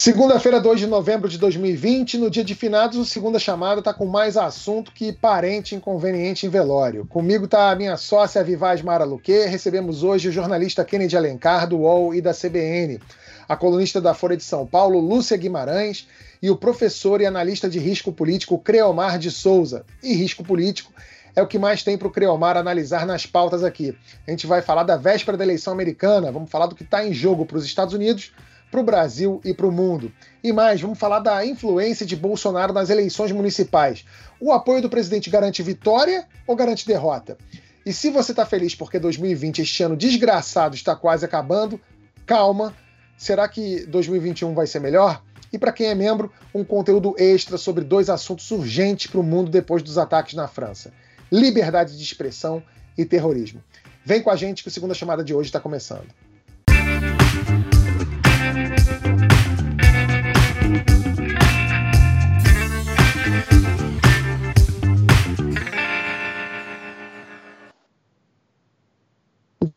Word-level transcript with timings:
Segunda-feira, 0.00 0.58
2 0.58 0.80
de 0.80 0.86
novembro 0.86 1.28
de 1.28 1.36
2020, 1.36 2.16
no 2.16 2.30
dia 2.30 2.42
de 2.42 2.54
finados, 2.54 2.96
o 2.96 3.04
Segunda 3.04 3.38
Chamada 3.38 3.80
está 3.80 3.92
com 3.92 4.06
mais 4.06 4.34
assunto 4.34 4.92
que 4.92 5.12
parente 5.12 5.74
inconveniente 5.74 6.46
em 6.46 6.48
velório. 6.48 7.04
Comigo 7.04 7.44
está 7.44 7.70
a 7.70 7.76
minha 7.76 7.98
sócia 7.98 8.42
Vivaz 8.42 8.80
Mara 8.80 9.04
Luque. 9.04 9.44
Recebemos 9.44 10.02
hoje 10.02 10.30
o 10.30 10.32
jornalista 10.32 10.86
Kennedy 10.86 11.18
Alencar, 11.18 11.68
do 11.68 11.80
UOL 11.80 12.14
e 12.14 12.22
da 12.22 12.32
CBN, 12.32 12.98
a 13.46 13.54
colunista 13.54 14.00
da 14.00 14.14
Folha 14.14 14.38
de 14.38 14.42
São 14.42 14.66
Paulo, 14.66 14.98
Lúcia 14.98 15.36
Guimarães, 15.36 16.08
e 16.40 16.48
o 16.50 16.56
professor 16.56 17.20
e 17.20 17.26
analista 17.26 17.68
de 17.68 17.78
risco 17.78 18.10
político 18.10 18.58
Creomar 18.58 19.18
de 19.18 19.30
Souza. 19.30 19.84
E 20.02 20.14
risco 20.14 20.42
político 20.42 20.90
é 21.36 21.42
o 21.42 21.46
que 21.46 21.58
mais 21.58 21.82
tem 21.82 21.98
para 21.98 22.08
o 22.08 22.10
Creomar 22.10 22.56
analisar 22.56 23.04
nas 23.04 23.26
pautas 23.26 23.62
aqui. 23.62 23.94
A 24.26 24.30
gente 24.30 24.46
vai 24.46 24.62
falar 24.62 24.84
da 24.84 24.96
véspera 24.96 25.36
da 25.36 25.44
eleição 25.44 25.74
americana, 25.74 26.32
vamos 26.32 26.50
falar 26.50 26.68
do 26.68 26.74
que 26.74 26.84
está 26.84 27.06
em 27.06 27.12
jogo 27.12 27.44
para 27.44 27.58
os 27.58 27.66
Estados 27.66 27.92
Unidos 27.92 28.32
para 28.70 28.80
o 28.80 28.84
Brasil 28.84 29.40
e 29.44 29.52
para 29.52 29.66
o 29.66 29.72
mundo. 29.72 30.12
E 30.42 30.52
mais, 30.52 30.80
vamos 30.80 30.98
falar 30.98 31.18
da 31.18 31.44
influência 31.44 32.06
de 32.06 32.14
Bolsonaro 32.14 32.72
nas 32.72 32.88
eleições 32.88 33.32
municipais. 33.32 34.04
O 34.40 34.52
apoio 34.52 34.80
do 34.80 34.88
presidente 34.88 35.28
garante 35.28 35.62
vitória 35.62 36.26
ou 36.46 36.54
garante 36.54 36.86
derrota? 36.86 37.36
E 37.84 37.92
se 37.92 38.10
você 38.10 38.32
está 38.32 38.46
feliz 38.46 38.74
porque 38.74 38.98
2020, 38.98 39.62
este 39.62 39.82
ano 39.82 39.96
desgraçado, 39.96 40.74
está 40.74 40.94
quase 40.94 41.24
acabando, 41.24 41.80
calma. 42.24 42.74
Será 43.16 43.48
que 43.48 43.84
2021 43.86 44.54
vai 44.54 44.66
ser 44.66 44.80
melhor? 44.80 45.22
E 45.52 45.58
para 45.58 45.72
quem 45.72 45.88
é 45.88 45.94
membro, 45.94 46.32
um 46.54 46.62
conteúdo 46.62 47.14
extra 47.18 47.58
sobre 47.58 47.84
dois 47.84 48.08
assuntos 48.08 48.50
urgentes 48.50 49.08
para 49.08 49.20
o 49.20 49.24
mundo 49.24 49.50
depois 49.50 49.82
dos 49.82 49.98
ataques 49.98 50.34
na 50.34 50.46
França: 50.46 50.92
liberdade 51.30 51.96
de 51.96 52.02
expressão 52.02 52.62
e 52.96 53.04
terrorismo. 53.04 53.62
Vem 54.04 54.22
com 54.22 54.30
a 54.30 54.36
gente 54.36 54.62
que 54.62 54.68
a 54.68 54.72
segunda 54.72 54.94
chamada 54.94 55.24
de 55.24 55.34
hoje 55.34 55.48
está 55.48 55.60
começando. 55.60 56.06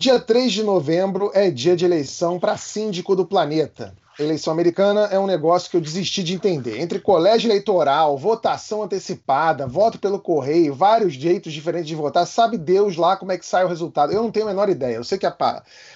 Dia 0.04 0.20
3 0.20 0.52
de 0.52 0.64
novembro 0.64 1.32
é 1.34 1.50
dia 1.50 1.78
de 1.78 1.86
eleição 1.86 2.38
para 2.38 2.58
síndico 2.58 3.16
do 3.16 3.26
planeta. 3.26 3.96
Eleição 4.20 4.54
americana 4.54 5.08
é 5.12 5.18
um 5.18 5.26
negócio 5.26 5.72
que 5.72 5.76
eu 5.76 5.82
desisti 5.82 6.22
de 6.22 6.36
entender. 6.36 6.80
Entre 6.80 7.00
colégio 7.00 7.48
eleitoral, 7.48 8.16
votação 8.16 8.84
antecipada, 8.84 9.66
voto 9.66 9.98
pelo 9.98 10.20
correio, 10.20 10.76
vários 10.76 11.14
jeitos 11.14 11.52
diferentes 11.52 11.88
de 11.88 11.96
votar, 11.96 12.28
sabe 12.28 12.58
Deus 12.58 12.96
lá 12.96 13.18
como 13.18 13.32
é 13.32 13.38
que 13.40 13.46
sai 13.46 13.66
o 13.66 13.68
resultado. 13.68 14.14
Eu 14.14 14.22
não 14.22 14.32
tenho 14.32 14.46
a 14.46 14.50
menor 14.50 14.70
ideia. 14.70 14.96
Eu 14.96 15.04
sei 15.04 15.18
que 15.18 15.26
a, 15.26 15.36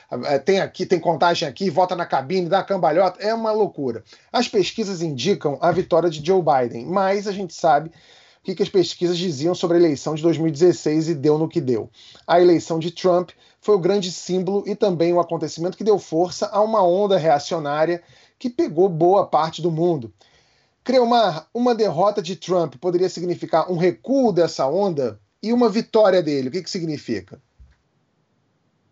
a, 0.10 0.40
tem 0.40 0.60
aqui, 0.60 0.86
tem 0.86 1.00
contagem 1.00 1.48
aqui, 1.48 1.70
vota 1.70 1.96
na 1.96 2.08
cabine, 2.08 2.50
dá 2.50 2.64
cambalhota, 2.64 3.22
é 3.22 3.34
uma 3.34 3.52
loucura. 3.52 4.04
As 4.34 4.48
pesquisas 4.48 5.04
indicam 5.04 5.60
a 5.62 5.72
vitória 5.72 6.10
de 6.10 6.26
Joe 6.26 6.42
Biden, 6.42 6.88
mas 6.88 7.28
a 7.28 7.32
gente 7.32 7.54
sabe 7.54 7.90
o 7.90 7.92
que, 8.44 8.56
que 8.56 8.64
as 8.64 8.70
pesquisas 8.70 9.18
diziam 9.18 9.54
sobre 9.54 9.78
a 9.78 9.80
eleição 9.80 10.16
de 10.16 10.24
2016 10.24 11.10
e 11.10 11.14
deu 11.14 11.38
no 11.38 11.48
que 11.48 11.62
deu. 11.62 11.88
A 12.26 12.42
eleição 12.42 12.80
de 12.80 12.90
Trump 12.90 13.30
foi 13.68 13.76
o 13.76 13.80
grande 13.80 14.14
símbolo 14.14 14.64
e 14.66 14.74
também 14.78 15.12
o 15.12 15.20
acontecimento 15.20 15.78
que 15.78 15.84
deu 15.84 16.00
força 16.00 16.48
a 16.54 16.62
uma 16.62 16.82
onda 16.82 17.18
reacionária 17.18 18.02
que 18.40 18.50
pegou 18.50 18.88
boa 18.88 19.28
parte 19.28 19.62
do 19.62 19.70
mundo. 19.70 20.14
Creomar, 20.86 21.50
uma 21.54 21.76
derrota 21.76 22.22
de 22.22 22.38
Trump 22.38 22.76
poderia 22.76 23.10
significar 23.10 23.70
um 23.70 23.76
recuo 23.76 24.32
dessa 24.32 24.66
onda 24.66 25.20
e 25.44 25.52
uma 25.52 25.68
vitória 25.68 26.24
dele. 26.24 26.48
O 26.48 26.52
que, 26.52 26.64
que 26.64 26.70
significa? 26.70 27.42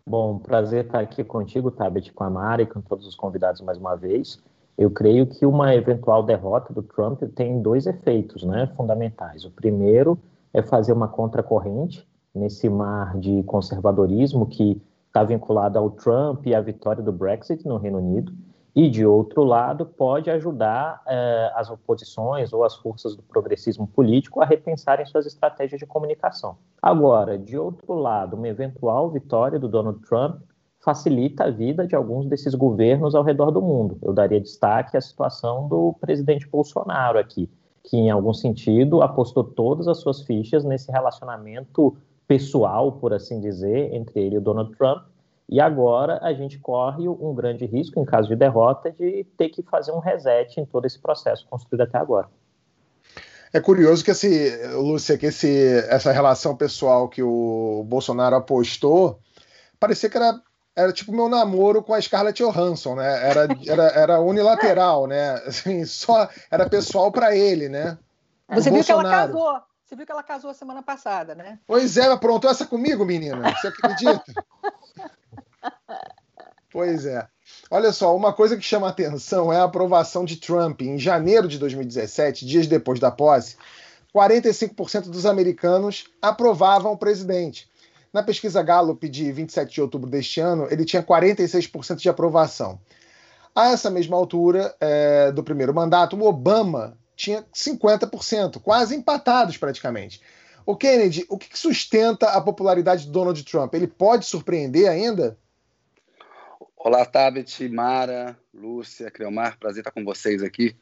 Bom, 0.06 0.40
prazer 0.40 0.88
estar 0.88 1.00
aqui 1.00 1.24
contigo, 1.24 1.72
Tabet, 1.72 2.12
com 2.12 2.26
a 2.26 2.30
Mari 2.30 2.66
com 2.66 2.82
todos 2.82 3.08
os 3.08 3.16
convidados 3.16 3.62
mais 3.62 3.78
uma 3.78 3.96
vez. 3.96 4.44
Eu 4.78 4.92
creio 4.92 5.26
que 5.26 5.46
uma 5.46 5.74
eventual 5.74 6.22
derrota 6.22 6.74
do 6.74 6.84
Trump 6.84 7.22
tem 7.34 7.62
dois 7.62 7.88
efeitos 7.88 8.44
né, 8.44 8.70
fundamentais. 8.76 9.46
O 9.46 9.52
primeiro 9.52 10.20
é 10.54 10.62
fazer 10.62 10.92
uma 10.92 11.08
contracorrente 11.08 12.06
nesse 12.36 12.70
mar 12.70 13.18
de 13.18 13.42
conservadorismo 13.44 14.46
que 14.46 14.82
está 15.08 15.24
vinculado 15.24 15.80
ao 15.80 15.90
Trump 15.90 16.46
e 16.46 16.54
à 16.54 16.60
vitória 16.60 17.02
do 17.02 17.12
Brexit 17.12 17.66
no 17.66 17.78
Reino 17.78 18.00
Unido, 18.00 18.34
e, 18.76 18.90
de 18.90 19.06
outro 19.06 19.46
lado, 19.46 19.86
pode 19.86 20.30
ajudar 20.30 21.02
eh, 21.08 21.52
as 21.56 21.70
oposições 21.70 22.52
ou 22.52 22.66
as 22.66 22.76
forças 22.76 23.16
do 23.16 23.24
progressismo 23.24 23.88
político 23.88 24.42
a 24.42 24.46
repensarem 24.46 25.06
suas 25.06 25.26
estratégias 25.26 25.80
de 25.80 25.86
comunicação. 25.86 26.58
Agora, 26.82 27.38
de 27.38 27.58
outro 27.58 27.94
lado, 27.94 28.36
uma 28.36 28.50
eventual 28.50 29.10
vitória 29.10 29.58
do 29.58 29.70
Donald 29.70 30.02
Trump 30.02 30.42
facilita 30.84 31.46
a 31.46 31.50
vida 31.50 31.88
de 31.88 31.96
alguns 31.96 32.28
desses 32.28 32.54
governos 32.54 33.16
ao 33.16 33.24
redor 33.24 33.50
do 33.50 33.62
mundo. 33.62 33.98
Eu 34.02 34.12
daria 34.12 34.42
destaque 34.42 34.98
à 34.98 35.02
situação 35.02 35.70
do 35.70 35.96
presidente 36.02 36.46
Bolsonaro 36.46 37.18
aqui, 37.18 37.50
que, 37.82 37.96
em 37.96 38.12
algum 38.12 38.34
sentido, 38.34 39.02
apostou 39.02 39.46
todas 39.46 39.88
as 39.88 40.00
suas 40.00 40.22
fichas 40.22 40.66
nesse 40.66 40.92
relacionamento 40.92 41.96
pessoal, 42.28 42.92
por 42.94 43.14
assim 43.14 43.40
dizer, 43.40 43.94
entre 43.94 44.20
ele 44.20 44.36
e 44.36 44.38
o 44.38 44.42
Donald 44.42 44.76
Trump. 44.76 45.04
E 45.48 45.62
agora 45.62 46.20
a 46.24 46.34
gente 46.34 46.58
corre 46.58 47.08
um 47.08 47.34
grande 47.36 47.66
risco, 47.66 48.00
em 48.00 48.06
caso 48.06 48.28
de 48.28 48.36
derrota, 48.36 48.92
de 48.92 49.26
ter 49.38 49.50
que 49.50 49.62
fazer 49.62 49.92
um 49.92 50.00
reset 50.00 50.60
em 50.60 50.66
todo 50.66 50.86
esse 50.86 51.00
processo 51.00 51.46
construído 51.48 51.82
até 51.82 51.98
agora. 51.98 52.28
É 53.54 53.62
curioso 53.62 54.04
que 54.04 54.12
esse, 54.12 54.68
Lúcia, 54.74 55.18
que 55.18 55.28
esse, 55.28 55.78
essa 55.88 56.12
relação 56.12 56.58
pessoal 56.58 57.08
que 57.08 57.22
o 57.24 57.86
Bolsonaro 57.88 58.36
apostou 58.36 59.20
parecia 59.80 60.10
que 60.10 60.18
era, 60.18 60.42
era 60.76 60.92
tipo 60.92 61.12
meu 61.14 61.30
namoro 61.30 61.84
com 61.84 61.94
a 61.94 62.02
Scarlett 62.02 62.44
Johansson, 62.44 62.96
né? 62.96 63.30
Era, 63.30 63.48
era, 63.68 63.84
era 63.84 64.20
unilateral, 64.20 65.08
né? 65.08 65.36
Assim, 65.46 65.86
só 65.86 66.28
era 66.50 66.68
pessoal 66.68 67.12
para 67.12 67.36
ele, 67.36 67.70
né? 67.70 67.98
Você 68.50 68.70
viu 68.70 68.84
que 68.84 68.92
ela 68.92 69.04
casou. 69.04 69.54
Você 69.86 69.96
viu 69.96 70.04
que 70.04 70.12
ela 70.12 70.24
casou 70.24 70.50
a 70.50 70.54
semana 70.54 70.82
passada, 70.82 71.36
né? 71.36 71.60
Pois 71.68 71.96
é, 71.96 72.08
aprontou 72.08 72.50
essa 72.50 72.66
comigo, 72.66 73.06
menina. 73.06 73.54
Você 73.54 73.68
acredita? 73.68 74.34
pois 76.72 77.06
é. 77.06 77.28
Olha 77.70 77.92
só, 77.92 78.16
uma 78.16 78.34
coisa 78.34 78.58
que 78.58 78.64
chama 78.64 78.90
atenção 78.90 79.54
é 79.54 79.58
a 79.58 79.64
aprovação 79.64 80.26
de 80.26 80.38
Trump 80.38 80.82
em 80.82 80.98
janeiro 80.98 81.48
de 81.48 81.60
2017, 81.60 82.48
dias 82.48 82.66
depois 82.66 83.00
da 83.00 83.12
posse. 83.12 83.58
45% 84.14 85.10
dos 85.12 85.26
americanos 85.26 86.06
aprovavam 86.20 86.94
o 86.94 86.98
presidente. 86.98 87.70
Na 88.12 88.24
pesquisa 88.24 88.64
Gallup 88.64 89.08
de 89.08 89.32
27 89.32 89.72
de 89.72 89.82
outubro 89.82 90.10
deste 90.10 90.40
ano, 90.40 90.68
ele 90.72 90.84
tinha 90.84 91.04
46% 91.04 91.98
de 91.98 92.10
aprovação. 92.10 92.80
A 93.54 93.68
essa 93.70 93.92
mesma 93.92 94.18
altura 94.18 94.76
é, 94.80 95.32
do 95.32 95.44
primeiro 95.44 95.76
mandato, 95.76 96.18
o 96.18 96.26
Obama 96.26 96.98
tinha 97.16 97.44
50%, 97.54 98.60
quase 98.62 98.96
empatados 98.96 99.58
praticamente. 99.58 100.22
O 100.66 100.76
Kennedy, 100.76 101.26
o 101.30 101.38
que 101.38 101.58
sustenta 101.58 102.30
a 102.30 102.42
popularidade 102.42 103.06
de 103.06 103.12
Donald 103.12 103.44
Trump? 103.44 103.74
Ele 103.74 103.88
pode 103.88 104.26
surpreender 104.26 104.90
ainda? 104.90 105.38
Olá, 106.76 107.04
Tabet, 107.04 107.68
Mara, 107.70 108.38
Lúcia, 108.54 109.10
Creomar, 109.10 109.58
prazer 109.58 109.82
estar 109.82 109.92
com 109.92 110.04
vocês 110.04 110.44
aqui. 110.44 110.76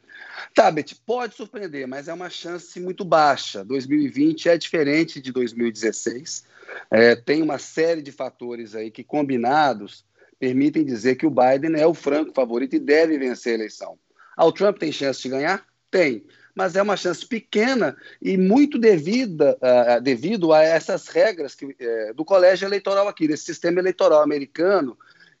Tabet, 0.54 0.94
pode 1.06 1.34
surpreender, 1.34 1.88
mas 1.88 2.08
é 2.08 2.12
uma 2.12 2.28
chance 2.28 2.78
muito 2.78 3.04
baixa. 3.04 3.64
2020 3.64 4.50
é 4.50 4.58
diferente 4.58 5.20
de 5.20 5.32
2016. 5.32 6.44
É, 6.90 7.16
tem 7.16 7.42
uma 7.42 7.58
série 7.58 8.02
de 8.02 8.12
fatores 8.12 8.74
aí 8.74 8.90
que, 8.90 9.02
combinados, 9.02 10.04
permitem 10.38 10.84
dizer 10.84 11.16
que 11.16 11.26
o 11.26 11.30
Biden 11.30 11.80
é 11.80 11.86
o 11.86 11.94
franco 11.94 12.34
favorito 12.34 12.76
e 12.76 12.78
deve 12.78 13.16
vencer 13.16 13.52
a 13.52 13.56
eleição. 13.56 13.98
Ah, 14.36 14.44
o 14.44 14.52
Trump 14.52 14.78
tem 14.78 14.92
chance 14.92 15.22
de 15.22 15.28
ganhar? 15.30 15.64
Tem, 15.94 16.24
mas 16.56 16.74
é 16.74 16.82
uma 16.82 16.96
chance 16.96 17.24
pequena 17.24 17.96
e 18.20 18.36
muito 18.36 18.80
devida, 18.80 19.56
uh, 19.62 20.00
devido 20.02 20.52
a 20.52 20.60
essas 20.60 21.06
regras 21.06 21.54
que, 21.54 21.66
uh, 21.66 22.14
do 22.16 22.24
colégio 22.24 22.66
eleitoral 22.66 23.06
aqui, 23.06 23.28
desse 23.28 23.44
sistema 23.44 23.78
eleitoral 23.78 24.20
americano, 24.20 24.98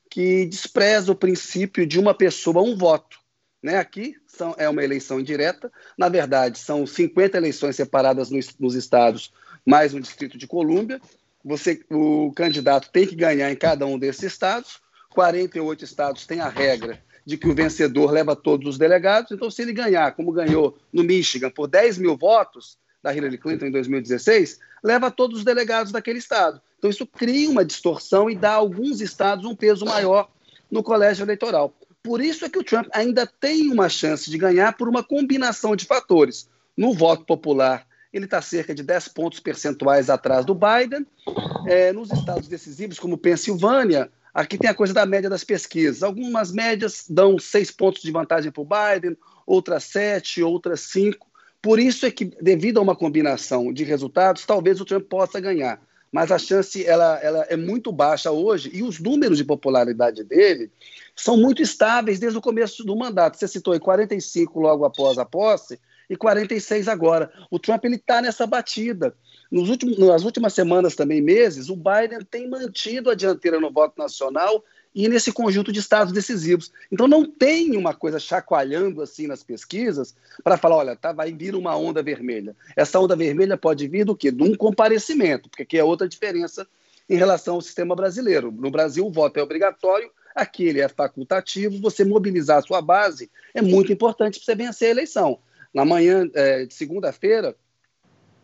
que 0.08 0.46
despreza 0.46 1.10
o 1.10 1.16
princípio 1.16 1.84
de 1.84 1.98
uma 1.98 2.14
pessoa, 2.14 2.62
um 2.62 2.78
voto. 2.78 3.18
Né? 3.60 3.78
Aqui 3.78 4.14
são, 4.28 4.54
é 4.56 4.68
uma 4.68 4.84
eleição 4.84 5.18
indireta, 5.18 5.72
na 5.98 6.08
verdade, 6.08 6.56
são 6.56 6.86
50 6.86 7.36
eleições 7.36 7.74
separadas 7.74 8.30
nos, 8.30 8.56
nos 8.56 8.76
estados, 8.76 9.32
mais 9.66 9.92
um 9.92 9.98
distrito 9.98 10.38
de 10.38 10.46
Colômbia. 10.46 11.00
Você, 11.44 11.84
o 11.90 12.30
candidato 12.30 12.92
tem 12.92 13.08
que 13.08 13.16
ganhar 13.16 13.50
em 13.50 13.56
cada 13.56 13.86
um 13.86 13.98
desses 13.98 14.22
estados. 14.22 14.78
48 15.10 15.84
estados 15.84 16.26
têm 16.26 16.38
a 16.38 16.48
regra 16.48 17.02
de 17.24 17.36
que 17.38 17.48
o 17.48 17.54
vencedor 17.54 18.10
leva 18.10 18.36
todos 18.36 18.68
os 18.68 18.78
delegados. 18.78 19.32
Então, 19.32 19.50
se 19.50 19.62
ele 19.62 19.72
ganhar, 19.72 20.12
como 20.12 20.32
ganhou 20.32 20.76
no 20.92 21.02
Michigan, 21.02 21.50
por 21.50 21.66
10 21.66 21.98
mil 21.98 22.16
votos 22.16 22.76
da 23.02 23.14
Hillary 23.14 23.38
Clinton 23.38 23.66
em 23.66 23.70
2016, 23.70 24.60
leva 24.82 25.10
todos 25.10 25.38
os 25.38 25.44
delegados 25.44 25.92
daquele 25.92 26.18
estado. 26.18 26.60
Então, 26.78 26.90
isso 26.90 27.06
cria 27.06 27.48
uma 27.48 27.64
distorção 27.64 28.28
e 28.28 28.34
dá 28.34 28.52
a 28.52 28.56
alguns 28.56 29.00
estados 29.00 29.44
um 29.44 29.54
peso 29.54 29.84
maior 29.84 30.28
no 30.70 30.82
colégio 30.82 31.24
eleitoral. 31.24 31.74
Por 32.02 32.20
isso 32.20 32.44
é 32.44 32.50
que 32.50 32.58
o 32.58 32.64
Trump 32.64 32.86
ainda 32.92 33.26
tem 33.26 33.70
uma 33.70 33.88
chance 33.88 34.30
de 34.30 34.36
ganhar 34.36 34.76
por 34.76 34.88
uma 34.88 35.02
combinação 35.02 35.74
de 35.74 35.86
fatores. 35.86 36.48
No 36.76 36.92
voto 36.92 37.24
popular, 37.24 37.86
ele 38.12 38.26
está 38.26 38.42
cerca 38.42 38.74
de 38.74 38.82
10 38.82 39.08
pontos 39.08 39.40
percentuais 39.40 40.10
atrás 40.10 40.44
do 40.44 40.54
Biden. 40.54 41.06
É, 41.66 41.92
nos 41.92 42.12
estados 42.12 42.46
decisivos, 42.46 42.98
como 42.98 43.16
Pensilvânia, 43.16 44.10
Aqui 44.34 44.58
tem 44.58 44.68
a 44.68 44.74
coisa 44.74 44.92
da 44.92 45.06
média 45.06 45.30
das 45.30 45.44
pesquisas. 45.44 46.02
Algumas 46.02 46.50
médias 46.50 47.04
dão 47.08 47.38
seis 47.38 47.70
pontos 47.70 48.02
de 48.02 48.10
vantagem 48.10 48.50
para 48.50 48.62
o 48.62 48.66
Biden, 48.66 49.16
outras 49.46 49.84
sete, 49.84 50.42
outras 50.42 50.80
cinco. 50.80 51.28
Por 51.62 51.78
isso 51.78 52.04
é 52.04 52.10
que, 52.10 52.24
devido 52.24 52.78
a 52.78 52.82
uma 52.82 52.96
combinação 52.96 53.72
de 53.72 53.84
resultados, 53.84 54.44
talvez 54.44 54.80
o 54.80 54.84
Trump 54.84 55.04
possa 55.04 55.38
ganhar. 55.38 55.80
Mas 56.10 56.32
a 56.32 56.38
chance 56.38 56.84
ela, 56.84 57.18
ela 57.22 57.44
é 57.48 57.56
muito 57.56 57.92
baixa 57.92 58.30
hoje 58.32 58.70
e 58.72 58.82
os 58.82 58.98
números 58.98 59.38
de 59.38 59.44
popularidade 59.44 60.24
dele 60.24 60.70
são 61.14 61.36
muito 61.36 61.62
estáveis 61.62 62.18
desde 62.18 62.38
o 62.38 62.42
começo 62.42 62.84
do 62.84 62.96
mandato. 62.96 63.36
Você 63.36 63.46
citou 63.46 63.72
aí 63.72 63.80
45 63.80 64.60
logo 64.60 64.84
após 64.84 65.16
a 65.16 65.24
posse 65.24 65.78
e 66.08 66.16
46 66.16 66.88
agora. 66.88 67.32
O 67.50 67.58
Trump 67.58 67.84
ele 67.84 67.96
está 67.96 68.20
nessa 68.20 68.46
batida. 68.46 69.14
Nos 69.50 69.68
últimos, 69.68 69.98
nas 69.98 70.24
últimas 70.24 70.52
semanas, 70.52 70.94
também 70.94 71.20
meses, 71.20 71.68
o 71.68 71.76
Biden 71.76 72.20
tem 72.28 72.48
mantido 72.48 73.10
a 73.10 73.14
dianteira 73.14 73.60
no 73.60 73.70
voto 73.70 73.98
nacional 73.98 74.64
e 74.94 75.08
nesse 75.08 75.32
conjunto 75.32 75.72
de 75.72 75.80
estados 75.80 76.12
decisivos. 76.12 76.70
Então 76.90 77.08
não 77.08 77.28
tem 77.28 77.76
uma 77.76 77.92
coisa 77.92 78.18
chacoalhando 78.18 79.02
assim 79.02 79.26
nas 79.26 79.42
pesquisas 79.42 80.14
para 80.42 80.56
falar, 80.56 80.76
olha, 80.76 80.96
tá, 80.96 81.12
vai 81.12 81.32
vir 81.32 81.56
uma 81.56 81.76
onda 81.76 82.02
vermelha. 82.02 82.56
Essa 82.76 83.00
onda 83.00 83.16
vermelha 83.16 83.56
pode 83.56 83.88
vir 83.88 84.04
do 84.04 84.16
quê? 84.16 84.30
De 84.30 84.42
um 84.42 84.54
comparecimento, 84.54 85.48
porque 85.48 85.64
aqui 85.64 85.78
é 85.78 85.84
outra 85.84 86.08
diferença 86.08 86.66
em 87.08 87.16
relação 87.16 87.56
ao 87.56 87.60
sistema 87.60 87.94
brasileiro. 87.94 88.52
No 88.52 88.70
Brasil, 88.70 89.06
o 89.06 89.12
voto 89.12 89.38
é 89.38 89.42
obrigatório, 89.42 90.10
aqui 90.34 90.64
ele 90.64 90.80
é 90.80 90.88
facultativo, 90.88 91.80
você 91.80 92.04
mobilizar 92.04 92.58
a 92.58 92.62
sua 92.62 92.80
base 92.80 93.30
é 93.52 93.60
muito 93.60 93.92
importante 93.92 94.38
para 94.38 94.44
você 94.44 94.54
vencer 94.54 94.88
a 94.88 94.90
eleição. 94.92 95.38
Na 95.74 95.84
manhã 95.84 96.30
é, 96.32 96.64
de 96.64 96.72
segunda-feira, 96.72 97.56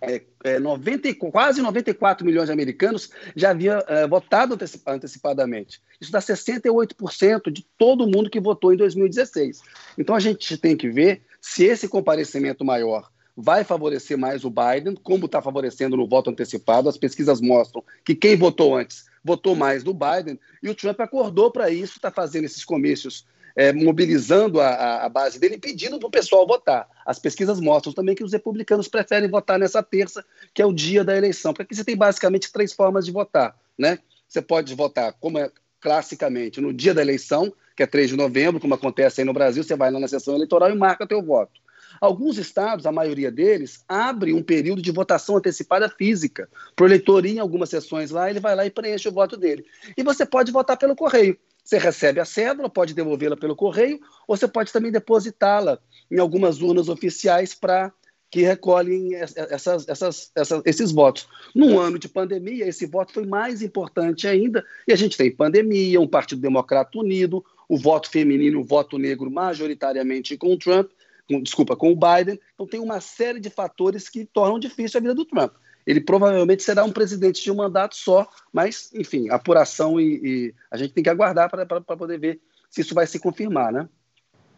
é, 0.03 0.23
é, 0.45 0.59
90, 0.59 1.15
quase 1.31 1.61
94 1.61 2.25
milhões 2.27 2.47
de 2.47 2.53
americanos 2.53 3.11
já 3.37 3.51
haviam 3.51 3.83
é, 3.87 4.07
votado 4.09 4.59
antecipadamente. 4.87 5.81
Isso 6.01 6.11
dá 6.11 6.19
68% 6.19 7.53
de 7.53 7.67
todo 7.79 8.07
mundo 8.07 8.31
que 8.31 8.41
votou 8.41 8.73
em 8.73 8.77
2016. 8.77 9.61
Então 9.99 10.15
a 10.15 10.21
gente 10.21 10.57
tem 10.57 10.77
que 10.77 10.89
ver 10.89 11.23
se 11.41 11.65
esse 11.65 11.87
comparecimento 11.87 12.65
maior 12.65 13.11
vai 13.37 13.63
favorecer 13.63 14.19
mais 14.19 14.45
o 14.45 14.51
Biden, 14.51 14.95
como 15.03 15.27
está 15.27 15.41
favorecendo 15.41 15.97
no 15.97 16.09
voto 16.09 16.31
antecipado. 16.31 16.89
As 16.89 16.99
pesquisas 16.99 17.41
mostram 17.41 17.85
que 18.05 18.15
quem 18.15 18.37
votou 18.37 18.77
antes 18.77 19.09
votou 19.23 19.55
mais 19.55 19.83
do 19.83 19.93
Biden, 19.93 20.41
e 20.63 20.71
o 20.71 20.75
Trump 20.75 20.99
acordou 21.01 21.51
para 21.51 21.71
isso, 21.71 21.97
está 21.97 22.11
fazendo 22.11 22.45
esses 22.45 22.65
comícios 22.65 23.27
é, 23.61 23.75
mobilizando 23.75 24.59
a, 24.59 25.05
a, 25.05 25.09
base 25.11 25.39
dele, 25.39 25.59
pedindo 25.59 25.99
para 25.99 26.09
o 26.09 26.11
pessoal 26.11 26.47
votar. 26.47 26.89
As 27.05 27.19
pesquisas 27.19 27.61
mostram 27.61 27.93
também 27.93 28.15
que 28.15 28.25
os 28.25 28.33
republicanos 28.33 28.89
preferem 28.89 29.29
votar 29.29 29.59
nessa 29.59 29.83
terça, 29.83 30.25
que 30.55 30.63
é 30.63 30.65
o 30.65 30.73
dia 30.73 31.05
da 31.05 31.15
eleição, 31.15 31.53
porque 31.53 31.65
aqui 31.65 31.75
você 31.75 31.85
tem 31.85 31.95
basicamente 31.95 32.51
três 32.51 32.73
formas 32.73 33.05
de 33.05 33.13
votar. 33.13 33.55
Né? 33.79 33.99
Você 34.27 34.41
pode 34.41 34.75
votar, 34.75 35.13
como 35.21 35.39
é 35.39 35.51
classicamente, 35.79 36.59
no 36.59 36.73
dia 36.73 36.95
da 36.95 37.03
eleição, 37.03 37.53
que 37.77 37.83
é 37.83 37.87
3 37.87 38.09
de 38.09 38.17
novembro, 38.17 38.61
como 38.61 38.73
acontece 38.73 39.21
aí 39.21 39.27
no 39.27 39.35
Brasil, 39.35 39.63
você 39.63 39.77
vai 39.77 39.91
lá 39.91 40.01
na 40.01 40.09
sessão 40.09 40.35
eleitoral 40.35 40.71
e 40.71 40.75
marca 40.75 41.07
teu 41.07 41.23
voto. 41.23 41.61
Alguns 42.01 42.39
estados, 42.39 42.87
a 42.87 42.93
maioria 42.93 43.31
deles, 43.31 43.85
abre 43.87 44.33
um 44.33 44.43
período 44.43 44.81
de 44.81 44.91
votação 44.91 45.37
antecipada 45.37 45.87
física. 45.87 46.49
Para 46.75 46.85
o 46.85 46.89
eleitor 46.89 47.27
ir 47.27 47.37
em 47.37 47.41
algumas 47.41 47.69
sessões 47.69 48.11
lá, 48.11 48.31
ele 48.31 48.41
vai 48.41 48.57
lá 48.57 48.65
e 48.65 48.71
preenche 48.71 49.07
o 49.07 49.13
voto 49.13 49.37
dele. 49.37 49.67
E 49.99 50.03
você 50.03 50.25
pode 50.25 50.51
votar 50.51 50.79
pelo 50.79 50.97
correio. 50.97 51.37
Você 51.71 51.79
recebe 51.79 52.19
a 52.19 52.25
cédula, 52.25 52.69
pode 52.69 52.95
devolvê-la 52.95 53.37
pelo 53.37 53.55
correio, 53.55 54.01
ou 54.27 54.37
você 54.37 54.49
pode 54.49 54.73
também 54.73 54.91
depositá-la 54.91 55.79
em 56.11 56.19
algumas 56.19 56.61
urnas 56.61 56.89
oficiais 56.89 57.55
para 57.55 57.93
que 58.29 58.43
recolhem 58.43 59.15
essas, 59.15 59.89
essas, 59.89 60.33
essas, 60.35 60.63
esses 60.67 60.91
votos. 60.91 61.29
Num 61.55 61.79
ano 61.79 61.97
de 61.97 62.09
pandemia, 62.09 62.67
esse 62.67 62.87
voto 62.87 63.13
foi 63.13 63.25
mais 63.25 63.63
importante 63.63 64.27
ainda, 64.27 64.65
e 64.89 64.93
a 64.93 64.97
gente 64.97 65.17
tem 65.17 65.31
pandemia, 65.31 66.01
um 66.01 66.09
Partido 66.09 66.41
Democrata 66.41 66.99
unido, 66.99 67.45
o 67.69 67.79
voto 67.79 68.11
feminino, 68.11 68.59
o 68.59 68.65
voto 68.65 68.99
negro 68.99 69.31
majoritariamente 69.31 70.37
com 70.37 70.53
o 70.53 70.59
Trump, 70.59 70.91
com, 71.29 71.41
desculpa, 71.41 71.77
com 71.77 71.93
o 71.93 71.95
Biden. 71.97 72.41
Então 72.53 72.67
tem 72.67 72.81
uma 72.81 73.01
série 73.01 73.39
de 73.39 73.49
fatores 73.49 74.09
que 74.09 74.25
tornam 74.25 74.59
difícil 74.59 74.99
a 74.99 75.01
vida 75.01 75.15
do 75.15 75.25
Trump 75.25 75.53
ele 75.87 76.01
provavelmente 76.01 76.63
será 76.63 76.85
um 76.85 76.93
presidente 76.93 77.43
de 77.43 77.51
um 77.51 77.57
mandato 77.57 77.97
só, 77.97 78.29
mas, 78.53 78.91
enfim, 78.95 79.29
apuração 79.31 80.01
e, 80.01 80.21
e 80.23 80.55
a 80.71 80.77
gente 80.77 80.93
tem 80.93 81.03
que 81.03 81.11
aguardar 81.11 81.51
para 81.51 81.97
poder 81.97 82.19
ver 82.19 82.41
se 82.71 82.81
isso 82.83 82.95
vai 82.95 83.07
se 83.07 83.19
confirmar, 83.19 83.73
né? 83.73 83.89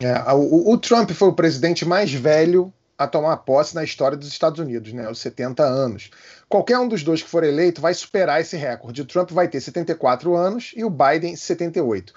É, 0.00 0.32
o, 0.32 0.72
o, 0.72 0.78
Trump 0.78 1.10
foi 1.10 1.28
o 1.28 1.34
presidente 1.34 1.84
mais 1.84 2.12
velho 2.12 2.72
a 2.98 3.06
tomar 3.06 3.36
posse 3.38 3.74
na 3.74 3.84
história 3.84 4.16
dos 4.16 4.28
Estados 4.28 4.58
Unidos, 4.58 4.92
né? 4.92 5.08
Os 5.08 5.20
70 5.20 5.62
anos. 5.62 6.10
Qualquer 6.48 6.78
um 6.78 6.88
dos 6.88 7.02
dois 7.02 7.22
que 7.22 7.28
for 7.28 7.44
eleito 7.44 7.80
vai 7.80 7.94
superar 7.94 8.40
esse 8.40 8.56
recorde. 8.56 9.02
O 9.02 9.06
Trump 9.06 9.30
vai 9.30 9.48
ter 9.48 9.60
74 9.60 10.34
anos 10.34 10.72
e 10.76 10.84
o 10.84 10.90
Biden 10.90 11.36
78. 11.36 12.12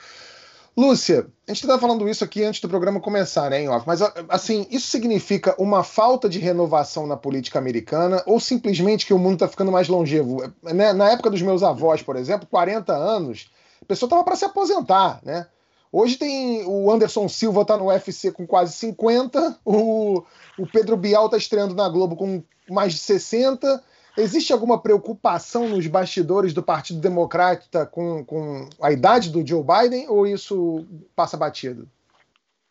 Lúcia, 0.77 1.25
a 1.47 1.51
gente 1.51 1.61
estava 1.61 1.79
falando 1.79 2.07
isso 2.09 2.23
aqui 2.23 2.43
antes 2.43 2.59
do 2.59 2.67
programa 2.67 2.99
começar, 2.99 3.49
né, 3.49 3.69
off, 3.69 3.87
mas 3.87 4.01
assim, 4.27 4.67
isso 4.69 4.87
significa 4.87 5.55
uma 5.57 5.83
falta 5.83 6.27
de 6.27 6.37
renovação 6.37 7.07
na 7.07 7.15
política 7.15 7.57
americana 7.57 8.21
ou 8.25 8.41
simplesmente 8.41 9.05
que 9.05 9.13
o 9.13 9.19
mundo 9.19 9.35
está 9.35 9.47
ficando 9.47 9.71
mais 9.71 9.87
longevo? 9.87 10.51
Né? 10.61 10.91
Na 10.91 11.11
época 11.11 11.29
dos 11.29 11.41
meus 11.41 11.63
avós, 11.63 12.01
por 12.01 12.17
exemplo, 12.17 12.45
40 12.51 12.93
anos, 12.93 13.49
a 13.81 13.85
pessoa 13.85 14.07
estava 14.07 14.23
para 14.23 14.35
se 14.35 14.43
aposentar, 14.43 15.21
né? 15.23 15.47
Hoje 15.91 16.17
tem 16.17 16.65
o 16.65 16.91
Anderson 16.91 17.29
Silva 17.29 17.63
tá 17.63 17.77
no 17.77 17.85
UFC 17.85 18.29
com 18.29 18.45
quase 18.45 18.73
50, 18.73 19.59
o, 19.63 20.23
o 20.59 20.67
Pedro 20.67 20.97
Bial 20.97 21.29
tá 21.29 21.37
estreando 21.37 21.73
na 21.73 21.87
Globo 21.87 22.17
com 22.17 22.43
mais 22.69 22.91
de 22.91 22.99
60, 22.99 23.81
Existe 24.17 24.53
alguma 24.53 24.79
preocupação 24.79 25.67
nos 25.67 25.85
bastidores 25.87 26.53
do 26.53 26.63
Partido 26.63 26.99
Democrata 26.99 27.85
com, 27.85 28.23
com 28.23 28.69
a 28.81 28.91
idade 28.91 29.29
do 29.29 29.45
Joe 29.45 29.63
Biden 29.63 30.07
ou 30.07 30.25
isso 30.25 30.85
passa 31.15 31.35
batido? 31.35 31.87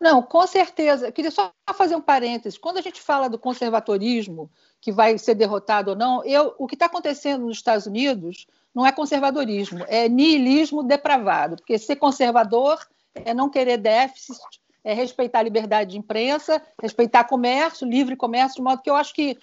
Não, 0.01 0.23
com 0.23 0.47
certeza. 0.47 1.09
Eu 1.09 1.13
queria 1.13 1.31
só 1.31 1.53
fazer 1.75 1.97
um 1.97 2.01
parênteses. 2.01 2.59
Quando 2.59 2.79
a 2.79 2.83
gente 2.83 3.01
fala 3.01 3.29
do 3.29 3.39
conservadorismo, 3.39 4.51
que 4.81 4.93
vai 4.93 5.17
ser 5.19 5.35
derrotado 5.35 5.91
ou 5.91 5.97
não, 5.97 6.25
eu, 6.25 6.55
o 6.59 6.67
que 6.67 6.75
está 6.75 6.87
acontecendo 6.87 7.47
nos 7.47 7.57
Estados 7.57 7.87
Unidos 7.87 8.47
não 8.75 8.87
é 8.87 8.93
conservadorismo, 8.93 9.85
é 9.89 10.09
niilismo 10.09 10.83
depravado. 10.83 11.57
Porque 11.57 11.79
ser 11.79 11.97
conservador 11.97 12.79
é 13.15 13.33
não 13.33 13.49
querer 13.49 13.79
déficit, 13.79 14.39
é 14.85 14.93
respeitar 14.93 15.39
a 15.39 15.43
liberdade 15.43 15.93
de 15.93 15.99
imprensa, 15.99 16.61
respeitar 16.83 17.25
comércio, 17.25 17.89
livre 17.89 18.15
comércio, 18.15 18.57
de 18.57 18.63
modo 18.63 18.83
que 18.83 18.91
eu 18.91 18.97
acho 18.97 19.15
que 19.15 19.39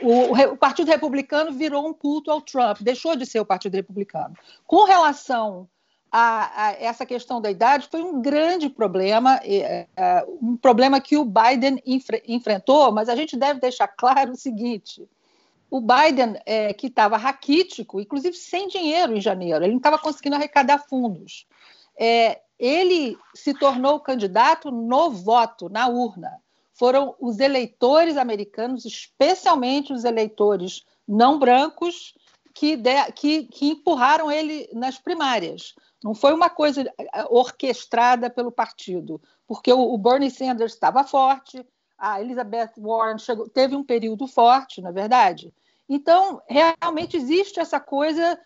o, 0.00 0.52
o, 0.52 0.56
Partido 0.56 0.88
Republicano 0.88 1.52
virou 1.52 1.86
um 1.86 1.92
culto 1.92 2.30
ao 2.30 2.40
Trump, 2.40 2.80
deixou 2.80 3.16
de 3.16 3.26
ser 3.26 3.40
o 3.40 3.46
Partido 3.46 3.74
Republicano. 3.74 4.34
Com 4.66 4.84
relação 4.84 5.68
a, 6.10 6.66
a 6.66 6.72
essa 6.72 7.06
questão 7.06 7.40
da 7.40 7.50
idade, 7.50 7.88
foi 7.90 8.02
um 8.02 8.20
grande 8.20 8.68
problema, 8.68 9.40
é, 9.42 9.86
é, 9.96 10.26
um 10.40 10.56
problema 10.56 11.00
que 11.00 11.16
o 11.16 11.24
Biden 11.24 11.80
enfre, 11.86 12.22
enfrentou, 12.26 12.92
mas 12.92 13.08
a 13.08 13.16
gente 13.16 13.36
deve 13.36 13.60
deixar 13.60 13.88
claro 13.88 14.32
o 14.32 14.36
seguinte: 14.36 15.08
o 15.70 15.80
Biden, 15.80 16.40
é, 16.44 16.74
que 16.74 16.88
estava 16.88 17.16
raquítico, 17.16 18.00
inclusive 18.00 18.36
sem 18.36 18.68
dinheiro 18.68 19.16
em 19.16 19.20
janeiro, 19.20 19.64
ele 19.64 19.72
não 19.72 19.78
estava 19.78 19.98
conseguindo 19.98 20.36
arrecadar 20.36 20.78
fundos. 20.78 21.46
É, 21.98 22.40
ele 22.58 23.16
se 23.34 23.54
tornou 23.54 24.00
candidato 24.00 24.70
no 24.70 25.10
voto, 25.10 25.68
na 25.68 25.88
urna 25.88 26.40
foram 26.80 27.14
os 27.20 27.38
eleitores 27.40 28.16
americanos, 28.16 28.86
especialmente 28.86 29.92
os 29.92 30.02
eleitores 30.02 30.82
não 31.06 31.38
brancos, 31.38 32.14
que, 32.54 32.74
de, 32.74 33.12
que, 33.12 33.44
que 33.44 33.68
empurraram 33.68 34.32
ele 34.32 34.66
nas 34.72 34.98
primárias. 34.98 35.74
Não 36.02 36.14
foi 36.14 36.32
uma 36.32 36.48
coisa 36.48 36.80
eh, 36.80 37.24
orquestrada 37.28 38.30
pelo 38.30 38.50
partido, 38.50 39.20
porque 39.46 39.70
o, 39.70 39.92
o 39.92 39.98
Bernie 39.98 40.30
Sanders 40.30 40.72
estava 40.72 41.04
forte, 41.04 41.62
a 41.98 42.18
Elizabeth 42.18 42.72
Warren 42.78 43.18
chegou, 43.18 43.46
teve 43.46 43.76
um 43.76 43.84
período 43.84 44.26
forte, 44.26 44.80
na 44.80 44.88
é 44.88 44.92
verdade. 44.92 45.52
Então, 45.86 46.40
realmente 46.48 47.14
existe 47.14 47.60
essa 47.60 47.78
coisa 47.78 48.38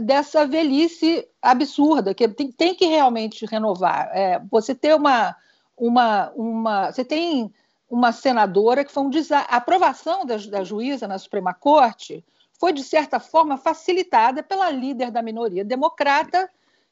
dessa 0.00 0.46
velhice 0.46 1.28
absurda, 1.42 2.14
que 2.14 2.26
tem, 2.28 2.50
tem 2.50 2.74
que 2.74 2.86
realmente 2.86 3.44
renovar. 3.44 4.08
É, 4.14 4.40
você 4.50 4.74
ter 4.74 4.94
uma, 4.94 5.36
uma, 5.76 6.32
uma. 6.34 6.90
Você 6.90 7.04
tem 7.04 7.52
uma 7.94 8.10
senadora 8.10 8.84
que 8.84 8.90
foi 8.90 9.04
um 9.04 9.08
desastre. 9.08 9.54
A 9.54 9.58
aprovação 9.58 10.26
da, 10.26 10.36
da 10.36 10.64
juíza 10.64 11.06
na 11.06 11.16
Suprema 11.16 11.54
Corte 11.54 12.24
foi, 12.58 12.72
de 12.72 12.82
certa 12.82 13.20
forma, 13.20 13.56
facilitada 13.56 14.42
pela 14.42 14.68
líder 14.68 15.12
da 15.12 15.22
minoria 15.22 15.64
democrata, 15.64 16.50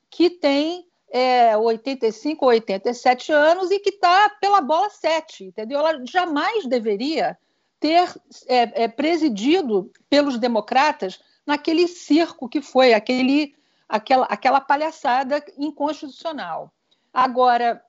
que 0.08 0.30
tem 0.30 0.86
é, 1.10 1.56
85 1.56 2.44
ou 2.44 2.52
87 2.52 3.32
anos 3.32 3.72
e 3.72 3.80
que 3.80 3.90
está 3.90 4.30
pela 4.40 4.60
bola 4.60 4.88
7, 4.90 5.46
entendeu? 5.46 5.80
Ela 5.80 6.00
jamais 6.06 6.66
deveria 6.66 7.36
ter 7.80 8.08
é, 8.46 8.84
é, 8.84 8.88
presidido 8.88 9.90
pelos 10.08 10.38
democratas 10.38 11.18
naquele 11.44 11.88
circo 11.88 12.48
que 12.48 12.62
foi, 12.62 12.94
aquele, 12.94 13.56
aquela, 13.88 14.26
aquela 14.26 14.60
palhaçada 14.60 15.44
inconstitucional. 15.58 16.72
Agora, 17.12 17.82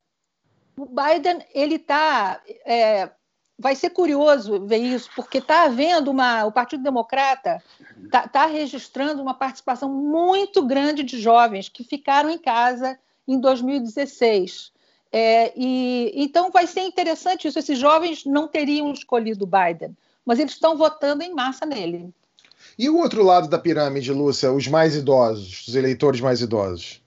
o 0.77 0.86
Biden 0.86 1.46
ele 1.53 1.75
está 1.75 2.42
é, 2.65 3.10
vai 3.58 3.75
ser 3.75 3.92
curioso 3.92 4.65
ver 4.65 4.77
isso, 4.77 5.10
porque 5.15 5.38
está 5.38 5.63
havendo 5.63 6.12
uma. 6.12 6.46
O 6.46 6.51
Partido 6.51 6.84
Democrata 6.84 7.62
está 8.03 8.27
tá 8.27 8.46
registrando 8.46 9.22
uma 9.22 9.34
participação 9.34 9.89
muito 9.89 10.65
grande 10.65 11.03
de 11.03 11.20
jovens 11.20 11.70
que 11.70 11.84
ficaram 11.84 12.30
em 12.30 12.38
casa 12.38 12.98
em 13.27 13.39
2016. 13.39 14.72
É, 15.12 15.53
e 15.56 16.12
então 16.15 16.50
vai 16.51 16.65
ser 16.65 16.82
interessante 16.82 17.48
isso. 17.48 17.60
Esses 17.60 17.77
jovens 17.77 18.25
não 18.25 18.48
teriam 18.48 18.92
escolhido 18.92 19.48
Biden, 19.48 19.96
mas 20.25 20.39
eles 20.39 20.53
estão 20.53 20.75
votando 20.75 21.24
em 21.24 21.34
massa 21.34 21.65
nele. 21.65 22.13
E 22.77 22.89
o 22.89 22.98
outro 22.98 23.24
lado 23.24 23.48
da 23.48 23.60
pirâmide, 23.60 24.12
Lúcia, 24.12 24.51
os 24.51 24.68
mais 24.68 24.96
idosos, 24.96 25.68
os 25.68 25.75
eleitores 25.75 26.20
mais 26.20 26.42
idosos? 26.42 27.02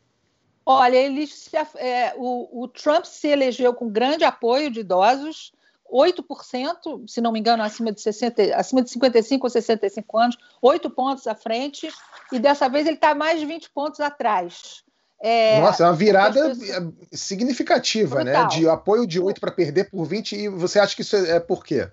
Olha, 0.69 0.97
eles, 0.97 1.49
é, 1.77 2.13
o, 2.17 2.65
o 2.65 2.67
Trump 2.67 3.05
se 3.05 3.29
elegeu 3.29 3.73
com 3.73 3.89
grande 3.89 4.25
apoio 4.25 4.69
de 4.69 4.81
idosos. 4.81 5.53
8%, 5.89 7.09
se 7.09 7.21
não 7.21 7.31
me 7.31 7.39
engano, 7.39 7.63
acima 7.63 7.93
de, 7.93 8.01
60, 8.01 8.57
acima 8.57 8.83
de 8.83 8.91
55 8.91 9.47
ou 9.47 9.51
65 9.51 10.19
anos, 10.19 10.37
8 10.61 10.91
pontos 10.91 11.29
à 11.29 11.35
frente, 11.37 11.89
e 12.33 12.41
dessa 12.41 12.69
vez 12.69 12.89
ele 12.89 12.97
está 12.97 13.15
mais 13.15 13.39
de 13.39 13.47
20 13.47 13.71
pontos 13.71 14.01
atrás. 14.01 14.83
É, 15.21 15.61
Nossa, 15.61 15.85
é 15.85 15.87
uma 15.87 15.95
virada 15.95 16.57
pessoas... 16.57 16.93
significativa, 17.13 18.25
né? 18.25 18.33
Brutal. 18.33 18.43
né? 18.43 18.49
De 18.49 18.69
apoio 18.69 19.07
de 19.07 19.21
8 19.21 19.41
para 19.41 19.53
perder 19.53 19.89
por 19.89 20.05
20, 20.05 20.33
e 20.33 20.49
você 20.49 20.81
acha 20.81 20.97
que 20.97 21.03
isso 21.03 21.15
é, 21.15 21.37
é 21.37 21.41
por 21.41 21.65
quê? 21.65 21.89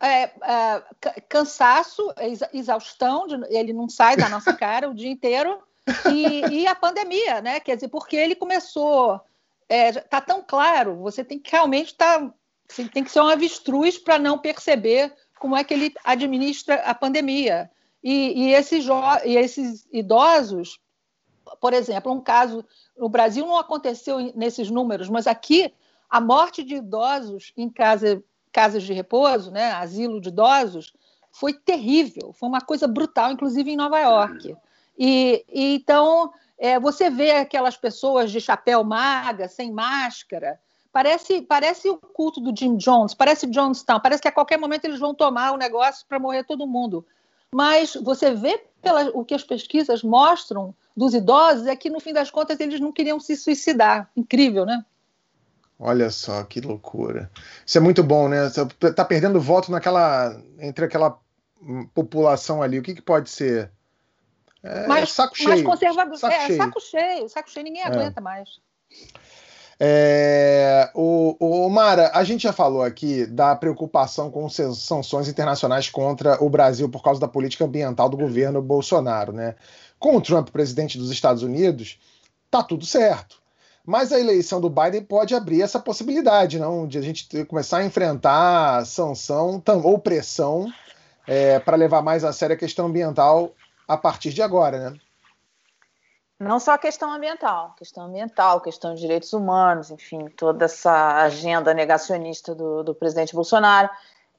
É, 0.00 0.22
é, 0.24 0.82
cansaço, 1.28 2.12
exaustão, 2.52 3.26
ele 3.48 3.72
não 3.72 3.88
sai 3.88 4.16
da 4.16 4.28
nossa 4.28 4.52
cara 4.52 4.90
o 4.90 4.94
dia 4.94 5.08
inteiro, 5.08 5.62
e, 6.12 6.62
e, 6.62 6.66
a 6.66 6.74
pandemia, 6.74 7.40
né? 7.40 7.60
Quer 7.60 7.76
dizer, 7.76 7.88
porque 7.88 8.16
ele 8.16 8.34
começou. 8.34 9.20
É, 9.68 9.92
tá 9.92 10.20
tão 10.20 10.42
claro, 10.42 10.96
você 10.96 11.24
tem 11.24 11.38
que 11.38 11.50
realmente 11.50 11.88
estar 11.88 12.20
tá 12.20 12.34
você 12.68 12.88
tem 12.88 13.04
que 13.04 13.10
ser 13.10 13.20
um 13.20 13.28
avestruz 13.28 13.98
para 13.98 14.18
não 14.18 14.38
perceber 14.38 15.12
como 15.38 15.56
é 15.56 15.62
que 15.62 15.74
ele 15.74 15.94
administra 16.04 16.76
a 16.76 16.94
pandemia. 16.94 17.70
E, 18.02 18.44
e, 18.44 18.54
esses, 18.54 18.86
e 19.24 19.36
esses 19.36 19.86
idosos, 19.92 20.78
por 21.60 21.72
exemplo, 21.72 22.12
um 22.12 22.20
caso 22.20 22.64
no 22.96 23.08
Brasil 23.08 23.46
não 23.46 23.58
aconteceu 23.58 24.18
nesses 24.34 24.70
números, 24.70 25.08
mas 25.08 25.26
aqui 25.26 25.72
a 26.08 26.20
morte 26.20 26.62
de 26.62 26.76
idosos 26.76 27.52
em 27.56 27.68
casa, 27.68 28.22
casas 28.52 28.82
de 28.82 28.92
repouso, 28.92 29.50
né, 29.50 29.72
asilo 29.72 30.20
de 30.20 30.28
idosos, 30.28 30.92
foi 31.32 31.52
terrível, 31.52 32.32
foi 32.32 32.48
uma 32.48 32.60
coisa 32.60 32.86
brutal, 32.86 33.32
inclusive 33.32 33.70
em 33.70 33.76
Nova 33.76 33.98
York. 33.98 34.56
E, 34.98 35.44
e 35.48 35.74
então 35.76 36.32
é, 36.58 36.78
você 36.78 37.10
vê 37.10 37.32
aquelas 37.32 37.76
pessoas 37.76 38.30
de 38.30 38.40
chapéu 38.40 38.84
maga, 38.84 39.48
sem 39.48 39.72
máscara, 39.72 40.58
Parece, 40.94 41.42
parece 41.42 41.90
o 41.90 41.96
culto 41.96 42.40
do 42.40 42.56
Jim 42.56 42.76
Jones, 42.76 43.14
parece 43.14 43.50
Jonestown, 43.50 43.98
parece 43.98 44.22
que 44.22 44.28
a 44.28 44.32
qualquer 44.32 44.56
momento 44.56 44.84
eles 44.84 45.00
vão 45.00 45.12
tomar 45.12 45.50
o 45.50 45.56
negócio 45.56 46.06
para 46.08 46.20
morrer 46.20 46.44
todo 46.44 46.68
mundo. 46.68 47.04
Mas 47.52 47.94
você 47.94 48.32
vê 48.32 48.64
pela, 48.80 49.10
o 49.12 49.24
que 49.24 49.34
as 49.34 49.42
pesquisas 49.42 50.04
mostram 50.04 50.72
dos 50.96 51.12
idosos 51.12 51.66
é 51.66 51.74
que, 51.74 51.90
no 51.90 51.98
fim 51.98 52.12
das 52.12 52.30
contas, 52.30 52.60
eles 52.60 52.78
não 52.78 52.92
queriam 52.92 53.18
se 53.18 53.34
suicidar. 53.34 54.08
Incrível, 54.16 54.64
né? 54.64 54.84
Olha 55.80 56.10
só 56.10 56.44
que 56.44 56.60
loucura. 56.60 57.28
Isso 57.66 57.76
é 57.76 57.80
muito 57.80 58.04
bom, 58.04 58.28
né? 58.28 58.48
Tá 58.94 59.04
perdendo 59.04 59.40
voto 59.40 59.72
naquela 59.72 60.40
entre 60.60 60.84
aquela 60.84 61.18
população 61.92 62.62
ali. 62.62 62.78
O 62.78 62.82
que, 62.84 62.94
que 62.94 63.02
pode 63.02 63.30
ser? 63.30 63.68
É, 64.64 64.86
mais, 64.86 65.12
saco 65.12 65.36
cheio. 65.36 65.50
Mais 65.50 65.62
conservador. 65.62 66.16
Saco 66.16 66.34
é, 66.34 66.46
cheio. 66.46 66.58
saco 66.58 66.80
cheio. 66.80 67.28
Saco 67.28 67.50
cheio. 67.50 67.64
Ninguém 67.64 67.82
é. 67.82 67.86
aguenta 67.86 68.20
mais. 68.20 68.48
É, 69.78 70.90
o, 70.94 71.36
o, 71.38 71.68
Mara, 71.68 72.10
a 72.14 72.24
gente 72.24 72.44
já 72.44 72.52
falou 72.52 72.82
aqui 72.82 73.26
da 73.26 73.54
preocupação 73.54 74.30
com 74.30 74.48
sanções 74.48 75.28
internacionais 75.28 75.90
contra 75.90 76.42
o 76.42 76.48
Brasil 76.48 76.88
por 76.88 77.02
causa 77.02 77.20
da 77.20 77.28
política 77.28 77.64
ambiental 77.64 78.08
do 78.08 78.16
governo 78.16 78.62
Bolsonaro, 78.62 79.32
né? 79.32 79.54
Com 79.98 80.16
o 80.16 80.20
Trump 80.20 80.48
presidente 80.48 80.96
dos 80.96 81.10
Estados 81.10 81.42
Unidos, 81.42 81.98
tá 82.50 82.62
tudo 82.62 82.86
certo. 82.86 83.42
Mas 83.84 84.12
a 84.12 84.18
eleição 84.18 84.60
do 84.62 84.70
Biden 84.70 85.02
pode 85.02 85.34
abrir 85.34 85.60
essa 85.60 85.78
possibilidade, 85.78 86.58
não? 86.58 86.86
De 86.86 86.96
a 86.96 87.02
gente 87.02 87.44
começar 87.44 87.78
a 87.78 87.84
enfrentar 87.84 88.86
sanção 88.86 89.62
ou 89.82 89.98
pressão 89.98 90.72
é, 91.26 91.58
para 91.58 91.76
levar 91.76 92.00
mais 92.00 92.24
a 92.24 92.32
sério 92.32 92.54
a 92.54 92.58
questão 92.58 92.86
ambiental 92.86 93.54
a 93.86 93.96
partir 93.96 94.32
de 94.32 94.42
agora, 94.42 94.90
né? 94.90 95.00
Não 96.38 96.58
só 96.58 96.72
a 96.72 96.78
questão 96.78 97.12
ambiental, 97.12 97.74
questão 97.78 98.06
ambiental, 98.06 98.60
questão 98.60 98.94
de 98.94 99.00
direitos 99.00 99.32
humanos, 99.32 99.90
enfim, 99.90 100.26
toda 100.28 100.64
essa 100.64 101.22
agenda 101.22 101.72
negacionista 101.72 102.54
do, 102.54 102.82
do 102.82 102.94
presidente 102.94 103.34
Bolsonaro. 103.34 103.88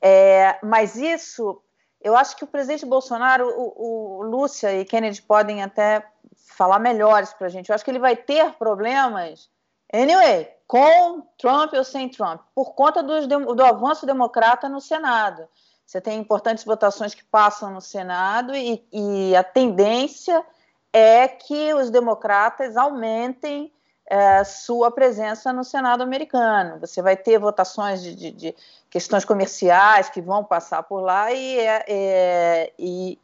É, 0.02 0.60
mas 0.62 0.98
isso, 0.98 1.62
eu 2.02 2.16
acho 2.16 2.36
que 2.36 2.44
o 2.44 2.48
presidente 2.48 2.86
Bolsonaro, 2.86 3.48
o, 3.48 4.20
o 4.20 4.24
Lúcia 4.24 4.74
e 4.80 4.86
Kennedy 4.86 5.22
podem 5.22 5.64
até 5.64 6.06
falar 6.36 6.80
melhores 6.80 7.34
para 7.34 7.48
a 7.48 7.50
gente. 7.50 7.70
Eu 7.70 7.75
acho 7.75 7.84
que 7.84 7.92
ele 7.92 8.00
vai 8.00 8.16
ter 8.16 8.54
problemas, 8.54 9.50
anyway, 9.92 10.54
com 10.68 11.22
Trump 11.38 11.74
ou 11.74 11.84
sem 11.84 12.10
Trump, 12.10 12.42
por 12.54 12.74
conta 12.74 13.02
do, 13.02 13.56
do 13.56 13.64
avanço 13.64 14.06
democrata 14.06 14.68
no 14.68 14.82
Senado. 14.82 15.48
Você 15.86 16.01
tem 16.01 16.20
importantes 16.20 16.63
votações 16.63 17.13
que 17.13 17.24
passam 17.24 17.70
no 17.72 17.82
Senado 17.82 18.56
e, 18.56 18.84
e 18.92 19.36
a 19.36 19.44
tendência 19.44 20.44
é 20.92 21.27
que 21.27 21.74
os 21.74 21.89
democratas 21.89 22.75
aumentem 22.75 23.72
é, 24.08 24.44
sua 24.44 24.92
presença 24.92 25.51
no 25.51 25.63
Senado 25.63 26.01
americano. 26.01 26.80
Você 26.80 27.01
vai 27.01 27.15
ter 27.15 27.38
votações 27.38 28.01
de, 28.01 28.15
de, 28.15 28.32
de 28.32 28.56
questões 28.89 29.25
comerciais 29.25 30.10
que 30.10 30.22
vão 30.22 30.44
passar 30.44 30.84
por 30.84 31.01
lá 31.01 31.32
e, 31.32 31.60
é, 31.60 31.86
é, 31.88 32.74
e 32.80 33.20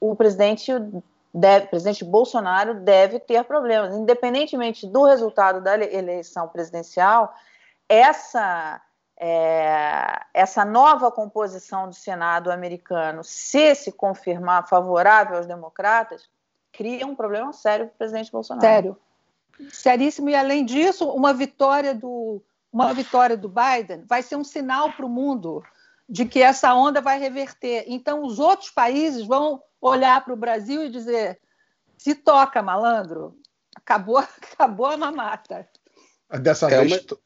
o 0.00 0.16
presidente, 0.16 0.72
deve, 1.32 1.66
o 1.66 1.68
presidente 1.68 2.04
Bolsonaro 2.04 2.74
deve 2.74 3.20
ter 3.20 3.44
problemas, 3.44 3.94
independentemente 3.94 4.86
do 4.86 5.04
resultado 5.04 5.60
da 5.60 5.76
eleição 5.76 6.48
presidencial. 6.48 7.34
Essa 7.88 8.80
é, 9.20 10.20
essa 10.32 10.64
nova 10.64 11.10
composição 11.10 11.88
do 11.88 11.94
Senado 11.94 12.52
americano, 12.52 13.24
se 13.24 13.74
se 13.74 13.90
confirmar 13.90 14.68
favorável 14.68 15.36
aos 15.36 15.46
democratas, 15.46 16.28
cria 16.72 17.04
um 17.04 17.16
problema 17.16 17.52
sério 17.52 17.86
para 17.86 17.94
o 17.94 17.98
presidente 17.98 18.30
Bolsonaro. 18.30 18.64
Sério. 18.66 18.96
Seríssimo. 19.70 20.30
E 20.30 20.36
além 20.36 20.64
disso, 20.64 21.10
uma 21.10 21.34
vitória 21.34 21.92
do, 21.92 22.40
uma 22.72 22.94
vitória 22.94 23.36
do 23.36 23.48
Biden 23.48 24.04
vai 24.06 24.22
ser 24.22 24.36
um 24.36 24.44
sinal 24.44 24.92
para 24.92 25.04
o 25.04 25.08
mundo 25.08 25.64
de 26.08 26.24
que 26.24 26.40
essa 26.40 26.72
onda 26.74 27.00
vai 27.00 27.18
reverter. 27.18 27.84
Então, 27.88 28.22
os 28.22 28.38
outros 28.38 28.70
países 28.70 29.26
vão 29.26 29.60
olhar 29.80 30.24
para 30.24 30.32
o 30.32 30.36
Brasil 30.36 30.84
e 30.84 30.90
dizer: 30.90 31.40
se 31.96 32.14
toca, 32.14 32.62
malandro, 32.62 33.36
acabou, 33.74 34.18
acabou 34.54 34.86
a 34.86 34.96
mamata. 34.96 35.68
Dessa 36.40 36.66
é 36.70 36.84
vez, 36.84 37.04
uma... 37.04 37.18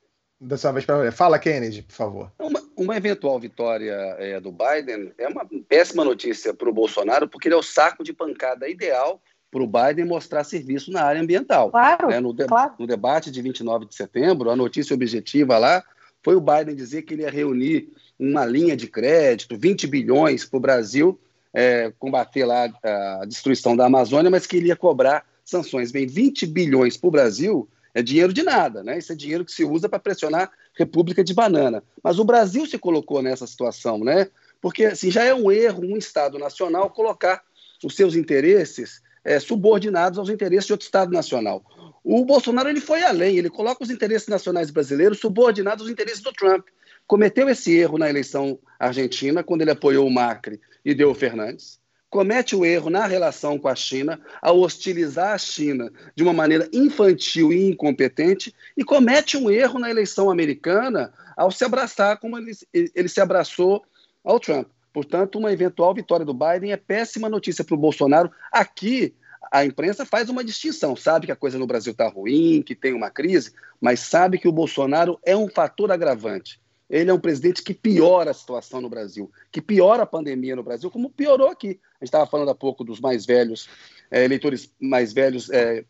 dessa 0.42 0.72
vez 0.72 0.84
fala 1.14 1.38
Kennedy, 1.38 1.82
por 1.82 1.94
favor. 1.94 2.32
Uma, 2.38 2.62
uma 2.76 2.96
eventual 2.96 3.38
vitória 3.38 3.94
é, 4.18 4.40
do 4.40 4.50
Biden 4.50 5.12
é 5.16 5.28
uma 5.28 5.46
péssima 5.68 6.04
notícia 6.04 6.52
para 6.52 6.68
o 6.68 6.72
Bolsonaro, 6.72 7.28
porque 7.28 7.48
ele 7.48 7.54
é 7.54 7.58
o 7.58 7.62
saco 7.62 8.02
de 8.02 8.12
pancada 8.12 8.68
ideal 8.68 9.22
para 9.50 9.62
o 9.62 9.66
Biden 9.66 10.06
mostrar 10.06 10.44
serviço 10.44 10.90
na 10.90 11.02
área 11.02 11.20
ambiental. 11.20 11.70
Claro, 11.70 12.08
né? 12.08 12.18
no, 12.18 12.32
de, 12.32 12.46
claro. 12.46 12.72
no 12.78 12.86
debate 12.86 13.30
de 13.30 13.40
29 13.40 13.86
de 13.86 13.94
setembro, 13.94 14.50
a 14.50 14.56
notícia 14.56 14.94
objetiva 14.94 15.58
lá 15.58 15.84
foi 16.22 16.34
o 16.34 16.40
Biden 16.40 16.74
dizer 16.74 17.02
que 17.02 17.14
ele 17.14 17.22
ia 17.22 17.30
reunir 17.30 17.92
uma 18.18 18.44
linha 18.44 18.76
de 18.76 18.86
crédito, 18.86 19.56
20 19.56 19.86
bilhões 19.86 20.44
para 20.44 20.56
o 20.56 20.60
Brasil 20.60 21.20
é, 21.52 21.92
combater 21.98 22.44
lá 22.44 22.72
a 22.82 23.24
destruição 23.26 23.76
da 23.76 23.86
Amazônia, 23.86 24.30
mas 24.30 24.46
que 24.46 24.56
ele 24.56 24.68
ia 24.68 24.76
cobrar 24.76 25.26
sanções. 25.44 25.92
Bem, 25.92 26.06
20 26.06 26.46
bilhões 26.46 26.96
para 26.96 27.08
o 27.08 27.10
Brasil 27.10 27.68
é 27.94 28.02
dinheiro 28.02 28.32
de 28.32 28.42
nada, 28.42 28.82
né? 28.82 28.98
Isso 28.98 29.12
é 29.12 29.16
dinheiro 29.16 29.44
que 29.44 29.52
se 29.52 29.64
usa 29.64 29.88
para 29.88 29.98
pressionar 29.98 30.50
República 30.74 31.22
de 31.22 31.34
Banana. 31.34 31.82
Mas 32.02 32.18
o 32.18 32.24
Brasil 32.24 32.66
se 32.66 32.78
colocou 32.78 33.22
nessa 33.22 33.46
situação, 33.46 33.98
né? 33.98 34.28
Porque 34.60 34.86
assim, 34.86 35.10
já 35.10 35.24
é 35.24 35.34
um 35.34 35.50
erro 35.50 35.82
um 35.84 35.96
Estado 35.96 36.38
nacional 36.38 36.90
colocar 36.90 37.42
os 37.84 37.94
seus 37.94 38.14
interesses 38.14 39.02
é, 39.24 39.38
subordinados 39.38 40.18
aos 40.18 40.28
interesses 40.28 40.66
de 40.66 40.72
outro 40.72 40.84
Estado 40.84 41.12
nacional. 41.12 41.62
O 42.04 42.24
Bolsonaro 42.24 42.68
ele 42.68 42.80
foi 42.80 43.02
além, 43.02 43.36
ele 43.36 43.50
coloca 43.50 43.82
os 43.82 43.90
interesses 43.90 44.28
nacionais 44.28 44.70
brasileiros 44.70 45.18
subordinados 45.18 45.82
aos 45.82 45.90
interesses 45.90 46.22
do 46.22 46.32
Trump. 46.32 46.66
Cometeu 47.06 47.48
esse 47.48 47.76
erro 47.76 47.98
na 47.98 48.08
eleição 48.08 48.58
argentina, 48.78 49.42
quando 49.42 49.62
ele 49.62 49.70
apoiou 49.70 50.06
o 50.06 50.10
Macri 50.10 50.60
e 50.84 50.94
deu 50.94 51.10
o 51.10 51.14
Fernandes. 51.14 51.81
Comete 52.12 52.54
o 52.54 52.62
erro 52.62 52.90
na 52.90 53.06
relação 53.06 53.58
com 53.58 53.68
a 53.68 53.74
China, 53.74 54.20
ao 54.42 54.60
hostilizar 54.60 55.32
a 55.32 55.38
China 55.38 55.90
de 56.14 56.22
uma 56.22 56.34
maneira 56.34 56.68
infantil 56.70 57.50
e 57.50 57.70
incompetente, 57.70 58.54
e 58.76 58.84
comete 58.84 59.38
um 59.38 59.50
erro 59.50 59.78
na 59.78 59.88
eleição 59.88 60.30
americana 60.30 61.10
ao 61.34 61.50
se 61.50 61.64
abraçar 61.64 62.18
como 62.18 62.36
ele, 62.36 62.52
ele 62.70 63.08
se 63.08 63.18
abraçou 63.18 63.82
ao 64.22 64.38
Trump. 64.38 64.68
Portanto, 64.92 65.38
uma 65.38 65.54
eventual 65.54 65.94
vitória 65.94 66.26
do 66.26 66.34
Biden 66.34 66.72
é 66.72 66.76
péssima 66.76 67.30
notícia 67.30 67.64
para 67.64 67.74
o 67.74 67.78
Bolsonaro. 67.80 68.30
Aqui, 68.52 69.14
a 69.50 69.64
imprensa 69.64 70.04
faz 70.04 70.28
uma 70.28 70.44
distinção, 70.44 70.94
sabe 70.94 71.24
que 71.24 71.32
a 71.32 71.36
coisa 71.36 71.58
no 71.58 71.66
Brasil 71.66 71.92
está 71.92 72.10
ruim, 72.10 72.60
que 72.60 72.74
tem 72.74 72.92
uma 72.92 73.08
crise, 73.08 73.54
mas 73.80 74.00
sabe 74.00 74.38
que 74.38 74.46
o 74.46 74.52
Bolsonaro 74.52 75.18
é 75.24 75.34
um 75.34 75.48
fator 75.48 75.90
agravante. 75.90 76.60
Ele 76.92 77.10
é 77.10 77.14
um 77.14 77.18
presidente 77.18 77.62
que 77.62 77.72
piora 77.72 78.32
a 78.32 78.34
situação 78.34 78.82
no 78.82 78.90
Brasil, 78.90 79.32
que 79.50 79.62
piora 79.62 80.02
a 80.02 80.06
pandemia 80.06 80.54
no 80.54 80.62
Brasil, 80.62 80.90
como 80.90 81.08
piorou 81.08 81.48
aqui. 81.48 81.80
A 81.94 82.04
gente 82.04 82.08
estava 82.08 82.26
falando 82.26 82.50
há 82.50 82.54
pouco 82.54 82.84
dos 82.84 83.00
mais 83.00 83.24
velhos, 83.24 83.66
é, 84.10 84.22
eleitores 84.22 84.70
mais 84.78 85.10
velhos 85.10 85.48
é, 85.48 85.86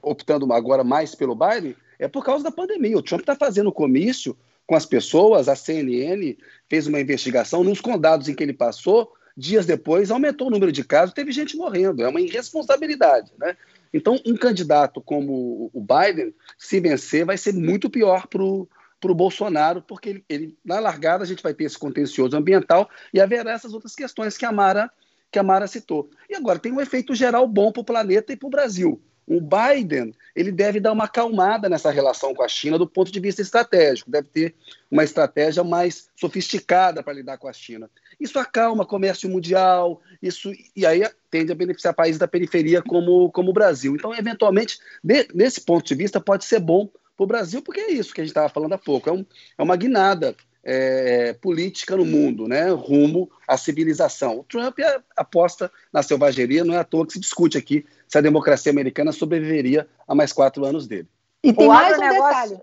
optando 0.00 0.50
agora 0.52 0.84
mais 0.84 1.12
pelo 1.12 1.34
Biden, 1.34 1.74
é 1.98 2.06
por 2.06 2.24
causa 2.24 2.44
da 2.44 2.52
pandemia. 2.52 2.96
O 2.96 3.02
Trump 3.02 3.22
está 3.22 3.34
fazendo 3.34 3.72
comício 3.72 4.36
com 4.64 4.76
as 4.76 4.86
pessoas, 4.86 5.48
a 5.48 5.56
CNN 5.56 6.36
fez 6.68 6.86
uma 6.86 7.00
investigação 7.00 7.64
nos 7.64 7.80
condados 7.80 8.28
em 8.28 8.34
que 8.34 8.44
ele 8.44 8.52
passou, 8.52 9.12
dias 9.36 9.66
depois 9.66 10.12
aumentou 10.12 10.46
o 10.46 10.50
número 10.50 10.70
de 10.70 10.84
casos, 10.84 11.12
teve 11.12 11.32
gente 11.32 11.56
morrendo, 11.56 12.00
é 12.00 12.08
uma 12.08 12.20
irresponsabilidade, 12.20 13.32
né? 13.38 13.56
Então, 13.92 14.20
um 14.24 14.36
candidato 14.36 15.00
como 15.00 15.70
o 15.72 15.80
Biden, 15.80 16.32
se 16.56 16.80
vencer, 16.80 17.24
vai 17.24 17.36
ser 17.36 17.52
muito 17.54 17.90
pior 17.90 18.26
para 18.28 18.42
o 18.42 18.68
Bolsonaro, 19.12 19.82
porque 19.82 20.08
ele, 20.08 20.24
ele, 20.28 20.58
na 20.64 20.78
largada 20.78 21.24
a 21.24 21.26
gente 21.26 21.42
vai 21.42 21.52
ter 21.52 21.64
esse 21.64 21.76
contencioso 21.76 22.36
ambiental 22.36 22.88
e 23.12 23.20
haverá 23.20 23.52
essas 23.52 23.74
outras 23.74 23.94
questões 23.94 24.38
que 24.38 24.46
a 24.46 24.52
Mara, 24.52 24.88
que 25.30 25.38
a 25.38 25.42
Mara 25.42 25.66
citou. 25.66 26.08
E 26.30 26.36
agora 26.36 26.60
tem 26.60 26.72
um 26.72 26.80
efeito 26.80 27.14
geral 27.14 27.46
bom 27.48 27.72
para 27.72 27.80
o 27.80 27.84
planeta 27.84 28.32
e 28.32 28.36
para 28.36 28.46
o 28.46 28.50
Brasil. 28.50 29.02
O 29.26 29.40
Biden 29.40 30.14
ele 30.36 30.52
deve 30.52 30.80
dar 30.80 30.92
uma 30.92 31.04
acalmada 31.04 31.68
nessa 31.68 31.90
relação 31.90 32.34
com 32.34 32.42
a 32.42 32.48
China 32.48 32.78
do 32.78 32.86
ponto 32.86 33.10
de 33.10 33.20
vista 33.20 33.40
estratégico, 33.40 34.10
deve 34.10 34.28
ter 34.28 34.54
uma 34.90 35.02
estratégia 35.02 35.64
mais 35.64 36.08
sofisticada 36.14 37.02
para 37.02 37.14
lidar 37.14 37.38
com 37.38 37.48
a 37.48 37.52
China. 37.52 37.90
Isso 38.20 38.38
acalma 38.38 38.84
o 38.84 38.86
comércio 38.86 39.28
mundial, 39.28 40.00
isso 40.22 40.52
e 40.76 40.84
aí 40.84 41.08
tende 41.30 41.50
a 41.50 41.54
beneficiar 41.54 41.94
países 41.94 42.18
da 42.18 42.28
periferia 42.28 42.82
como, 42.82 43.30
como 43.30 43.50
o 43.50 43.54
Brasil. 43.54 43.94
Então, 43.94 44.14
eventualmente, 44.14 44.78
de, 45.02 45.26
nesse 45.34 45.60
ponto 45.60 45.86
de 45.86 45.94
vista, 45.94 46.20
pode 46.20 46.44
ser 46.44 46.60
bom 46.60 46.88
para 47.16 47.24
o 47.24 47.26
Brasil, 47.26 47.62
porque 47.62 47.80
é 47.80 47.90
isso 47.90 48.14
que 48.14 48.20
a 48.20 48.24
gente 48.24 48.30
estava 48.30 48.48
falando 48.48 48.72
há 48.72 48.78
pouco, 48.78 49.08
é, 49.08 49.12
um, 49.12 49.24
é 49.58 49.62
uma 49.62 49.76
guinada 49.76 50.34
é, 50.64 51.34
política 51.34 51.96
no 51.96 52.04
mundo, 52.04 52.48
né, 52.48 52.70
rumo 52.70 53.30
à 53.46 53.56
civilização. 53.56 54.38
O 54.38 54.44
Trump 54.44 54.78
é, 54.78 55.00
aposta 55.16 55.70
na 55.92 56.02
selvageria, 56.02 56.64
não 56.64 56.74
é 56.74 56.78
à 56.78 56.84
toa 56.84 57.06
que 57.06 57.12
se 57.12 57.20
discute 57.20 57.58
aqui 57.58 57.86
se 58.08 58.16
a 58.16 58.22
democracia 58.22 58.72
americana 58.72 59.12
sobreviveria 59.12 59.88
a 60.08 60.14
mais 60.14 60.32
quatro 60.32 60.64
anos 60.64 60.86
dele. 60.86 61.08
E 61.42 61.52
tem 61.52 61.66
o 61.66 61.68
mais 61.68 61.96
um 61.96 62.00
detalhe. 62.00 62.58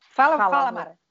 Fala, 0.00 0.38
fala, 0.38 0.50
fala 0.50 0.72
Mara. 0.72 1.02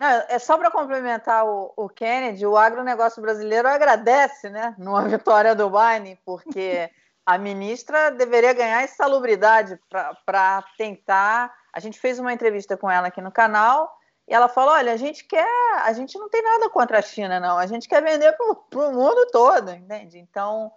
Não, 0.00 0.08
é 0.30 0.38
só 0.38 0.56
para 0.56 0.70
complementar 0.70 1.44
o, 1.44 1.74
o, 1.76 1.86
Kennedy, 1.86 2.46
o 2.46 2.56
agronegócio 2.56 3.20
brasileiro 3.20 3.68
agradece, 3.68 4.48
né, 4.48 4.74
numa 4.78 5.02
vitória 5.06 5.54
do 5.54 5.68
Biden, 5.70 6.18
porque 6.24 6.88
a 7.26 7.36
ministra 7.36 8.10
deveria 8.10 8.54
ganhar 8.54 8.82
insalubridade 8.82 9.78
para 10.24 10.64
tentar. 10.78 11.52
A 11.72 11.80
gente 11.80 11.98
fez 11.98 12.18
uma 12.18 12.32
entrevista 12.32 12.76
com 12.76 12.90
ela 12.90 13.08
aqui 13.08 13.20
no 13.20 13.32
canal 13.32 13.96
e 14.28 14.34
ela 14.34 14.48
falou: 14.48 14.74
olha, 14.74 14.92
a 14.92 14.96
gente 14.96 15.24
quer, 15.24 15.46
a 15.82 15.92
gente 15.92 16.18
não 16.18 16.28
tem 16.28 16.42
nada 16.42 16.70
contra 16.70 16.98
a 16.98 17.02
China, 17.02 17.40
não, 17.40 17.58
a 17.58 17.66
gente 17.66 17.88
quer 17.88 18.02
vender 18.02 18.32
para 18.70 18.88
o 18.88 18.92
mundo 18.92 19.26
todo, 19.30 19.70
entende? 19.72 20.18
Então, 20.18 20.72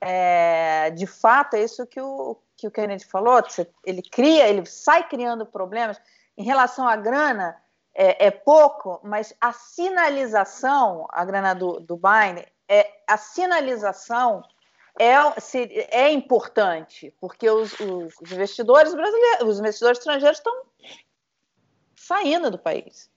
é, 0.00 0.90
de 0.90 1.06
fato, 1.06 1.54
é 1.54 1.62
isso 1.62 1.86
que 1.86 2.00
o, 2.00 2.36
que 2.56 2.66
o 2.66 2.70
Kennedy 2.70 3.04
falou: 3.04 3.42
ele 3.84 4.02
cria, 4.02 4.48
ele 4.48 4.64
sai 4.66 5.08
criando 5.08 5.46
problemas. 5.46 6.00
Em 6.36 6.44
relação 6.44 6.86
à 6.86 6.94
grana, 6.94 7.60
é, 7.94 8.26
é, 8.26 8.30
pouco, 8.30 9.00
mas 9.02 9.34
a 9.40 9.52
sinalização, 9.52 11.06
a 11.10 11.24
grana 11.24 11.52
do, 11.52 11.80
do 11.80 11.96
Biden, 11.96 12.46
é, 12.68 12.88
a 13.08 13.16
sinalização 13.16 14.44
é, 14.98 15.14
é 15.90 16.12
importante, 16.12 17.14
porque 17.20 17.48
os, 17.48 17.72
os, 17.80 18.14
os 18.20 18.32
investidores 18.32 18.94
brasileiros, 18.94 19.48
os 19.48 19.58
investidores 19.60 19.98
estrangeiros 19.98 20.38
estão 20.38 20.62
saindo 21.96 22.50
do 22.50 22.58
país. 22.58 23.10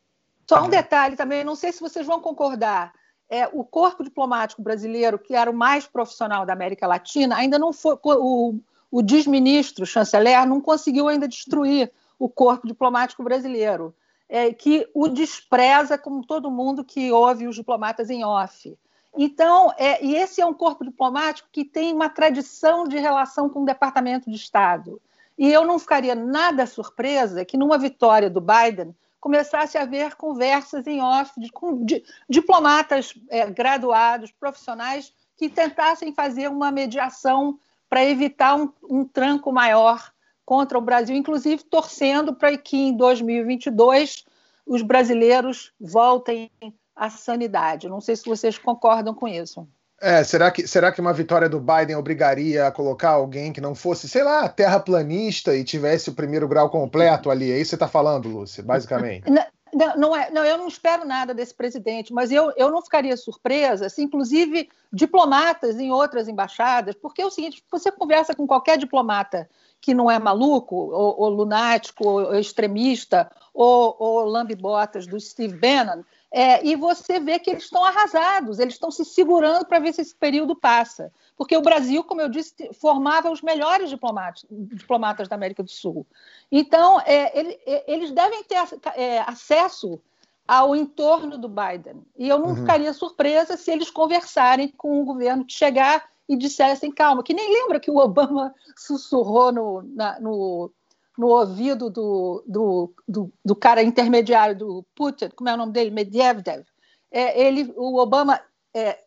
Só 0.47 0.63
um 0.63 0.69
detalhe 0.69 1.15
também, 1.15 1.43
não 1.43 1.55
sei 1.55 1.71
se 1.71 1.79
vocês 1.79 2.05
vão 2.05 2.19
concordar. 2.19 2.93
É, 3.29 3.47
o 3.47 3.63
corpo 3.63 4.03
diplomático 4.03 4.61
brasileiro, 4.61 5.17
que 5.17 5.33
era 5.33 5.49
o 5.49 5.53
mais 5.53 5.87
profissional 5.87 6.45
da 6.45 6.51
América 6.51 6.85
Latina, 6.85 7.37
ainda 7.37 7.57
não 7.57 7.71
foi. 7.71 7.97
O, 8.03 8.59
o 8.91 9.01
desministro, 9.01 9.83
o 9.83 9.87
chanceler, 9.87 10.45
não 10.45 10.59
conseguiu 10.59 11.07
ainda 11.07 11.27
destruir 11.27 11.89
o 12.19 12.27
corpo 12.27 12.67
diplomático 12.67 13.23
brasileiro 13.23 13.95
é, 14.31 14.53
que 14.53 14.89
o 14.93 15.09
despreza 15.09 15.97
como 15.97 16.25
todo 16.25 16.49
mundo 16.49 16.85
que 16.85 17.11
ouve 17.11 17.47
os 17.47 17.55
diplomatas 17.55 18.09
em 18.09 18.23
off. 18.23 18.77
Então, 19.17 19.73
é, 19.77 20.03
e 20.03 20.15
esse 20.15 20.41
é 20.41 20.45
um 20.45 20.53
corpo 20.53 20.85
diplomático 20.85 21.49
que 21.51 21.65
tem 21.65 21.93
uma 21.93 22.09
tradição 22.09 22.87
de 22.87 22.97
relação 22.97 23.49
com 23.49 23.63
o 23.63 23.65
Departamento 23.65 24.29
de 24.29 24.35
Estado. 24.35 25.01
E 25.37 25.51
eu 25.51 25.65
não 25.65 25.79
ficaria 25.79 26.15
nada 26.15 26.65
surpresa 26.65 27.43
que, 27.43 27.57
numa 27.57 27.77
vitória 27.77 28.29
do 28.29 28.41
Biden, 28.41 28.95
começasse 29.19 29.77
a 29.77 29.83
haver 29.83 30.15
conversas 30.15 30.87
em 30.87 31.01
off 31.01 31.31
de, 31.39 31.51
com 31.51 31.83
de, 31.85 32.03
diplomatas 32.29 33.13
é, 33.29 33.49
graduados, 33.49 34.31
profissionais, 34.31 35.13
que 35.37 35.49
tentassem 35.49 36.13
fazer 36.13 36.49
uma 36.49 36.71
mediação 36.71 37.59
para 37.89 38.05
evitar 38.05 38.55
um, 38.55 38.71
um 38.89 39.05
tranco 39.05 39.51
maior 39.51 40.11
contra 40.45 40.77
o 40.77 40.81
Brasil, 40.81 41.15
inclusive 41.15 41.63
torcendo 41.63 42.33
para 42.33 42.57
que 42.57 42.77
em 42.77 42.95
2022 42.95 44.25
os 44.65 44.81
brasileiros 44.81 45.71
voltem 45.79 46.51
à 46.95 47.09
sanidade. 47.09 47.89
Não 47.89 48.01
sei 48.01 48.15
se 48.15 48.25
vocês 48.25 48.57
concordam 48.57 49.13
com 49.13 49.27
isso. 49.27 49.67
É, 50.01 50.23
será 50.23 50.49
que, 50.49 50.67
será 50.67 50.91
que 50.91 50.99
uma 50.99 51.13
vitória 51.13 51.47
do 51.47 51.59
Biden 51.59 51.95
obrigaria 51.95 52.65
a 52.65 52.71
colocar 52.71 53.11
alguém 53.11 53.53
que 53.53 53.61
não 53.61 53.75
fosse, 53.75 54.09
sei 54.09 54.23
lá, 54.23 54.49
terraplanista 54.49 55.55
e 55.55 55.63
tivesse 55.63 56.09
o 56.09 56.15
primeiro 56.15 56.47
grau 56.47 56.71
completo 56.71 57.29
ali? 57.29 57.51
É 57.51 57.55
isso 57.55 57.65
que 57.65 57.69
você 57.69 57.75
está 57.75 57.87
falando, 57.87 58.27
Lúcia, 58.27 58.63
basicamente? 58.63 59.29
Não, 59.29 59.95
não, 59.95 60.15
é, 60.15 60.29
não, 60.31 60.43
eu 60.43 60.57
não 60.57 60.67
espero 60.67 61.05
nada 61.05 61.33
desse 61.33 61.53
presidente, 61.53 62.11
mas 62.11 62.31
eu, 62.31 62.51
eu 62.57 62.69
não 62.69 62.81
ficaria 62.81 63.15
surpresa 63.15 63.87
se, 63.89 64.01
inclusive, 64.01 64.69
diplomatas 64.91 65.79
em 65.79 65.91
outras 65.91 66.27
embaixadas, 66.27 66.95
porque 66.95 67.21
é 67.21 67.25
o 67.25 67.31
seguinte: 67.31 67.63
você 67.71 67.91
conversa 67.91 68.35
com 68.35 68.45
qualquer 68.45 68.77
diplomata 68.77 69.47
que 69.79 69.93
não 69.93 70.11
é 70.11 70.19
maluco, 70.19 70.75
ou, 70.75 71.21
ou 71.21 71.29
lunático, 71.29 72.07
ou 72.07 72.35
extremista, 72.35 73.31
ou, 73.53 73.95
ou 73.97 74.25
lambe-botas 74.25 75.07
do 75.07 75.19
Steve 75.19 75.57
Bannon, 75.57 76.03
é, 76.33 76.65
e 76.65 76.77
você 76.77 77.19
vê 77.19 77.37
que 77.39 77.49
eles 77.49 77.63
estão 77.63 77.83
arrasados, 77.83 78.57
eles 78.57 78.75
estão 78.75 78.89
se 78.89 79.03
segurando 79.03 79.65
para 79.65 79.79
ver 79.79 79.93
se 79.93 80.01
esse 80.01 80.15
período 80.15 80.55
passa. 80.55 81.11
Porque 81.35 81.57
o 81.57 81.61
Brasil, 81.61 82.03
como 82.05 82.21
eu 82.21 82.29
disse, 82.29 82.55
formava 82.73 83.29
os 83.29 83.41
melhores 83.41 83.89
diplomatas, 83.89 84.45
diplomatas 84.49 85.27
da 85.27 85.35
América 85.35 85.61
do 85.61 85.69
Sul. 85.69 86.07
Então, 86.49 87.01
é, 87.01 87.37
ele, 87.37 87.59
é, 87.65 87.93
eles 87.93 88.11
devem 88.11 88.43
ter 88.45 88.55
é, 88.95 89.19
acesso 89.19 89.99
ao 90.47 90.73
entorno 90.73 91.37
do 91.37 91.49
Biden. 91.49 92.01
E 92.17 92.29
eu 92.29 92.39
não 92.39 92.49
uhum. 92.49 92.55
ficaria 92.55 92.93
surpresa 92.93 93.57
se 93.57 93.69
eles 93.69 93.89
conversarem 93.89 94.69
com 94.69 95.01
o 95.01 95.05
governo 95.05 95.45
que 95.45 95.53
chegar 95.53 96.09
e 96.29 96.37
dissessem 96.37 96.91
calma, 96.91 97.23
que 97.23 97.33
nem 97.33 97.51
lembra 97.51 97.79
que 97.79 97.91
o 97.91 97.97
Obama 97.97 98.55
sussurrou 98.77 99.51
no, 99.51 99.81
na, 99.81 100.17
no, 100.19 100.71
no 101.21 101.27
ouvido 101.27 101.87
do, 101.91 102.43
do, 102.47 102.93
do, 103.07 103.33
do, 103.45 103.55
cara 103.55 103.83
intermediário 103.83 104.57
do 104.57 104.83
Putin, 104.95 105.29
como 105.35 105.47
é 105.47 105.53
o 105.53 105.57
nome 105.57 105.71
dele? 105.71 105.91
Medvedev. 105.91 106.65
É, 107.11 107.39
ele, 107.39 107.71
o 107.77 107.99
Obama, 107.99 108.41
é, 108.73 108.97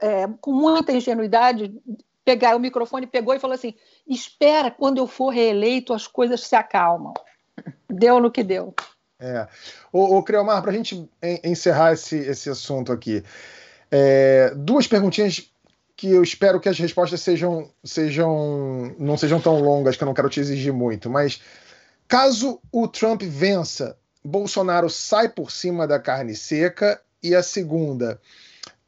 é, 0.00 0.28
com 0.40 0.52
muita 0.52 0.92
ingenuidade, 0.92 1.74
pegar 2.24 2.54
o 2.54 2.60
microfone, 2.60 3.08
pegou 3.08 3.34
e 3.34 3.40
falou 3.40 3.56
assim: 3.56 3.74
espera, 4.06 4.70
quando 4.70 4.98
eu 4.98 5.08
for 5.08 5.30
reeleito, 5.30 5.92
as 5.92 6.06
coisas 6.06 6.46
se 6.46 6.54
acalmam. 6.54 7.12
Deu 7.90 8.20
no 8.20 8.30
que 8.30 8.44
deu. 8.44 8.72
É. 9.18 9.48
Ô, 9.92 10.22
Creomar, 10.22 10.62
para 10.62 10.70
a 10.70 10.74
gente 10.74 11.10
encerrar 11.42 11.94
esse, 11.94 12.18
esse 12.18 12.50
assunto 12.50 12.92
aqui, 12.92 13.24
é, 13.90 14.54
duas 14.54 14.86
perguntinhas 14.86 15.51
que 16.02 16.10
eu 16.10 16.20
espero 16.20 16.58
que 16.58 16.68
as 16.68 16.80
respostas 16.80 17.20
sejam, 17.20 17.70
sejam 17.84 18.92
não 18.98 19.16
sejam 19.16 19.40
tão 19.40 19.60
longas, 19.60 19.96
que 19.96 20.02
eu 20.02 20.06
não 20.06 20.14
quero 20.14 20.28
te 20.28 20.40
exigir 20.40 20.72
muito, 20.72 21.08
mas 21.08 21.40
caso 22.08 22.60
o 22.72 22.88
Trump 22.88 23.22
vença, 23.22 23.96
Bolsonaro 24.24 24.90
sai 24.90 25.28
por 25.28 25.52
cima 25.52 25.86
da 25.86 26.00
carne 26.00 26.34
seca 26.34 27.00
e 27.22 27.36
a 27.36 27.40
segunda, 27.40 28.20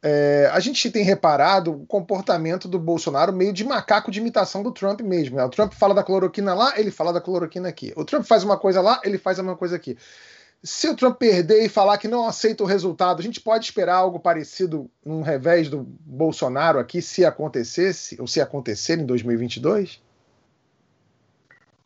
é, 0.03 0.49
a 0.51 0.59
gente 0.59 0.91
tem 0.91 1.05
reparado 1.05 1.71
o 1.71 1.85
comportamento 1.85 2.67
do 2.67 2.77
Bolsonaro 2.77 3.31
meio 3.31 3.53
de 3.53 3.63
macaco 3.63 4.11
de 4.11 4.19
imitação 4.19 4.61
do 4.61 4.73
Trump 4.73 4.99
mesmo. 4.99 5.37
Né? 5.37 5.45
O 5.45 5.49
Trump 5.49 5.71
fala 5.71 5.93
da 5.93 6.03
cloroquina 6.03 6.53
lá, 6.53 6.77
ele 6.77 6.91
fala 6.91 7.13
da 7.13 7.21
cloroquina 7.21 7.69
aqui. 7.69 7.93
O 7.95 8.03
Trump 8.03 8.25
faz 8.25 8.43
uma 8.43 8.57
coisa 8.57 8.81
lá, 8.81 8.99
ele 9.05 9.17
faz 9.17 9.39
a 9.39 9.41
mesma 9.41 9.57
coisa 9.57 9.77
aqui. 9.77 9.97
Se 10.65 10.89
o 10.89 10.95
Trump 10.95 11.17
perder 11.17 11.63
e 11.63 11.69
falar 11.69 11.99
que 11.99 12.07
não 12.07 12.25
aceita 12.25 12.63
o 12.63 12.65
resultado, 12.65 13.19
a 13.19 13.23
gente 13.23 13.39
pode 13.39 13.65
esperar 13.65 13.97
algo 13.97 14.19
parecido 14.19 14.89
num 15.05 15.21
revés 15.21 15.69
do 15.69 15.85
Bolsonaro 16.01 16.79
aqui, 16.79 17.03
se 17.03 17.23
acontecesse, 17.23 18.19
ou 18.19 18.25
se 18.25 18.41
acontecer 18.41 18.97
em 18.99 19.05
2022? 19.05 20.01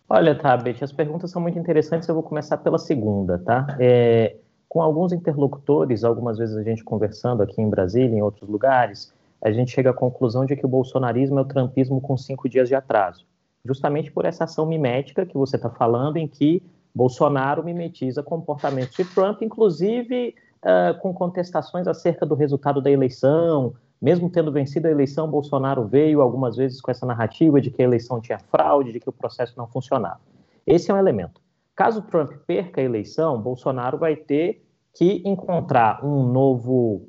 Olha, 0.07 0.33
Tabet, 0.33 0.81
as 0.81 0.93
perguntas 0.93 1.29
são 1.29 1.41
muito 1.41 1.59
interessantes. 1.59 2.07
Eu 2.07 2.15
vou 2.15 2.23
começar 2.23 2.55
pela 2.55 2.79
segunda, 2.79 3.37
tá? 3.37 3.75
É, 3.81 4.37
com 4.69 4.81
alguns 4.81 5.11
interlocutores, 5.11 6.05
algumas 6.05 6.37
vezes 6.37 6.55
a 6.55 6.63
gente 6.63 6.81
conversando 6.81 7.43
aqui 7.43 7.61
em 7.61 7.69
Brasília, 7.69 8.17
em 8.17 8.21
outros 8.21 8.49
lugares, 8.49 9.13
a 9.41 9.51
gente 9.51 9.71
chega 9.71 9.89
à 9.89 9.93
conclusão 9.93 10.45
de 10.45 10.55
que 10.55 10.65
o 10.65 10.69
bolsonarismo 10.69 11.37
é 11.37 11.41
o 11.41 11.45
trumpismo 11.45 11.99
com 11.99 12.15
cinco 12.15 12.47
dias 12.47 12.69
de 12.69 12.75
atraso. 12.75 13.25
Justamente 13.65 14.09
por 14.09 14.23
essa 14.23 14.45
ação 14.45 14.65
mimética 14.65 15.25
que 15.25 15.37
você 15.37 15.57
está 15.57 15.69
falando, 15.69 16.15
em 16.15 16.29
que 16.29 16.63
Bolsonaro 16.93 17.63
mimetiza 17.63 18.23
comportamentos 18.23 18.95
de 18.95 19.05
Trump, 19.05 19.41
inclusive 19.41 20.35
uh, 20.63 20.99
com 20.99 21.13
contestações 21.13 21.87
acerca 21.87 22.25
do 22.25 22.35
resultado 22.35 22.81
da 22.81 22.89
eleição. 22.89 23.73
Mesmo 24.01 24.29
tendo 24.29 24.51
vencido 24.51 24.87
a 24.87 24.91
eleição, 24.91 25.29
Bolsonaro 25.29 25.85
veio 25.85 26.21
algumas 26.21 26.55
vezes 26.55 26.79
com 26.79 26.89
essa 26.89 27.05
narrativa 27.05 27.59
de 27.59 27.69
que 27.69 27.81
a 27.81 27.85
eleição 27.85 28.21
tinha 28.21 28.39
fraude, 28.39 28.93
de 28.93 28.99
que 28.99 29.09
o 29.09 29.13
processo 29.13 29.53
não 29.57 29.67
funcionava. 29.67 30.21
Esse 30.65 30.89
é 30.89 30.93
um 30.93 30.97
elemento. 30.97 31.41
Caso 31.75 32.01
Trump 32.01 32.31
perca 32.45 32.81
a 32.81 32.83
eleição, 32.83 33.41
Bolsonaro 33.41 33.97
vai 33.97 34.15
ter 34.15 34.65
que 34.93 35.21
encontrar 35.25 36.03
um 36.05 36.25
novo, 36.25 37.07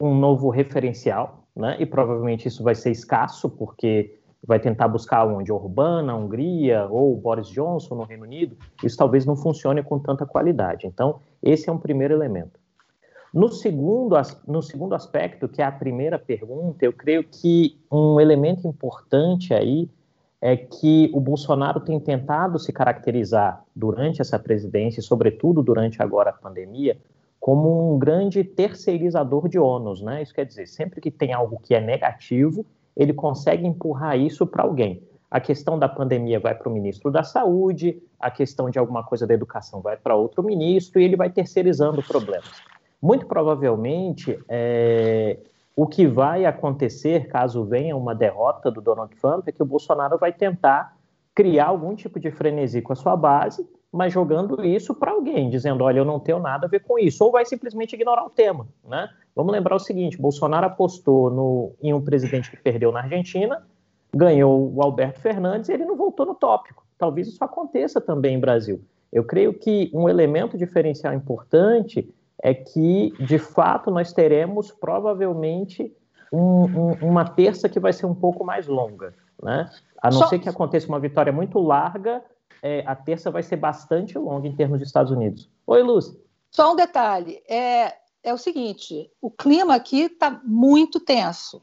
um 0.00 0.14
novo 0.14 0.50
referencial, 0.50 1.44
né? 1.54 1.76
e 1.78 1.86
provavelmente 1.86 2.48
isso 2.48 2.62
vai 2.62 2.74
ser 2.74 2.90
escasso, 2.90 3.48
porque 3.48 4.18
vai 4.44 4.58
tentar 4.58 4.88
buscar 4.88 5.24
onde? 5.26 5.52
Urbana, 5.52 6.16
Hungria 6.16 6.86
ou 6.90 7.16
Boris 7.16 7.48
Johnson 7.48 7.94
no 7.94 8.04
Reino 8.04 8.24
Unido, 8.24 8.56
isso 8.82 8.96
talvez 8.96 9.24
não 9.24 9.36
funcione 9.36 9.82
com 9.82 9.98
tanta 9.98 10.26
qualidade. 10.26 10.86
Então, 10.86 11.20
esse 11.42 11.68
é 11.68 11.72
um 11.72 11.78
primeiro 11.78 12.14
elemento. 12.14 12.60
No 13.32 13.48
segundo, 13.48 14.14
no 14.46 14.62
segundo 14.62 14.94
aspecto, 14.94 15.48
que 15.48 15.62
é 15.62 15.64
a 15.64 15.72
primeira 15.72 16.18
pergunta, 16.18 16.84
eu 16.84 16.92
creio 16.92 17.24
que 17.24 17.78
um 17.90 18.20
elemento 18.20 18.68
importante 18.68 19.54
aí 19.54 19.88
é 20.38 20.56
que 20.56 21.10
o 21.14 21.20
Bolsonaro 21.20 21.80
tem 21.80 21.98
tentado 22.00 22.58
se 22.58 22.72
caracterizar 22.72 23.64
durante 23.74 24.20
essa 24.20 24.38
presidência, 24.38 25.00
e 25.00 25.02
sobretudo 25.02 25.62
durante 25.62 26.02
agora 26.02 26.30
a 26.30 26.32
pandemia, 26.32 26.98
como 27.38 27.94
um 27.94 27.98
grande 27.98 28.44
terceirizador 28.44 29.48
de 29.48 29.58
ônus, 29.58 30.02
né? 30.02 30.20
Isso 30.20 30.34
quer 30.34 30.44
dizer, 30.44 30.66
sempre 30.66 31.00
que 31.00 31.10
tem 31.10 31.32
algo 31.32 31.60
que 31.62 31.74
é 31.74 31.80
negativo, 31.80 32.66
ele 32.96 33.12
consegue 33.12 33.66
empurrar 33.66 34.18
isso 34.18 34.46
para 34.46 34.64
alguém. 34.64 35.02
A 35.30 35.40
questão 35.40 35.78
da 35.78 35.88
pandemia 35.88 36.38
vai 36.38 36.54
para 36.54 36.68
o 36.68 36.72
ministro 36.72 37.10
da 37.10 37.22
Saúde, 37.22 38.02
a 38.20 38.30
questão 38.30 38.68
de 38.68 38.78
alguma 38.78 39.02
coisa 39.02 39.26
da 39.26 39.32
educação 39.32 39.80
vai 39.80 39.96
para 39.96 40.14
outro 40.14 40.42
ministro 40.42 41.00
e 41.00 41.04
ele 41.04 41.16
vai 41.16 41.30
terceirizando 41.30 42.02
problemas. 42.02 42.50
Muito 43.00 43.26
provavelmente, 43.26 44.38
é, 44.48 45.38
o 45.74 45.86
que 45.86 46.06
vai 46.06 46.44
acontecer 46.44 47.28
caso 47.28 47.64
venha 47.64 47.96
uma 47.96 48.14
derrota 48.14 48.70
do 48.70 48.80
Donald 48.80 49.14
Trump 49.16 49.48
é 49.48 49.52
que 49.52 49.62
o 49.62 49.66
Bolsonaro 49.66 50.18
vai 50.18 50.32
tentar 50.32 50.96
criar 51.34 51.66
algum 51.66 51.94
tipo 51.94 52.20
de 52.20 52.30
frenesi 52.30 52.82
com 52.82 52.92
a 52.92 52.96
sua 52.96 53.16
base, 53.16 53.66
mas 53.92 54.12
jogando 54.12 54.64
isso 54.64 54.94
para 54.94 55.12
alguém, 55.12 55.50
dizendo, 55.50 55.84
olha, 55.84 55.98
eu 55.98 56.04
não 56.04 56.18
tenho 56.18 56.38
nada 56.38 56.66
a 56.66 56.68
ver 56.68 56.80
com 56.80 56.98
isso, 56.98 57.22
ou 57.22 57.30
vai 57.30 57.44
simplesmente 57.44 57.94
ignorar 57.94 58.24
o 58.24 58.30
tema, 58.30 58.66
né? 58.88 59.08
Vamos 59.36 59.52
lembrar 59.52 59.76
o 59.76 59.78
seguinte: 59.78 60.20
Bolsonaro 60.20 60.66
apostou 60.66 61.30
no, 61.30 61.72
em 61.82 61.92
um 61.92 62.00
presidente 62.00 62.50
que 62.50 62.56
perdeu 62.56 62.90
na 62.90 63.00
Argentina, 63.00 63.62
ganhou 64.14 64.72
o 64.74 64.82
Alberto 64.82 65.20
Fernandes 65.20 65.68
e 65.68 65.72
ele 65.72 65.84
não 65.84 65.96
voltou 65.96 66.24
no 66.24 66.34
tópico. 66.34 66.84
Talvez 66.96 67.28
isso 67.28 67.42
aconteça 67.44 68.00
também 68.00 68.34
em 68.34 68.40
Brasil. 68.40 68.82
Eu 69.12 69.24
creio 69.24 69.52
que 69.52 69.90
um 69.92 70.08
elemento 70.08 70.56
diferencial 70.56 71.12
importante 71.12 72.08
é 72.42 72.54
que, 72.54 73.12
de 73.20 73.38
fato, 73.38 73.90
nós 73.90 74.12
teremos 74.12 74.70
provavelmente 74.70 75.94
um, 76.32 76.64
um, 76.64 76.92
uma 77.02 77.24
terça 77.24 77.68
que 77.68 77.78
vai 77.78 77.92
ser 77.92 78.06
um 78.06 78.14
pouco 78.14 78.44
mais 78.44 78.66
longa. 78.66 79.14
Né? 79.42 79.68
A 80.00 80.10
não 80.10 80.18
Só... 80.18 80.28
ser 80.28 80.38
que 80.38 80.48
aconteça 80.48 80.88
uma 80.88 80.98
vitória 80.98 81.32
muito 81.32 81.58
larga, 81.58 82.22
é, 82.62 82.84
a 82.86 82.94
terça 82.94 83.30
vai 83.30 83.42
ser 83.42 83.56
bastante 83.56 84.16
longa 84.16 84.46
em 84.46 84.54
termos 84.54 84.78
de 84.78 84.86
Estados 84.86 85.10
Unidos. 85.10 85.50
Oi, 85.66 85.82
Lúcia. 85.82 86.16
Só 86.50 86.72
um 86.72 86.76
detalhe: 86.76 87.42
é, 87.48 87.96
é 88.22 88.32
o 88.32 88.38
seguinte: 88.38 89.10
o 89.20 89.30
clima 89.30 89.74
aqui 89.74 90.02
está 90.02 90.40
muito 90.44 91.00
tenso. 91.00 91.60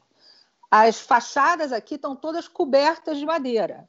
As 0.70 1.00
fachadas 1.00 1.72
aqui 1.72 1.94
estão 1.94 2.14
todas 2.14 2.46
cobertas 2.46 3.18
de 3.18 3.26
madeira. 3.26 3.88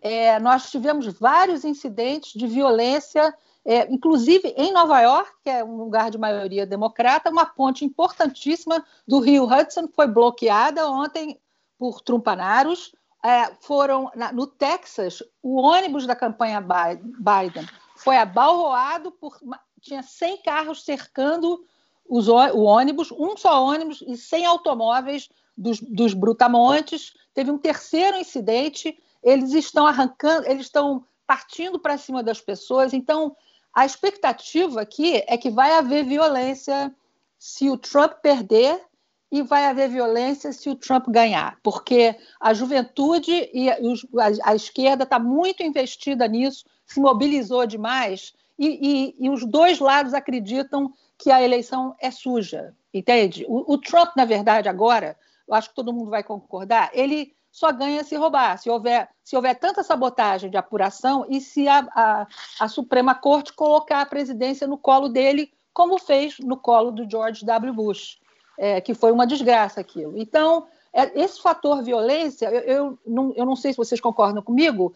É, 0.00 0.38
nós 0.38 0.70
tivemos 0.70 1.06
vários 1.06 1.64
incidentes 1.64 2.32
de 2.32 2.46
violência, 2.46 3.34
é, 3.64 3.92
inclusive 3.92 4.48
em 4.56 4.72
Nova 4.72 5.00
York, 5.00 5.30
que 5.42 5.50
é 5.50 5.64
um 5.64 5.76
lugar 5.76 6.10
de 6.10 6.18
maioria 6.18 6.66
democrata, 6.66 7.30
uma 7.30 7.44
ponte 7.44 7.84
importantíssima 7.84 8.84
do 9.06 9.18
Rio 9.18 9.44
Hudson 9.44 9.88
foi 9.88 10.06
bloqueada 10.06 10.88
ontem 10.88 11.38
por 11.78 12.00
trumpanaros. 12.00 12.94
É, 13.22 13.52
foram 13.60 14.10
na, 14.14 14.32
no 14.32 14.46
Texas, 14.46 15.22
o 15.42 15.60
ônibus 15.60 16.06
da 16.06 16.16
campanha 16.16 16.60
Biden 16.60 17.68
foi 17.94 18.16
abalroado 18.16 19.12
por 19.12 19.38
tinha 19.80 20.02
100 20.02 20.42
carros 20.42 20.84
cercando 20.84 21.64
os, 22.08 22.28
o 22.28 22.62
ônibus, 22.62 23.10
um 23.12 23.36
só 23.36 23.64
ônibus 23.64 24.02
e 24.06 24.16
100 24.16 24.46
automóveis 24.46 25.28
dos, 25.56 25.80
dos 25.80 26.14
brutamontes. 26.14 27.14
Teve 27.32 27.50
um 27.50 27.58
terceiro 27.58 28.16
incidente, 28.16 28.98
eles 29.22 29.52
estão 29.52 29.86
arrancando, 29.86 30.46
eles 30.46 30.66
estão 30.66 31.04
partindo 31.26 31.78
para 31.78 31.98
cima 31.98 32.22
das 32.22 32.40
pessoas. 32.40 32.92
Então, 32.92 33.36
a 33.72 33.86
expectativa 33.86 34.80
aqui 34.80 35.22
é 35.26 35.36
que 35.36 35.50
vai 35.50 35.72
haver 35.72 36.04
violência 36.04 36.94
se 37.38 37.70
o 37.70 37.78
Trump 37.78 38.14
perder 38.22 38.82
e 39.30 39.42
vai 39.42 39.66
haver 39.66 39.88
violência 39.88 40.52
se 40.52 40.68
o 40.68 40.74
Trump 40.74 41.06
ganhar, 41.08 41.58
porque 41.62 42.16
a 42.40 42.52
juventude 42.52 43.48
e 43.52 43.70
a, 43.70 44.54
esquerda 44.54 45.04
está 45.04 45.18
muito 45.18 45.62
investida 45.62 46.26
nisso, 46.26 46.64
se 46.84 46.98
mobilizou 47.00 47.64
demais 47.64 48.32
e, 48.58 49.14
e, 49.20 49.26
e, 49.26 49.30
os 49.30 49.46
dois 49.46 49.78
lados 49.78 50.12
acreditam 50.12 50.92
que 51.16 51.30
a 51.30 51.40
eleição 51.40 51.94
é 52.00 52.10
suja, 52.10 52.74
entende? 52.92 53.46
O, 53.48 53.74
o, 53.74 53.78
Trump, 53.78 54.10
na 54.16 54.24
verdade, 54.24 54.68
agora, 54.68 55.16
eu 55.46 55.54
acho 55.54 55.68
que 55.68 55.74
todo 55.76 55.92
mundo 55.92 56.10
vai 56.10 56.24
concordar, 56.24 56.90
ele 56.92 57.32
só 57.52 57.72
ganha 57.72 58.04
se 58.04 58.16
roubar, 58.16 58.58
se 58.58 58.68
houver, 58.68 59.08
se 59.24 59.36
houver 59.36 59.54
tanta 59.58 59.82
sabotagem 59.82 60.50
de 60.50 60.56
apuração 60.56 61.26
e 61.28 61.40
se 61.40 61.68
a, 61.68 61.86
a, 61.94 62.26
a 62.60 62.68
Suprema 62.68 63.14
Corte 63.14 63.52
colocar 63.52 64.00
a 64.00 64.06
presidência 64.06 64.66
no 64.66 64.78
colo 64.78 65.08
dele, 65.08 65.52
como 65.72 65.98
fez 65.98 66.38
no 66.38 66.56
colo 66.56 66.90
do 66.90 67.08
George 67.08 67.44
W. 67.44 67.72
Bush, 67.72 68.18
é, 68.60 68.78
que 68.78 68.92
foi 68.92 69.10
uma 69.10 69.26
desgraça 69.26 69.80
aquilo. 69.80 70.18
Então, 70.18 70.66
é, 70.92 71.18
esse 71.18 71.40
fator 71.40 71.82
violência, 71.82 72.46
eu, 72.50 72.60
eu, 72.60 72.98
não, 73.06 73.32
eu 73.34 73.46
não 73.46 73.56
sei 73.56 73.72
se 73.72 73.78
vocês 73.78 73.98
concordam 74.02 74.42
comigo, 74.42 74.94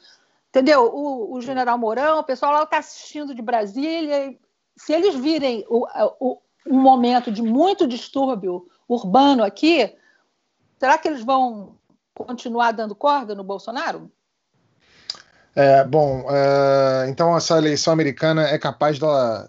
entendeu? 0.51 0.85
O, 0.95 1.35
o 1.35 1.41
general 1.41 1.79
Mourão, 1.79 2.21
o 2.21 2.25
pessoal 2.25 2.53
lá 2.53 2.65
está 2.65 2.77
assistindo 2.77 3.35
de 3.35 3.41
Brasília, 3.41 4.37
se 4.77 4.93
eles 4.93 5.15
virem 5.15 5.65
o, 5.67 5.87
o, 6.21 6.39
um 6.67 6.79
momento 6.79 7.33
de 7.33 7.41
muito 7.41 7.87
distúrbio 7.87 8.69
urbano 8.87 9.43
aqui, 9.43 9.97
será 10.79 10.99
que 10.99 11.09
eles 11.09 11.25
vão 11.25 11.77
continuar 12.15 12.73
dando 12.73 12.95
corda 12.95 13.35
no 13.35 13.43
Bolsonaro? 13.43 14.13
É, 15.57 15.85
bom, 15.85 16.27
é, 16.29 17.09
então 17.09 17.35
essa 17.35 17.57
eleição 17.57 17.95
americana 17.95 18.43
é 18.43 18.59
capaz 18.59 18.99
dela, 18.99 19.49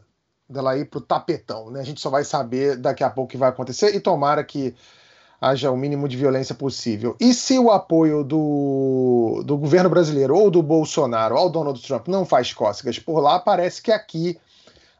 dela 0.49 0.77
ir 0.77 0.85
para 0.85 0.99
o 0.99 1.01
tapetão, 1.01 1.71
né? 1.71 1.79
A 1.81 1.83
gente 1.83 1.99
só 1.99 2.09
vai 2.09 2.23
saber 2.23 2.77
daqui 2.77 3.03
a 3.03 3.09
pouco 3.09 3.27
o 3.27 3.31
que 3.31 3.37
vai 3.37 3.49
acontecer 3.49 3.95
e 3.95 3.99
tomara 3.99 4.43
que 4.43 4.75
haja 5.41 5.71
o 5.71 5.77
mínimo 5.77 6.07
de 6.07 6.17
violência 6.17 6.55
possível. 6.55 7.15
E 7.19 7.33
se 7.33 7.57
o 7.59 7.71
apoio 7.71 8.23
do, 8.23 9.43
do 9.45 9.57
governo 9.57 9.89
brasileiro 9.89 10.35
ou 10.35 10.49
do 10.49 10.61
Bolsonaro 10.61 11.35
ao 11.35 11.49
Donald 11.49 11.81
Trump 11.81 12.07
não 12.07 12.25
faz 12.25 12.53
cócegas 12.53 12.99
por 12.99 13.19
lá, 13.19 13.39
parece 13.39 13.81
que 13.81 13.91
aqui 13.91 14.39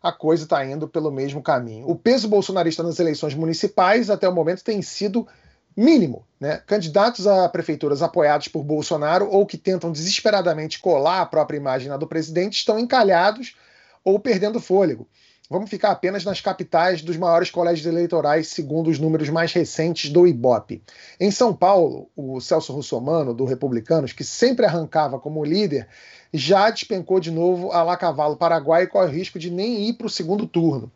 a 0.02 0.12
coisa 0.12 0.44
está 0.44 0.64
indo 0.64 0.88
pelo 0.88 1.12
mesmo 1.12 1.42
caminho. 1.42 1.90
O 1.90 1.96
peso 1.96 2.28
bolsonarista 2.28 2.84
nas 2.84 3.00
eleições 3.00 3.34
municipais, 3.34 4.10
até 4.10 4.30
o 4.30 4.34
momento, 4.34 4.64
tem 4.64 4.82
sido 4.82 5.28
mínimo. 5.76 6.26
Né? 6.40 6.62
Candidatos 6.68 7.26
a 7.26 7.50
prefeituras 7.50 8.04
apoiados 8.04 8.48
por 8.48 8.64
Bolsonaro 8.64 9.28
ou 9.30 9.46
que 9.46 9.58
tentam 9.58 9.92
desesperadamente 9.92 10.80
colar 10.80 11.22
a 11.22 11.26
própria 11.26 11.58
imagem 11.58 11.90
na 11.90 11.98
do 11.98 12.08
presidente 12.08 12.58
estão 12.58 12.78
encalhados 12.78 13.56
ou 14.04 14.20
perdendo 14.20 14.62
fôlego. 14.62 15.08
Vamos 15.48 15.70
ficar 15.70 15.92
apenas 15.92 16.26
nas 16.26 16.42
capitais 16.42 17.04
dos 17.04 17.18
maiores 17.18 17.52
colégios 17.52 17.86
eleitorais, 17.86 18.48
segundo 18.48 18.90
os 18.90 18.98
números 18.98 19.30
mais 19.30 19.54
recentes 19.54 20.10
do 20.10 20.26
IBOP. 20.26 20.82
Em 21.20 21.30
São 21.30 21.56
Paulo, 21.56 22.10
o 22.16 22.42
Celso 22.42 22.74
Russomano, 22.74 23.32
do 23.32 23.46
Republicanos, 23.46 24.12
que 24.12 24.24
sempre 24.24 24.66
arrancava 24.66 25.20
como 25.20 25.46
líder, 25.46 25.88
já 26.34 26.72
despencou 26.72 27.20
de 27.20 27.30
novo 27.30 27.72
a 27.72 27.84
lá 27.84 27.96
cavalo 27.96 28.38
Paraguai 28.38 28.84
e 28.84 28.88
corre 28.88 29.08
o 29.08 29.12
risco 29.12 29.38
de 29.38 29.52
nem 29.52 29.88
ir 29.88 29.94
para 29.94 30.08
o 30.08 30.10
segundo 30.10 30.48
turno. 30.48 30.92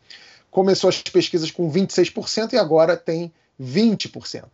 Começou 0.49 0.89
as 0.89 0.99
pesquisas 0.99 1.51
com 1.51 1.71
26% 1.71 2.53
e 2.53 2.57
agora 2.57 2.97
tem 2.97 3.31
20%. 3.61 4.45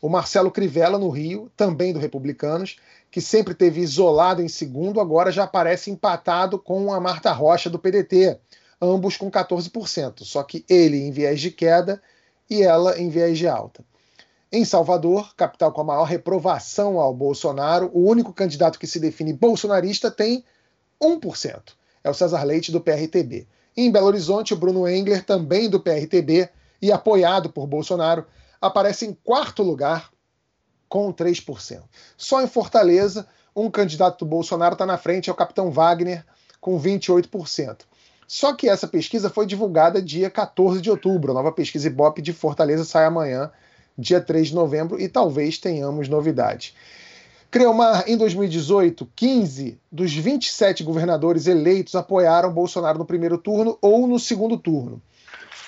O 0.00 0.08
Marcelo 0.08 0.50
Crivella, 0.50 0.98
no 0.98 1.10
Rio, 1.10 1.50
também 1.54 1.92
do 1.92 1.98
Republicanos, 1.98 2.76
que 3.10 3.20
sempre 3.20 3.52
teve 3.52 3.82
isolado 3.82 4.40
em 4.40 4.48
segundo, 4.48 4.98
agora 4.98 5.30
já 5.30 5.44
aparece 5.44 5.90
empatado 5.90 6.58
com 6.58 6.90
a 6.92 6.98
Marta 6.98 7.32
Rocha, 7.32 7.68
do 7.68 7.78
PDT, 7.78 8.38
ambos 8.80 9.16
com 9.16 9.30
14%, 9.30 10.24
só 10.24 10.42
que 10.42 10.64
ele 10.68 10.98
em 10.98 11.10
viés 11.10 11.40
de 11.40 11.50
queda 11.50 12.02
e 12.48 12.62
ela 12.62 12.98
em 12.98 13.08
viés 13.08 13.38
de 13.38 13.48
alta. 13.48 13.84
Em 14.50 14.64
Salvador, 14.64 15.34
capital 15.34 15.72
com 15.72 15.80
a 15.80 15.84
maior 15.84 16.04
reprovação 16.04 17.00
ao 17.00 17.12
Bolsonaro, 17.12 17.90
o 17.92 18.08
único 18.08 18.32
candidato 18.32 18.78
que 18.78 18.86
se 18.86 19.00
define 19.00 19.32
bolsonarista 19.32 20.10
tem 20.10 20.44
1%. 21.02 21.74
É 22.04 22.10
o 22.10 22.14
César 22.14 22.44
Leite, 22.44 22.70
do 22.70 22.80
PRTB. 22.80 23.46
Em 23.76 23.90
Belo 23.90 24.06
Horizonte, 24.06 24.54
o 24.54 24.56
Bruno 24.56 24.88
Engler, 24.88 25.24
também 25.24 25.68
do 25.68 25.80
PRTB 25.80 26.48
e 26.80 26.92
apoiado 26.92 27.50
por 27.50 27.66
Bolsonaro, 27.66 28.24
aparece 28.60 29.04
em 29.04 29.12
quarto 29.12 29.62
lugar 29.62 30.10
com 30.88 31.12
3%. 31.12 31.82
Só 32.16 32.40
em 32.40 32.46
Fortaleza, 32.46 33.26
um 33.54 33.70
candidato 33.70 34.24
do 34.24 34.28
Bolsonaro 34.28 34.74
está 34.74 34.86
na 34.86 34.96
frente, 34.96 35.28
é 35.28 35.32
o 35.32 35.36
capitão 35.36 35.70
Wagner, 35.70 36.24
com 36.60 36.80
28%. 36.80 37.80
Só 38.26 38.52
que 38.52 38.68
essa 38.68 38.86
pesquisa 38.86 39.30
foi 39.30 39.46
divulgada 39.46 40.02
dia 40.02 40.28
14 40.28 40.80
de 40.80 40.90
outubro. 40.90 41.32
A 41.32 41.34
nova 41.34 41.52
pesquisa 41.52 41.86
Ibope 41.86 42.20
de 42.20 42.32
Fortaleza 42.32 42.84
sai 42.84 43.04
amanhã, 43.04 43.50
dia 43.96 44.20
3 44.20 44.48
de 44.48 44.54
novembro, 44.54 45.00
e 45.00 45.08
talvez 45.08 45.58
tenhamos 45.58 46.08
novidades. 46.08 46.74
Creomar, 47.50 48.04
em 48.08 48.16
2018, 48.16 49.08
15 49.14 49.78
dos 49.90 50.12
27 50.12 50.82
governadores 50.82 51.46
eleitos 51.46 51.94
apoiaram 51.94 52.52
Bolsonaro 52.52 52.98
no 52.98 53.06
primeiro 53.06 53.38
turno 53.38 53.78
ou 53.80 54.06
no 54.06 54.18
segundo 54.18 54.58
turno. 54.58 55.00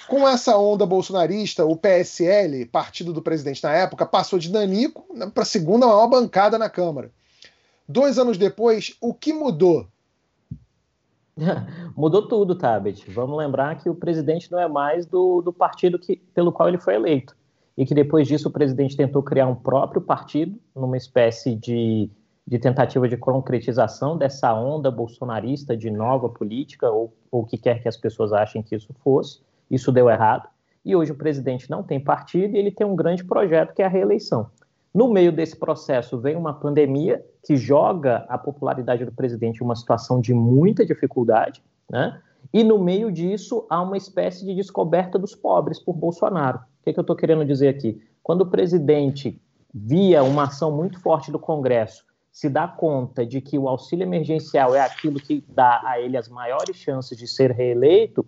Com 0.08 0.26
essa 0.26 0.56
onda 0.56 0.86
bolsonarista, 0.86 1.64
o 1.64 1.76
PSL, 1.76 2.64
partido 2.66 3.12
do 3.12 3.22
presidente 3.22 3.62
na 3.62 3.72
época, 3.72 4.06
passou 4.06 4.38
de 4.38 4.48
Danico 4.48 5.04
para 5.32 5.42
a 5.42 5.46
segunda 5.46 5.86
maior 5.86 6.06
bancada 6.08 6.58
na 6.58 6.68
Câmara. 6.68 7.10
Dois 7.86 8.18
anos 8.18 8.36
depois, 8.36 8.96
o 9.00 9.14
que 9.14 9.32
mudou? 9.32 9.86
Mudou 11.96 12.26
tudo, 12.26 12.54
Tabet. 12.54 13.10
Vamos 13.10 13.36
lembrar 13.36 13.76
que 13.78 13.88
o 13.88 13.94
presidente 13.94 14.50
não 14.50 14.58
é 14.58 14.68
mais 14.68 15.06
do, 15.06 15.40
do 15.42 15.52
partido 15.52 15.98
que, 15.98 16.16
pelo 16.34 16.52
qual 16.52 16.68
ele 16.68 16.78
foi 16.78 16.94
eleito. 16.94 17.36
E 17.76 17.86
que 17.86 17.94
depois 17.94 18.26
disso 18.26 18.48
o 18.48 18.52
presidente 18.52 18.96
tentou 18.96 19.22
criar 19.22 19.46
um 19.46 19.54
próprio 19.54 20.00
partido, 20.00 20.58
numa 20.74 20.96
espécie 20.96 21.54
de, 21.54 22.10
de 22.46 22.58
tentativa 22.58 23.08
de 23.08 23.16
concretização 23.16 24.18
dessa 24.18 24.52
onda 24.52 24.90
bolsonarista 24.90 25.76
de 25.76 25.90
nova 25.90 26.28
política, 26.28 26.90
ou 26.90 27.14
o 27.30 27.44
que 27.44 27.56
quer 27.56 27.80
que 27.80 27.88
as 27.88 27.96
pessoas 27.96 28.32
achem 28.32 28.62
que 28.62 28.74
isso 28.74 28.92
fosse. 29.04 29.40
Isso 29.70 29.92
deu 29.92 30.10
errado. 30.10 30.48
E 30.84 30.96
hoje 30.96 31.12
o 31.12 31.16
presidente 31.16 31.70
não 31.70 31.82
tem 31.82 32.00
partido 32.00 32.56
e 32.56 32.58
ele 32.58 32.70
tem 32.70 32.86
um 32.86 32.96
grande 32.96 33.22
projeto 33.22 33.74
que 33.74 33.82
é 33.82 33.84
a 33.84 33.88
reeleição. 33.88 34.50
No 34.98 35.06
meio 35.06 35.30
desse 35.30 35.54
processo 35.54 36.18
vem 36.18 36.34
uma 36.34 36.52
pandemia 36.52 37.24
que 37.46 37.56
joga 37.56 38.26
a 38.28 38.36
popularidade 38.36 39.04
do 39.04 39.12
presidente 39.12 39.58
em 39.58 39.64
uma 39.64 39.76
situação 39.76 40.20
de 40.20 40.34
muita 40.34 40.84
dificuldade, 40.84 41.62
né? 41.88 42.20
E 42.52 42.64
no 42.64 42.80
meio 42.80 43.12
disso 43.12 43.64
há 43.70 43.80
uma 43.80 43.96
espécie 43.96 44.44
de 44.44 44.56
descoberta 44.56 45.16
dos 45.16 45.36
pobres 45.36 45.78
por 45.78 45.94
Bolsonaro. 45.94 46.58
O 46.58 46.82
que, 46.82 46.90
é 46.90 46.92
que 46.92 46.98
eu 46.98 47.02
estou 47.02 47.14
querendo 47.14 47.44
dizer 47.44 47.68
aqui? 47.68 48.02
Quando 48.24 48.40
o 48.40 48.50
presidente 48.50 49.40
via 49.72 50.24
uma 50.24 50.48
ação 50.48 50.76
muito 50.76 51.00
forte 51.00 51.30
do 51.30 51.38
Congresso 51.38 52.04
se 52.32 52.48
dá 52.48 52.66
conta 52.66 53.24
de 53.24 53.40
que 53.40 53.56
o 53.56 53.68
auxílio 53.68 54.02
emergencial 54.02 54.74
é 54.74 54.80
aquilo 54.80 55.20
que 55.20 55.44
dá 55.46 55.80
a 55.84 56.00
ele 56.00 56.16
as 56.16 56.28
maiores 56.28 56.74
chances 56.74 57.16
de 57.16 57.28
ser 57.28 57.52
reeleito, 57.52 58.26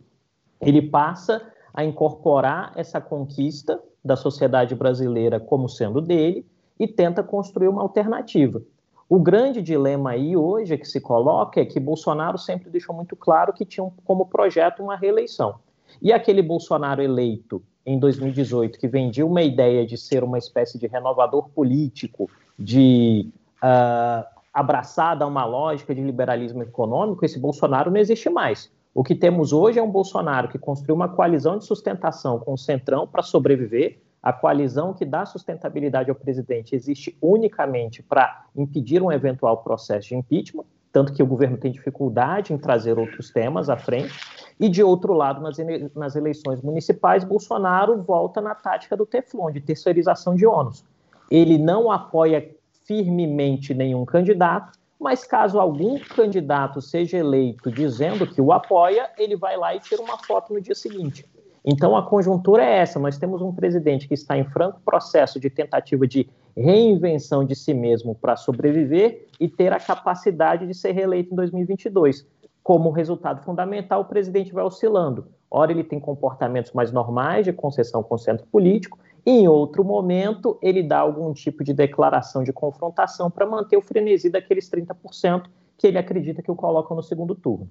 ele 0.61 0.83
passa 0.83 1.43
a 1.75 1.85
incorporar 1.85 2.73
essa 2.77 3.01
conquista 3.01 3.83
da 4.05 4.15
sociedade 4.15 4.77
brasileira 4.77 5.41
como 5.41 5.69
sendo 5.69 6.01
dele 6.01 6.47
e 6.81 6.89
tenta 6.89 7.23
construir 7.23 7.69
uma 7.69 7.83
alternativa. 7.83 8.63
O 9.07 9.21
grande 9.21 9.61
dilema 9.61 10.13
aí 10.13 10.35
hoje 10.35 10.79
que 10.79 10.89
se 10.89 11.01
coloca 11.01 11.61
é 11.61 11.65
que 11.67 11.79
Bolsonaro 11.79 12.39
sempre 12.39 12.71
deixou 12.71 12.95
muito 12.95 13.15
claro 13.15 13.53
que 13.53 13.67
tinha 13.67 13.87
como 14.05 14.25
projeto 14.25 14.83
uma 14.83 14.97
reeleição. 14.97 15.57
E 16.01 16.13
aquele 16.13 16.41
Bolsonaro 16.41 17.03
eleito 17.03 17.63
em 17.85 17.99
2018, 17.99 18.79
que 18.79 18.89
vendia 18.89 19.27
uma 19.27 19.43
ideia 19.43 19.85
de 19.85 19.99
ser 19.99 20.25
uma 20.25 20.39
espécie 20.39 20.79
de 20.79 20.87
renovador 20.87 21.49
político, 21.51 22.31
de 22.59 23.29
uh, 23.63 24.25
abraçada 24.55 25.25
a 25.25 25.29
uma 25.29 25.45
lógica 25.45 25.95
de 25.95 26.01
liberalismo 26.01 26.63
econômico, 26.63 27.25
esse 27.25 27.39
Bolsonaro 27.39 27.91
não 27.91 27.99
existe 27.99 28.31
mais. 28.31 28.71
O 28.95 29.05
que 29.05 29.15
temos 29.15 29.53
hoje 29.53 29.79
é 29.79 29.83
um 29.83 29.91
Bolsonaro 29.91 30.49
que 30.49 30.59
construiu 30.59 30.95
uma 30.95 31.09
coalizão 31.09 31.59
de 31.59 31.65
sustentação 31.65 32.39
com 32.39 32.55
o 32.55 32.59
Centrão 32.59 33.07
para 33.07 33.23
sobreviver. 33.23 33.99
A 34.23 34.33
coalizão 34.33 34.93
que 34.93 35.05
dá 35.05 35.25
sustentabilidade 35.25 36.11
ao 36.11 36.17
presidente 36.17 36.75
existe 36.75 37.17
unicamente 37.23 38.03
para 38.03 38.45
impedir 38.55 39.03
um 39.03 39.11
eventual 39.11 39.59
processo 39.59 40.09
de 40.09 40.15
impeachment, 40.15 40.65
tanto 40.93 41.13
que 41.13 41.23
o 41.23 41.27
governo 41.27 41.57
tem 41.57 41.73
dificuldade 41.73 42.53
em 42.53 42.59
trazer 42.59 42.99
outros 42.99 43.31
temas 43.31 43.71
à 43.71 43.77
frente. 43.77 44.13
E, 44.59 44.69
de 44.69 44.83
outro 44.83 45.15
lado, 45.15 45.41
nas, 45.41 45.57
nas 45.95 46.17
eleições 46.17 46.61
municipais, 46.61 47.25
Bolsonaro 47.25 48.03
volta 48.03 48.43
na 48.43 48.55
tática 48.55 48.95
do 48.95 49.07
Teflon, 49.07 49.51
de 49.51 49.61
terceirização 49.61 50.35
de 50.35 50.45
ônus. 50.45 50.85
Ele 51.31 51.57
não 51.57 51.91
apoia 51.91 52.55
firmemente 52.85 53.73
nenhum 53.73 54.05
candidato, 54.05 54.79
mas 54.99 55.25
caso 55.25 55.59
algum 55.59 55.99
candidato 55.99 56.83
seja 56.83 57.17
eleito 57.17 57.71
dizendo 57.71 58.27
que 58.27 58.41
o 58.41 58.53
apoia, 58.53 59.09
ele 59.17 59.35
vai 59.35 59.57
lá 59.57 59.75
e 59.75 59.81
tira 59.81 60.03
uma 60.03 60.19
foto 60.19 60.53
no 60.53 60.61
dia 60.61 60.75
seguinte. 60.75 61.25
Então 61.65 61.97
a 61.97 62.07
conjuntura 62.07 62.65
é 62.65 62.79
essa: 62.79 62.99
nós 62.99 63.19
temos 63.19 63.43
um 63.43 63.53
presidente 63.53 64.09
que 64.09 64.15
está 64.15 64.37
em 64.37 64.45
franco 64.45 64.81
processo 64.85 65.39
de 65.39 65.51
tentativa 65.51 66.07
de 66.07 66.29
reinvenção 66.57 67.45
de 67.45 67.55
si 67.55 67.75
mesmo 67.75 68.15
para 68.15 68.37
sobreviver 68.37 69.27
e 69.39 69.49
ter 69.49 69.73
a 69.73 69.81
capacidade 69.81 70.67
de 70.67 70.75
ser 70.75 70.93
reeleito 70.93 71.33
em 71.33 71.37
2022. 71.37 72.27
Como 72.63 72.91
resultado 72.91 73.43
fundamental, 73.43 74.03
o 74.03 74.05
presidente 74.05 74.53
vai 74.53 74.65
oscilando. 74.65 75.27
Ora, 75.51 75.73
ele 75.73 75.83
tem 75.83 75.99
comportamentos 75.99 76.73
mais 76.73 76.93
normais 76.93 77.45
de 77.45 77.53
concessão 77.53 78.03
com 78.03 78.15
o 78.15 78.19
centro 78.19 78.47
político, 78.47 78.99
em 79.25 79.47
outro 79.49 79.85
momento, 79.85 80.59
ele 80.63 80.83
dá 80.83 80.99
algum 80.99 81.33
tipo 81.33 81.63
de 81.63 81.73
declaração 81.73 82.43
de 82.43 82.53
confrontação 82.53 83.31
para 83.31 83.47
manter 83.47 83.77
o 83.77 83.83
frenesi 83.83 84.31
daqueles 84.31 84.71
30% 84.71 85.45
que 85.77 85.87
ele 85.87 85.99
acredita 85.99 86.43
que 86.43 86.51
o 86.51 86.57
colocam 86.57 86.97
no 86.97 87.03
segundo 87.03 87.35
turno. 87.35 87.71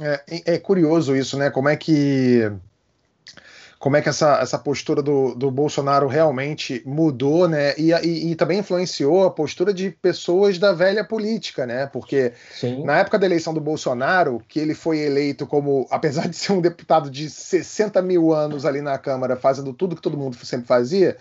É, 0.00 0.54
é 0.54 0.58
curioso 0.58 1.16
isso, 1.16 1.38
né? 1.38 1.50
Como 1.50 1.68
é 1.68 1.76
que 1.76 2.52
como 3.78 3.96
é 3.96 4.02
que 4.02 4.08
essa, 4.08 4.38
essa 4.40 4.58
postura 4.58 5.00
do, 5.00 5.34
do 5.34 5.50
Bolsonaro 5.50 6.08
realmente 6.08 6.82
mudou, 6.84 7.48
né? 7.48 7.74
E, 7.78 7.92
e, 7.92 8.32
e, 8.32 8.34
também 8.34 8.58
influenciou 8.58 9.24
a 9.24 9.30
postura 9.30 9.72
de 9.72 9.90
pessoas 9.90 10.58
da 10.58 10.72
velha 10.72 11.04
política, 11.04 11.64
né? 11.64 11.86
Porque 11.86 12.32
Sim. 12.52 12.84
na 12.84 12.98
época 12.98 13.18
da 13.18 13.26
eleição 13.26 13.54
do 13.54 13.60
Bolsonaro, 13.60 14.42
que 14.48 14.58
ele 14.58 14.74
foi 14.74 14.98
eleito 14.98 15.46
como, 15.46 15.86
apesar 15.92 16.28
de 16.28 16.36
ser 16.36 16.52
um 16.52 16.60
deputado 16.60 17.08
de 17.08 17.30
60 17.30 18.02
mil 18.02 18.32
anos 18.34 18.66
ali 18.66 18.82
na 18.82 18.98
Câmara, 18.98 19.36
fazendo 19.36 19.72
tudo 19.72 19.94
que 19.94 20.02
todo 20.02 20.16
mundo 20.16 20.36
sempre 20.44 20.66
fazia, 20.66 21.16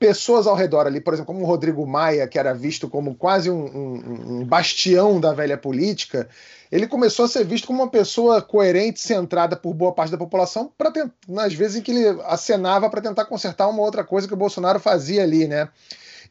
pessoas 0.00 0.46
ao 0.46 0.56
redor 0.56 0.86
ali, 0.86 0.98
por 0.98 1.12
exemplo, 1.12 1.34
como 1.34 1.44
o 1.44 1.46
Rodrigo 1.46 1.86
Maia, 1.86 2.26
que 2.26 2.38
era 2.38 2.54
visto 2.54 2.88
como 2.88 3.14
quase 3.14 3.50
um, 3.50 3.66
um, 3.66 4.40
um 4.40 4.44
bastião 4.46 5.20
da 5.20 5.34
velha 5.34 5.58
política, 5.58 6.26
ele 6.72 6.86
começou 6.86 7.26
a 7.26 7.28
ser 7.28 7.44
visto 7.44 7.66
como 7.66 7.82
uma 7.82 7.90
pessoa 7.90 8.40
coerente, 8.40 8.98
centrada 8.98 9.56
por 9.56 9.74
boa 9.74 9.92
parte 9.92 10.10
da 10.10 10.16
população, 10.16 10.72
para 10.78 10.90
nas 11.28 11.52
vezes 11.52 11.76
em 11.76 11.82
que 11.82 11.90
ele 11.90 12.18
acenava 12.24 12.88
para 12.88 13.02
tentar 13.02 13.26
consertar 13.26 13.68
uma 13.68 13.82
outra 13.82 14.02
coisa 14.02 14.26
que 14.26 14.32
o 14.32 14.38
Bolsonaro 14.38 14.80
fazia 14.80 15.22
ali, 15.22 15.46
né? 15.46 15.68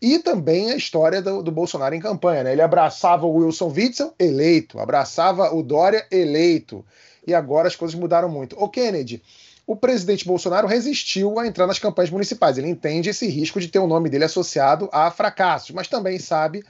E 0.01 0.17
também 0.17 0.71
a 0.71 0.75
história 0.75 1.21
do, 1.21 1.43
do, 1.43 1.51
Bolsonaro 1.51 1.93
em 1.93 1.99
campanha, 1.99 2.45
né? 2.45 2.53
Ele 2.53 2.63
abraçava 2.63 3.27
o 3.27 3.35
Wilson 3.35 3.71
Witzel, 3.71 4.15
eleito, 4.17 4.79
abraçava 4.79 5.53
o 5.53 5.61
Dória, 5.61 6.07
eleito. 6.09 6.83
E 7.27 7.35
agora 7.35 7.67
as 7.67 7.75
coisas 7.75 7.99
mudaram 7.99 8.29
muito. 8.29 8.55
O 8.57 8.67
Kennedy, 8.67 9.21
o 9.69 9.75
presidente 9.75 10.25
Bolsonaro 10.25 10.67
resistiu 10.67 11.37
a 11.37 11.45
entrar 11.45 11.67
nas 11.67 11.77
campanhas 11.77 12.09
municipais. 12.09 12.57
Ele 12.57 12.67
entende 12.67 13.11
esse 13.11 13.27
risco 13.27 13.59
de 13.59 13.67
ter 13.67 13.77
o 13.77 13.85
nome 13.85 14.09
dele 14.09 14.23
associado 14.23 14.89
a 14.91 15.11
fracassos, 15.11 15.69
mas 15.69 15.87
também 15.87 16.17
sabe 16.17 16.65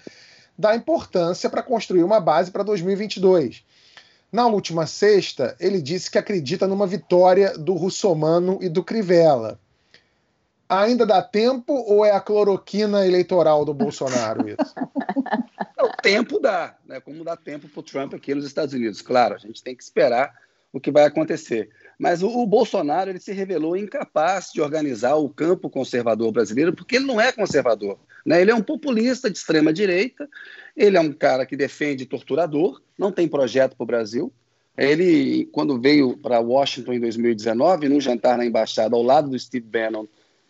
da 0.58 0.76
importância 0.76 1.50
para 1.50 1.64
construir 1.64 2.04
uma 2.04 2.20
base 2.20 2.52
para 2.52 2.62
2022. 2.62 3.64
Na 4.30 4.48
última 4.48 4.86
sexta, 4.86 5.56
ele 5.62 5.82
disse 5.82 6.12
que 6.12 6.18
acredita 6.18 6.68
numa 6.68 6.86
vitória 6.86 7.58
do 7.58 7.74
Russomano 7.74 8.60
e 8.62 8.68
do 8.68 8.84
Crivella. 8.84 9.58
Ainda 10.68 11.06
dá 11.06 11.22
tempo 11.22 11.74
ou 11.74 12.04
é 12.04 12.12
a 12.12 12.20
cloroquina 12.20 13.08
eleitoral 13.08 13.64
do 13.64 13.74
Bolsonaro 13.74 14.50
isso? 14.50 14.76
o 15.82 16.02
tempo 16.02 16.38
dá, 16.38 16.76
né? 16.86 17.00
Como 17.00 17.24
dá 17.24 17.38
tempo 17.38 17.70
para 17.70 17.80
o 17.80 17.84
Trump 17.84 18.14
aqui 18.14 18.36
nos 18.36 18.46
Estados 18.46 18.74
Unidos. 18.74 19.02
Claro, 19.02 19.36
a 19.36 19.40
gente 19.40 19.64
tem 19.64 19.74
que 19.74 19.84
esperar 19.84 20.34
o 20.74 20.82
que 20.82 20.92
vai 20.92 21.06
acontecer. 21.06 21.70
Mas 22.00 22.24
o, 22.24 22.30
o, 22.30 22.48
Bolsonaro 22.48 23.10
ele 23.10 23.20
se 23.20 23.34
revelou 23.34 23.76
incapaz 23.76 24.52
de 24.54 24.62
organizar 24.62 25.16
o 25.16 25.28
campo 25.28 25.70
conservador 25.70 26.32
brasileiro, 26.32 26.74
porque 26.74 26.96
ele 26.96 27.06
não 27.06 27.20
é 27.20 27.30
conservador. 27.34 28.00
Né? 28.26 28.42
Ele 28.42 28.52
é 28.52 28.56
um 28.56 28.62
populista 28.62 29.30
de 29.30 29.38
extrema 29.38 29.74
direita, 29.74 30.28
ele 30.78 30.96
é 30.96 31.02
um 31.02 31.12
cara 31.12 31.46
que 31.46 31.58
defende 31.58 32.06
torturador, 32.06 32.82
não 32.98 33.12
tem 33.12 33.28
projeto 33.28 33.76
para 33.76 33.84
o 33.84 33.88
Brasil. 33.88 34.32
Ele, 34.78 35.50
quando 35.52 35.80
veio 35.80 36.16
para 36.16 36.40
Washington 36.40 36.94
em 36.94 37.00
2019, 37.02 37.90
num 37.90 38.00
jantar 38.00 38.38
na 38.38 38.46
embaixada 38.46 38.96
ao 38.96 39.04
lado 39.04 39.30
do 39.30 39.38
Steve 39.38 39.68
Bannon 39.68 40.06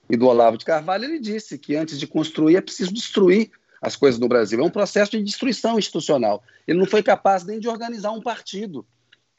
e 0.08 0.16
do 0.16 0.28
Olavo 0.28 0.56
de 0.56 0.66
Carvalho, 0.66 1.06
ele 1.06 1.20
disse 1.20 1.58
que 1.58 1.76
antes 1.76 2.00
de 2.00 2.06
construir 2.06 2.58
é 2.58 2.62
preciso 2.62 2.94
destruir 2.94 3.50
as 3.82 3.96
coisas 3.96 4.20
no 4.20 4.28
Brasil. 4.28 4.60
É 4.60 4.64
um 4.64 4.70
processo 4.70 5.12
de 5.12 5.24
destruição 5.24 5.80
institucional. 5.80 6.44
Ele 6.68 6.78
não 6.78 6.86
foi 6.86 7.02
capaz 7.02 7.44
nem 7.44 7.60
de 7.60 7.68
organizar 7.68 8.12
um 8.12 8.22
partido 8.22 8.86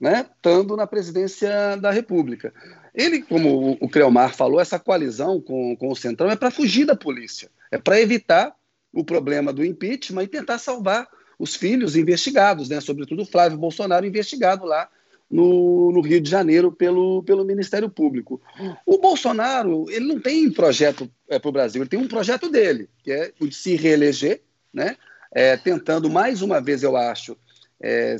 né, 0.01 0.27
estando 0.35 0.77
na 0.77 0.87
presidência 0.87 1.77
da 1.77 1.91
República. 1.91 2.53
Ele, 2.95 3.23
como 3.23 3.77
o 3.81 3.89
Creomar 3.89 4.35
falou, 4.35 4.59
essa 4.59 4.79
coalizão 4.79 5.41
com, 5.41 5.77
com 5.77 5.91
o 5.91 5.97
Centrão 5.97 6.31
é 6.31 6.37
para 6.37 6.51
fugir 6.51 6.87
da 6.87 6.97
polícia, 6.97 7.51
é 7.71 7.79
para 7.79 8.01
evitar 8.01 8.55
o 8.93 9.05
problema 9.05 9.53
do 9.53 9.65
impeachment 9.65 10.25
e 10.25 10.29
tentar 10.29 10.59
salvar 10.59 11.07
os 11.39 11.55
filhos 11.55 11.97
investigados, 11.97 12.69
né, 12.69 12.81
sobretudo 12.81 13.23
o 13.23 13.27
Flávio 13.27 13.59
Bolsonaro, 13.59 14.07
investigado 14.07 14.65
lá 14.65 14.89
no, 15.31 15.93
no, 15.93 16.01
Rio 16.01 16.21
de 16.21 16.29
Janeiro 16.29 16.73
pelo, 16.73 17.23
pelo 17.23 17.45
Ministério 17.45 17.89
Público. 17.89 18.43
O 18.85 18.99
Bolsonaro 18.99 19.87
ele 19.91 20.07
não 20.07 20.21
tem 20.21 20.51
projeto 20.51 21.09
é, 21.29 21.39
para 21.39 21.49
o 21.49 21.53
Brasil, 21.53 21.81
ele 21.81 21.89
tem 21.89 22.01
um 22.01 22.09
projeto 22.09 22.51
dele, 22.51 22.89
que 23.03 23.13
é 23.13 23.33
o 23.41 23.47
de 23.47 23.55
se 23.55 23.77
reeleger, 23.77 24.43
né, 24.73 24.97
é, 25.33 25.57
tentando 25.57 26.11
mais 26.11 26.43
uma 26.43 26.61
vez, 26.61 26.83
eu 26.83 26.97
acho, 26.97 27.37
é, 27.81 28.17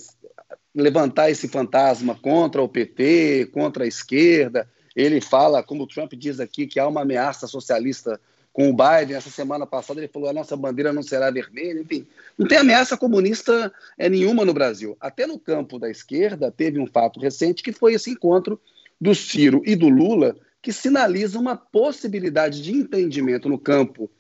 levantar 0.75 1.31
esse 1.31 1.49
fantasma 1.49 2.15
contra 2.15 2.63
o 2.63 2.69
PT, 2.69 3.51
contra 3.53 3.85
a 3.85 3.87
esquerda. 3.87 4.69
Ele 4.95 5.21
fala, 5.21 5.63
como 5.63 5.85
o 5.85 5.87
Trump 5.87 6.13
diz 6.15 6.41
aqui, 6.41 6.67
que 6.67 6.79
há 6.79 6.87
uma 6.87 7.03
ameaça 7.03 7.47
socialista 7.47 8.21
com 8.53 8.71
o 8.71 8.77
Biden. 8.77 9.17
Essa 9.17 9.31
semana 9.31 9.67
passada 9.67 10.01
ele 10.01 10.09
falou 10.09 10.29
a 10.29 10.33
nossa 10.33 10.57
bandeira 10.57 10.93
não 10.93 11.03
será 11.03 11.31
vermelha. 11.31 11.81
Enfim, 11.81 12.07
não 12.39 12.47
tem 12.47 12.59
ameaça 12.59 12.97
comunista 12.97 13.73
é, 13.97 14.09
nenhuma 14.09 14.45
no 14.45 14.55
Brasil. 14.55 14.97
Até 15.01 15.27
no 15.27 15.39
campo 15.39 15.79
da 15.79 15.91
esquerda 15.91 16.51
teve 16.51 16.79
um 16.79 16.87
fato 16.87 17.21
recente 17.21 17.63
que 17.63 17.73
foi 17.73 17.95
esse 17.95 18.11
encontro 18.11 18.61
do 19.01 19.15
Ciro 19.15 19.63
e 19.65 19.75
do 19.75 19.89
Lula, 19.89 20.37
que 20.61 20.73
sinaliza 20.73 21.39
uma 21.39 21.57
possibilidade 21.57 22.63
de 22.63 22.73
entendimento 22.73 23.49
no 23.49 23.59
campo 23.59 24.11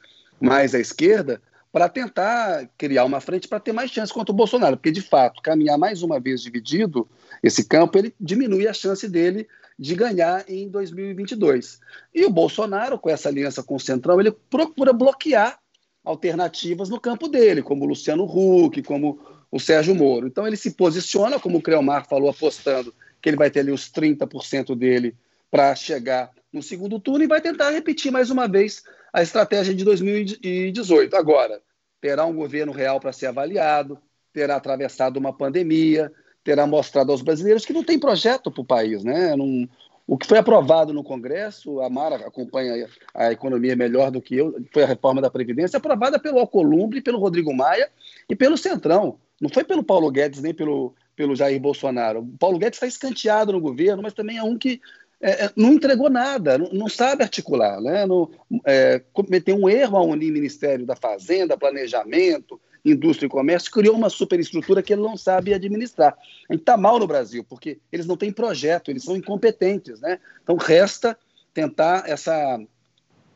mais 0.40 0.74
à 0.74 0.78
esquerda 0.78 1.40
para 1.72 1.88
tentar 1.88 2.68
criar 2.76 3.04
uma 3.04 3.20
frente 3.20 3.46
para 3.46 3.60
ter 3.60 3.72
mais 3.72 3.90
chance 3.90 4.12
contra 4.12 4.32
o 4.32 4.36
Bolsonaro, 4.36 4.76
porque 4.76 4.90
de 4.90 5.02
fato, 5.02 5.40
caminhar 5.40 5.78
mais 5.78 6.02
uma 6.02 6.18
vez 6.18 6.42
dividido 6.42 7.08
esse 7.42 7.64
campo, 7.64 7.96
ele 7.96 8.14
diminui 8.20 8.66
a 8.66 8.72
chance 8.72 9.08
dele 9.08 9.46
de 9.78 9.94
ganhar 9.94 10.44
em 10.48 10.68
2022. 10.68 11.80
E 12.14 12.24
o 12.24 12.30
Bolsonaro, 12.30 12.98
com 12.98 13.08
essa 13.08 13.28
aliança 13.28 13.62
com 13.62 13.76
o 13.76 13.80
Centrão, 13.80 14.20
ele 14.20 14.30
procura 14.30 14.92
bloquear 14.92 15.58
alternativas 16.04 16.88
no 16.88 17.00
campo 17.00 17.28
dele, 17.28 17.62
como 17.62 17.84
o 17.84 17.88
Luciano 17.88 18.24
Huck, 18.24 18.82
como 18.82 19.20
o 19.50 19.60
Sérgio 19.60 19.94
Moro. 19.94 20.26
Então 20.26 20.46
ele 20.46 20.56
se 20.56 20.72
posiciona, 20.72 21.38
como 21.38 21.58
o 21.58 21.62
Creomar 21.62 22.06
falou, 22.06 22.30
apostando 22.30 22.94
que 23.22 23.28
ele 23.28 23.36
vai 23.36 23.50
ter 23.50 23.60
ali 23.60 23.70
os 23.70 23.90
30% 23.90 24.74
dele 24.74 25.14
para 25.50 25.74
chegar 25.74 26.30
no 26.52 26.62
segundo 26.62 26.98
turno 26.98 27.24
e 27.24 27.28
vai 27.28 27.40
tentar 27.40 27.70
repetir 27.70 28.10
mais 28.10 28.30
uma 28.30 28.48
vez 28.48 28.82
a 29.12 29.22
estratégia 29.22 29.74
de 29.74 29.84
2018. 29.84 31.14
Agora, 31.16 31.60
terá 32.00 32.24
um 32.24 32.34
governo 32.34 32.72
real 32.72 33.00
para 33.00 33.12
ser 33.12 33.26
avaliado, 33.26 33.98
terá 34.32 34.56
atravessado 34.56 35.16
uma 35.16 35.32
pandemia, 35.32 36.12
terá 36.42 36.66
mostrado 36.66 37.12
aos 37.12 37.22
brasileiros 37.22 37.64
que 37.64 37.72
não 37.72 37.84
tem 37.84 37.98
projeto 37.98 38.50
para 38.50 38.60
o 38.60 38.64
país. 38.64 39.04
Né? 39.04 39.36
Não, 39.36 39.68
o 40.06 40.18
que 40.18 40.26
foi 40.26 40.38
aprovado 40.38 40.92
no 40.92 41.04
Congresso, 41.04 41.80
a 41.80 41.88
Mara 41.88 42.16
acompanha 42.16 42.88
a 43.14 43.30
economia 43.30 43.76
melhor 43.76 44.10
do 44.10 44.20
que 44.20 44.36
eu, 44.36 44.60
foi 44.72 44.82
a 44.82 44.86
reforma 44.86 45.20
da 45.20 45.30
Previdência, 45.30 45.76
aprovada 45.76 46.18
pelo 46.18 46.38
Alcolumbre, 46.38 47.00
pelo 47.00 47.18
Rodrigo 47.18 47.54
Maia 47.54 47.88
e 48.28 48.34
pelo 48.34 48.56
Centrão. 48.56 49.18
Não 49.40 49.48
foi 49.48 49.64
pelo 49.64 49.84
Paulo 49.84 50.10
Guedes 50.10 50.42
nem 50.42 50.52
pelo, 50.52 50.94
pelo 51.14 51.36
Jair 51.36 51.60
Bolsonaro. 51.60 52.20
O 52.20 52.38
Paulo 52.38 52.58
Guedes 52.58 52.76
está 52.76 52.86
escanteado 52.86 53.52
no 53.52 53.60
governo, 53.60 54.02
mas 54.02 54.12
também 54.12 54.36
é 54.36 54.42
um 54.42 54.58
que 54.58 54.80
é, 55.20 55.44
é, 55.44 55.52
não 55.54 55.74
entregou 55.74 56.08
nada, 56.08 56.56
não, 56.56 56.70
não 56.72 56.88
sabe 56.88 57.22
articular, 57.22 57.80
né? 57.80 58.06
não, 58.06 58.30
é, 58.64 59.02
cometeu 59.12 59.54
um 59.54 59.68
erro 59.68 59.98
ao 59.98 60.08
unir 60.08 60.32
Ministério 60.32 60.86
da 60.86 60.96
Fazenda, 60.96 61.58
Planejamento, 61.58 62.58
Indústria 62.82 63.26
e 63.26 63.30
Comércio, 63.30 63.70
criou 63.70 63.94
uma 63.94 64.08
superestrutura 64.08 64.82
que 64.82 64.94
ele 64.94 65.02
não 65.02 65.16
sabe 65.16 65.52
administrar. 65.52 66.16
A 66.48 66.54
gente 66.54 66.62
está 66.62 66.76
mal 66.76 66.98
no 66.98 67.06
Brasil, 67.06 67.44
porque 67.44 67.78
eles 67.92 68.06
não 68.06 68.16
têm 68.16 68.32
projeto, 68.32 68.90
eles 68.90 69.04
são 69.04 69.14
incompetentes. 69.14 70.00
Né? 70.00 70.18
Então, 70.42 70.56
resta 70.56 71.16
tentar 71.52 72.08
essa, 72.08 72.58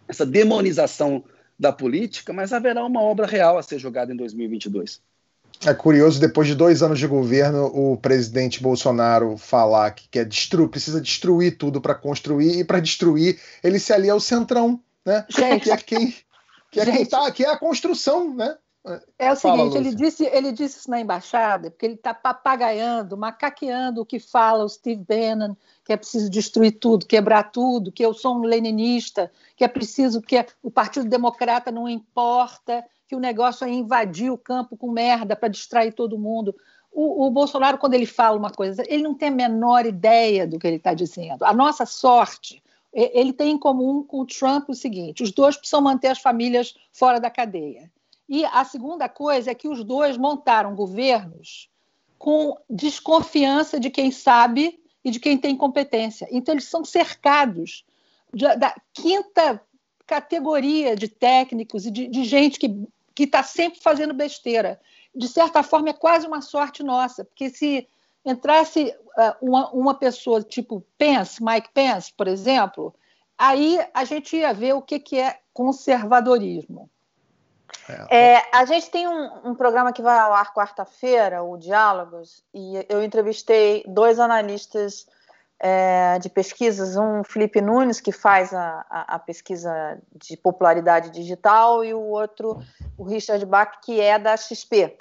essa 0.08 0.24
demonização 0.24 1.22
da 1.58 1.72
política, 1.72 2.32
mas 2.32 2.52
haverá 2.52 2.84
uma 2.84 3.02
obra 3.02 3.26
real 3.26 3.58
a 3.58 3.62
ser 3.62 3.78
jogada 3.78 4.12
em 4.12 4.16
2022. 4.16 5.02
É 5.66 5.72
curioso, 5.72 6.20
depois 6.20 6.46
de 6.46 6.54
dois 6.54 6.82
anos 6.82 6.98
de 6.98 7.06
governo, 7.06 7.66
o 7.66 7.96
presidente 7.96 8.62
Bolsonaro 8.62 9.38
falar 9.38 9.92
que 9.92 10.06
quer 10.08 10.26
destruir, 10.26 10.68
precisa 10.68 11.00
destruir 11.00 11.56
tudo 11.56 11.80
para 11.80 11.94
construir, 11.94 12.58
e 12.58 12.64
para 12.64 12.80
destruir 12.80 13.40
ele 13.62 13.78
se 13.78 13.92
alia 13.92 14.12
ao 14.12 14.20
centrão, 14.20 14.78
né? 15.06 15.24
Gente, 15.28 15.64
que 15.64 15.70
é 15.70 15.76
quem, 15.78 16.14
que 16.70 16.80
é, 16.80 16.84
quem 16.84 17.06
tá, 17.06 17.30
que 17.30 17.44
é 17.44 17.50
a 17.50 17.56
construção, 17.56 18.34
né? 18.34 18.54
É 19.18 19.32
o 19.32 19.36
Fala, 19.36 19.56
seguinte, 19.56 19.76
ele 19.78 19.94
disse, 19.94 20.24
ele 20.26 20.52
disse 20.52 20.78
isso 20.78 20.90
na 20.90 21.00
embaixada, 21.00 21.70
porque 21.70 21.86
ele 21.86 21.94
está 21.94 22.12
papagaiando, 22.12 23.16
macaqueando 23.16 24.02
o 24.02 24.06
que 24.06 24.20
fala 24.20 24.62
o 24.62 24.68
Steve 24.68 25.02
Bannon, 25.02 25.56
que 25.82 25.92
é 25.92 25.96
preciso 25.96 26.28
destruir 26.28 26.72
tudo, 26.72 27.06
quebrar 27.06 27.44
tudo, 27.44 27.90
que 27.90 28.04
eu 28.04 28.12
sou 28.12 28.36
um 28.36 28.42
leninista, 28.42 29.32
que 29.56 29.64
é 29.64 29.68
preciso 29.68 30.20
que 30.20 30.44
o 30.62 30.70
Partido 30.70 31.08
Democrata 31.08 31.72
não 31.72 31.88
importa, 31.88 32.84
que 33.08 33.16
o 33.16 33.20
negócio 33.20 33.64
é 33.66 33.70
invadir 33.70 34.30
o 34.30 34.36
campo 34.36 34.76
com 34.76 34.90
merda 34.90 35.34
para 35.34 35.48
distrair 35.48 35.92
todo 35.92 36.18
mundo. 36.18 36.54
O, 36.92 37.26
o, 37.26 37.30
Bolsonaro, 37.30 37.78
quando 37.78 37.94
ele 37.94 38.06
fala 38.06 38.36
uma 38.36 38.50
coisa, 38.50 38.84
ele 38.86 39.02
não 39.02 39.14
tem 39.14 39.28
a 39.28 39.32
menor 39.32 39.86
ideia 39.86 40.46
do 40.46 40.58
que 40.58 40.66
ele 40.66 40.76
está 40.76 40.92
dizendo. 40.92 41.42
A 41.42 41.54
nossa 41.54 41.86
sorte, 41.86 42.62
ele 42.92 43.32
tem 43.32 43.52
em 43.52 43.58
comum 43.58 44.02
com 44.04 44.20
o 44.20 44.26
Trump 44.26 44.68
o 44.68 44.74
seguinte: 44.74 45.22
os 45.22 45.32
dois 45.32 45.56
precisam 45.56 45.80
manter 45.80 46.08
as 46.08 46.20
famílias 46.20 46.74
fora 46.92 47.18
da 47.18 47.30
cadeia. 47.30 47.90
E 48.28 48.44
a 48.44 48.64
segunda 48.64 49.08
coisa 49.08 49.50
é 49.50 49.54
que 49.54 49.68
os 49.68 49.84
dois 49.84 50.16
montaram 50.16 50.74
governos 50.74 51.68
com 52.18 52.56
desconfiança 52.68 53.78
de 53.78 53.90
quem 53.90 54.10
sabe 54.10 54.80
e 55.04 55.10
de 55.10 55.20
quem 55.20 55.36
tem 55.36 55.56
competência. 55.56 56.26
Então, 56.30 56.54
eles 56.54 56.64
são 56.64 56.84
cercados 56.84 57.84
da 58.58 58.74
quinta 58.92 59.60
categoria 60.06 60.96
de 60.96 61.08
técnicos 61.08 61.86
e 61.86 61.90
de, 61.90 62.08
de 62.08 62.24
gente 62.24 62.58
que 62.58 62.68
que 63.14 63.24
está 63.24 63.42
sempre 63.42 63.80
fazendo 63.80 64.12
besteira. 64.12 64.80
De 65.14 65.28
certa 65.28 65.62
forma, 65.62 65.90
é 65.90 65.92
quase 65.92 66.26
uma 66.26 66.42
sorte 66.42 66.82
nossa, 66.82 67.24
porque 67.24 67.48
se 67.48 67.86
entrasse 68.24 68.94
uh, 69.16 69.46
uma, 69.46 69.70
uma 69.70 69.94
pessoa 69.94 70.42
tipo 70.42 70.84
Pence, 70.98 71.42
Mike 71.42 71.68
Pence, 71.72 72.12
por 72.16 72.26
exemplo, 72.26 72.92
aí 73.38 73.78
a 73.92 74.04
gente 74.04 74.36
ia 74.36 74.52
ver 74.52 74.74
o 74.74 74.82
que, 74.82 74.98
que 74.98 75.18
é 75.18 75.38
conservadorismo. 75.52 76.90
É, 78.10 78.42
a 78.52 78.64
gente 78.64 78.90
tem 78.90 79.06
um, 79.06 79.50
um, 79.50 79.54
programa 79.54 79.92
que 79.92 80.02
vai 80.02 80.18
ao 80.18 80.32
ar 80.32 80.52
quarta-feira, 80.54 81.42
o 81.42 81.56
Diálogos, 81.56 82.42
e 82.52 82.84
eu 82.88 83.02
entrevistei 83.02 83.84
dois 83.86 84.18
analistas 84.18 85.06
é, 85.58 86.18
de 86.18 86.28
pesquisas, 86.28 86.96
um 86.96 87.22
Felipe 87.22 87.60
Nunes, 87.60 88.00
que 88.00 88.12
faz 88.12 88.52
a, 88.52 88.84
a, 88.88 89.14
a, 89.16 89.18
pesquisa 89.18 89.98
de 90.14 90.36
popularidade 90.36 91.10
digital, 91.10 91.84
e 91.84 91.92
o 91.94 92.00
outro, 92.00 92.58
o 92.96 93.04
Richard 93.04 93.44
Bach, 93.46 93.80
que 93.82 94.00
é 94.00 94.18
da 94.18 94.36
XP, 94.36 94.96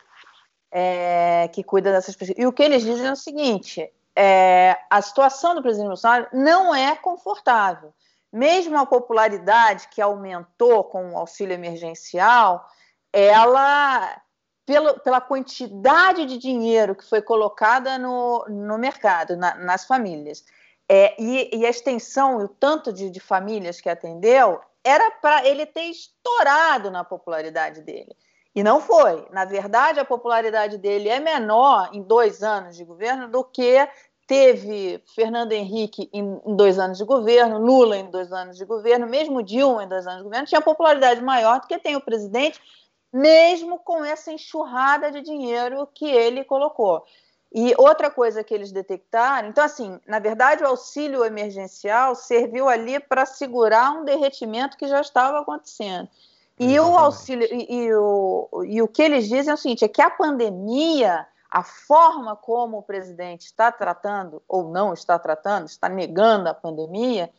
é, 0.71 1.49
que 1.53 1.63
cuida 1.63 1.91
dessas 1.91 2.15
pesquisas. 2.15 2.43
E 2.43 2.47
o 2.47 2.51
que 2.51 2.63
eles 2.63 2.83
dizem 2.83 3.07
é 3.07 3.11
o 3.11 3.15
seguinte: 3.15 3.91
é, 4.15 4.77
a 4.89 5.01
situação 5.01 5.55
do 5.55 5.61
presidente 5.61 5.87
Bolsonaro 5.87 6.27
não 6.33 6.73
é 6.73 6.95
confortável. 6.95 7.93
Mesmo 8.33 8.79
a 8.79 8.85
popularidade 8.85 9.87
que 9.89 10.01
aumentou 10.01 10.83
com 10.85 11.11
o 11.11 11.17
auxílio 11.17 11.53
emergencial, 11.53 12.67
ela 13.13 14.19
pela, 14.65 14.97
pela 14.99 15.21
quantidade 15.21 16.25
de 16.25 16.37
dinheiro 16.37 16.95
que 16.95 17.07
foi 17.07 17.21
colocada 17.21 17.97
no, 17.99 18.45
no 18.49 18.77
mercado, 18.77 19.37
na, 19.37 19.55
nas 19.55 19.85
famílias, 19.85 20.43
é, 20.89 21.15
e, 21.21 21.59
e, 21.59 21.65
a 21.65 21.69
extensão 21.69 22.41
e 22.41 22.45
o 22.45 22.47
tanto 22.47 22.91
de, 22.91 23.09
de 23.09 23.19
famílias 23.19 23.79
que 23.79 23.89
atendeu, 23.89 24.59
era 24.83 25.11
para 25.11 25.45
ele 25.45 25.65
ter 25.65 25.83
estourado 25.83 26.91
na 26.91 27.03
popularidade 27.03 27.81
dele. 27.81 28.15
E 28.55 28.61
não 28.63 28.81
foi. 28.81 29.27
Na 29.31 29.45
verdade, 29.45 29.99
a 29.99 30.05
popularidade 30.05 30.77
dele 30.77 31.09
é 31.09 31.19
menor 31.19 31.89
em 31.93 32.01
dois 32.01 32.43
anos 32.43 32.75
de 32.75 32.83
governo 32.83 33.27
do 33.27 33.43
que 33.43 33.87
teve 34.27 35.03
Fernando 35.15 35.51
Henrique 35.51 36.09
em, 36.13 36.41
em 36.45 36.55
dois 36.55 36.79
anos 36.79 36.97
de 36.97 37.05
governo, 37.05 37.57
Lula 37.59 37.97
em 37.97 38.09
dois 38.09 38.31
anos 38.31 38.57
de 38.57 38.65
governo, 38.65 39.07
mesmo 39.07 39.43
Dilma 39.43 39.83
em 39.83 39.87
dois 39.87 40.05
anos 40.05 40.19
de 40.19 40.23
governo, 40.23 40.47
tinha 40.47 40.61
popularidade 40.61 41.21
maior 41.21 41.59
do 41.59 41.67
que 41.67 41.77
tem 41.77 41.95
o 41.95 42.01
presidente 42.01 42.59
mesmo 43.13 43.77
com 43.77 44.03
essa 44.03 44.33
enxurrada 44.33 45.11
de 45.11 45.21
dinheiro 45.21 45.87
que 45.93 46.09
ele 46.09 46.43
colocou. 46.43 47.05
E 47.53 47.75
outra 47.77 48.09
coisa 48.09 48.43
que 48.43 48.51
eles 48.51 48.71
detectaram, 48.71 49.47
então 49.47 49.63
assim, 49.63 49.99
na 50.07 50.17
verdade 50.17 50.63
o 50.63 50.67
auxílio 50.67 51.23
emergencial 51.23 52.15
serviu 52.15 52.67
ali 52.67 52.99
para 52.99 53.27
segurar 53.27 53.91
um 53.91 54.03
derretimento 54.03 54.75
que 54.75 54.87
já 54.87 54.99
estava 54.99 55.39
acontecendo. 55.39 56.09
E 56.59 56.73
Exatamente. 56.73 56.79
o 56.79 56.97
auxílio 56.97 57.47
e, 57.51 57.75
e, 57.75 57.93
o, 57.93 58.63
e 58.65 58.81
o 58.81 58.87
que 58.87 59.03
eles 59.03 59.29
dizem 59.29 59.51
é 59.51 59.53
o 59.53 59.57
seguinte, 59.57 59.85
é 59.85 59.87
que 59.87 60.01
a 60.01 60.09
pandemia, 60.09 61.27
a 61.53 61.61
forma 61.61 62.35
como 62.35 62.79
o 62.79 62.81
presidente 62.81 63.45
está 63.45 63.71
tratando 63.71 64.41
ou 64.47 64.71
não 64.71 64.91
está 64.91 65.19
tratando, 65.19 65.67
está 65.67 65.87
negando 65.87 66.49
a 66.49 66.53
pandemia, 66.53 67.29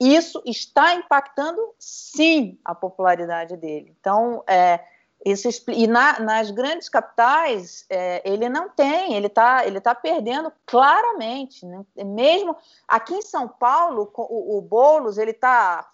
isso 0.00 0.40
está 0.46 0.94
impactando 0.94 1.60
sim 1.78 2.58
a 2.64 2.74
popularidade 2.74 3.58
dele. 3.58 3.94
Então, 4.00 4.42
é, 4.48 4.82
isso, 5.22 5.50
e 5.68 5.86
na, 5.86 6.18
nas 6.18 6.50
grandes 6.50 6.88
capitais, 6.88 7.84
é, 7.90 8.22
ele 8.24 8.48
não 8.48 8.70
tem, 8.70 9.12
ele 9.12 9.26
está 9.26 9.66
ele 9.66 9.82
tá 9.82 9.94
perdendo 9.94 10.50
claramente. 10.64 11.66
Né? 11.66 11.84
Mesmo 12.06 12.56
aqui 12.86 13.16
em 13.16 13.22
São 13.22 13.46
Paulo, 13.46 14.10
o, 14.16 14.56
o 14.56 14.62
Boulos 14.62 15.18
ele 15.18 15.32
está 15.32 15.86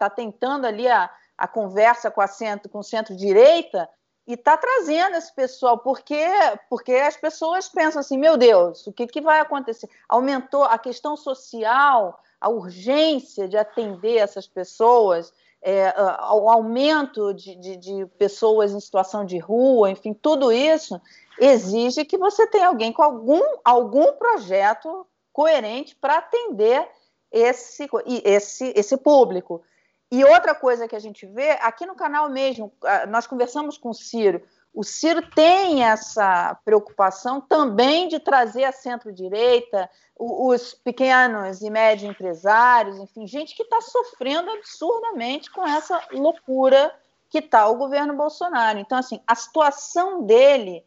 tá 0.00 0.10
tentando 0.10 0.66
ali 0.66 0.88
a, 0.88 1.08
a 1.38 1.46
conversa 1.46 2.10
com, 2.10 2.20
a 2.20 2.26
centro, 2.26 2.68
com 2.68 2.82
centro-direita 2.82 3.88
e 4.26 4.34
está 4.34 4.56
trazendo 4.56 5.16
esse 5.16 5.34
pessoal, 5.34 5.78
porque, 5.78 6.24
porque 6.68 6.92
as 6.92 7.16
pessoas 7.16 7.68
pensam 7.68 8.00
assim: 8.00 8.18
meu 8.18 8.36
Deus, 8.36 8.86
o 8.86 8.92
que, 8.92 9.06
que 9.06 9.20
vai 9.20 9.40
acontecer? 9.40 9.88
Aumentou 10.08 10.64
a 10.64 10.78
questão 10.78 11.16
social, 11.16 12.22
a 12.40 12.48
urgência 12.48 13.48
de 13.48 13.56
atender 13.56 14.16
essas 14.16 14.46
pessoas 14.46 15.32
é, 15.62 15.94
o 16.32 16.48
aumento 16.48 17.34
de, 17.34 17.54
de, 17.54 17.76
de, 17.76 18.06
pessoas 18.18 18.72
em 18.72 18.80
situação 18.80 19.24
de 19.24 19.38
rua, 19.38 19.90
enfim, 19.90 20.14
tudo 20.14 20.50
isso 20.50 21.00
exige 21.38 22.04
que 22.04 22.16
você 22.16 22.46
tenha 22.46 22.68
alguém 22.68 22.92
com 22.92 23.02
algum, 23.02 23.42
algum 23.64 24.12
projeto 24.12 25.06
coerente 25.32 25.94
para 25.96 26.18
atender 26.18 26.88
esse, 27.30 27.88
esse, 28.24 28.72
esse 28.74 28.96
público. 28.96 29.62
E 30.10 30.24
outra 30.24 30.54
coisa 30.54 30.88
que 30.88 30.96
a 30.96 31.00
gente 31.00 31.24
vê, 31.24 31.52
aqui 31.60 31.86
no 31.86 31.94
canal 31.94 32.28
mesmo, 32.28 32.72
nós 33.08 33.26
conversamos 33.26 33.78
com 33.78 33.90
o 33.90 33.94
Ciro, 33.94 34.42
o 34.72 34.84
Ciro 34.84 35.22
tem 35.30 35.84
essa 35.84 36.56
preocupação 36.64 37.40
também 37.40 38.08
de 38.08 38.20
trazer 38.20 38.64
a 38.64 38.72
centro-direita, 38.72 39.90
os 40.16 40.74
pequenos 40.74 41.60
e 41.60 41.70
médios 41.70 42.10
empresários, 42.10 42.98
enfim, 42.98 43.26
gente 43.26 43.54
que 43.56 43.62
está 43.62 43.80
sofrendo 43.80 44.50
absurdamente 44.50 45.50
com 45.50 45.66
essa 45.66 46.00
loucura 46.12 46.94
que 47.28 47.38
está 47.38 47.68
o 47.68 47.76
governo 47.76 48.14
Bolsonaro. 48.14 48.78
Então, 48.78 48.98
assim, 48.98 49.20
a 49.26 49.34
situação 49.34 50.22
dele 50.24 50.84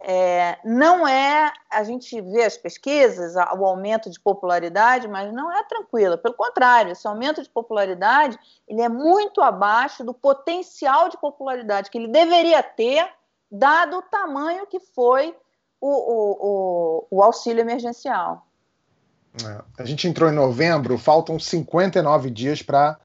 é, 0.00 0.58
não 0.64 1.06
é. 1.06 1.52
A 1.70 1.82
gente 1.82 2.20
vê 2.20 2.44
as 2.44 2.56
pesquisas, 2.56 3.34
o 3.34 3.64
aumento 3.64 4.10
de 4.10 4.20
popularidade, 4.20 5.08
mas 5.08 5.32
não 5.32 5.52
é 5.52 5.62
tranquila. 5.64 6.18
Pelo 6.18 6.34
contrário, 6.34 6.92
esse 6.92 7.06
aumento 7.06 7.42
de 7.42 7.48
popularidade 7.48 8.38
ele 8.68 8.82
é 8.82 8.88
muito 8.88 9.40
abaixo 9.40 10.04
do 10.04 10.12
potencial 10.12 11.08
de 11.08 11.16
popularidade 11.16 11.90
que 11.90 11.98
ele 11.98 12.08
deveria 12.08 12.62
ter 12.62 13.08
dado 13.50 13.98
o 13.98 14.02
tamanho 14.02 14.66
que 14.66 14.80
foi 14.80 15.34
o, 15.80 15.88
o, 15.88 16.36
o, 16.40 17.06
o 17.10 17.22
auxílio 17.22 17.60
emergencial. 17.60 18.46
É. 19.44 19.82
A 19.82 19.84
gente 19.84 20.08
entrou 20.08 20.30
em 20.30 20.34
novembro, 20.34 20.96
faltam 20.96 21.38
59 21.38 22.30
dias 22.30 22.62
para 22.62 22.98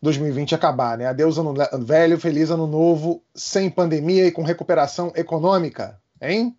2020 0.00 0.54
acabar, 0.54 0.96
né? 0.96 1.06
Adeus 1.06 1.38
ano 1.38 1.54
velho, 1.80 2.18
feliz 2.18 2.50
ano 2.50 2.66
novo, 2.66 3.22
sem 3.34 3.68
pandemia 3.68 4.26
e 4.26 4.32
com 4.32 4.42
recuperação 4.42 5.12
econômica, 5.16 6.00
hein? 6.20 6.56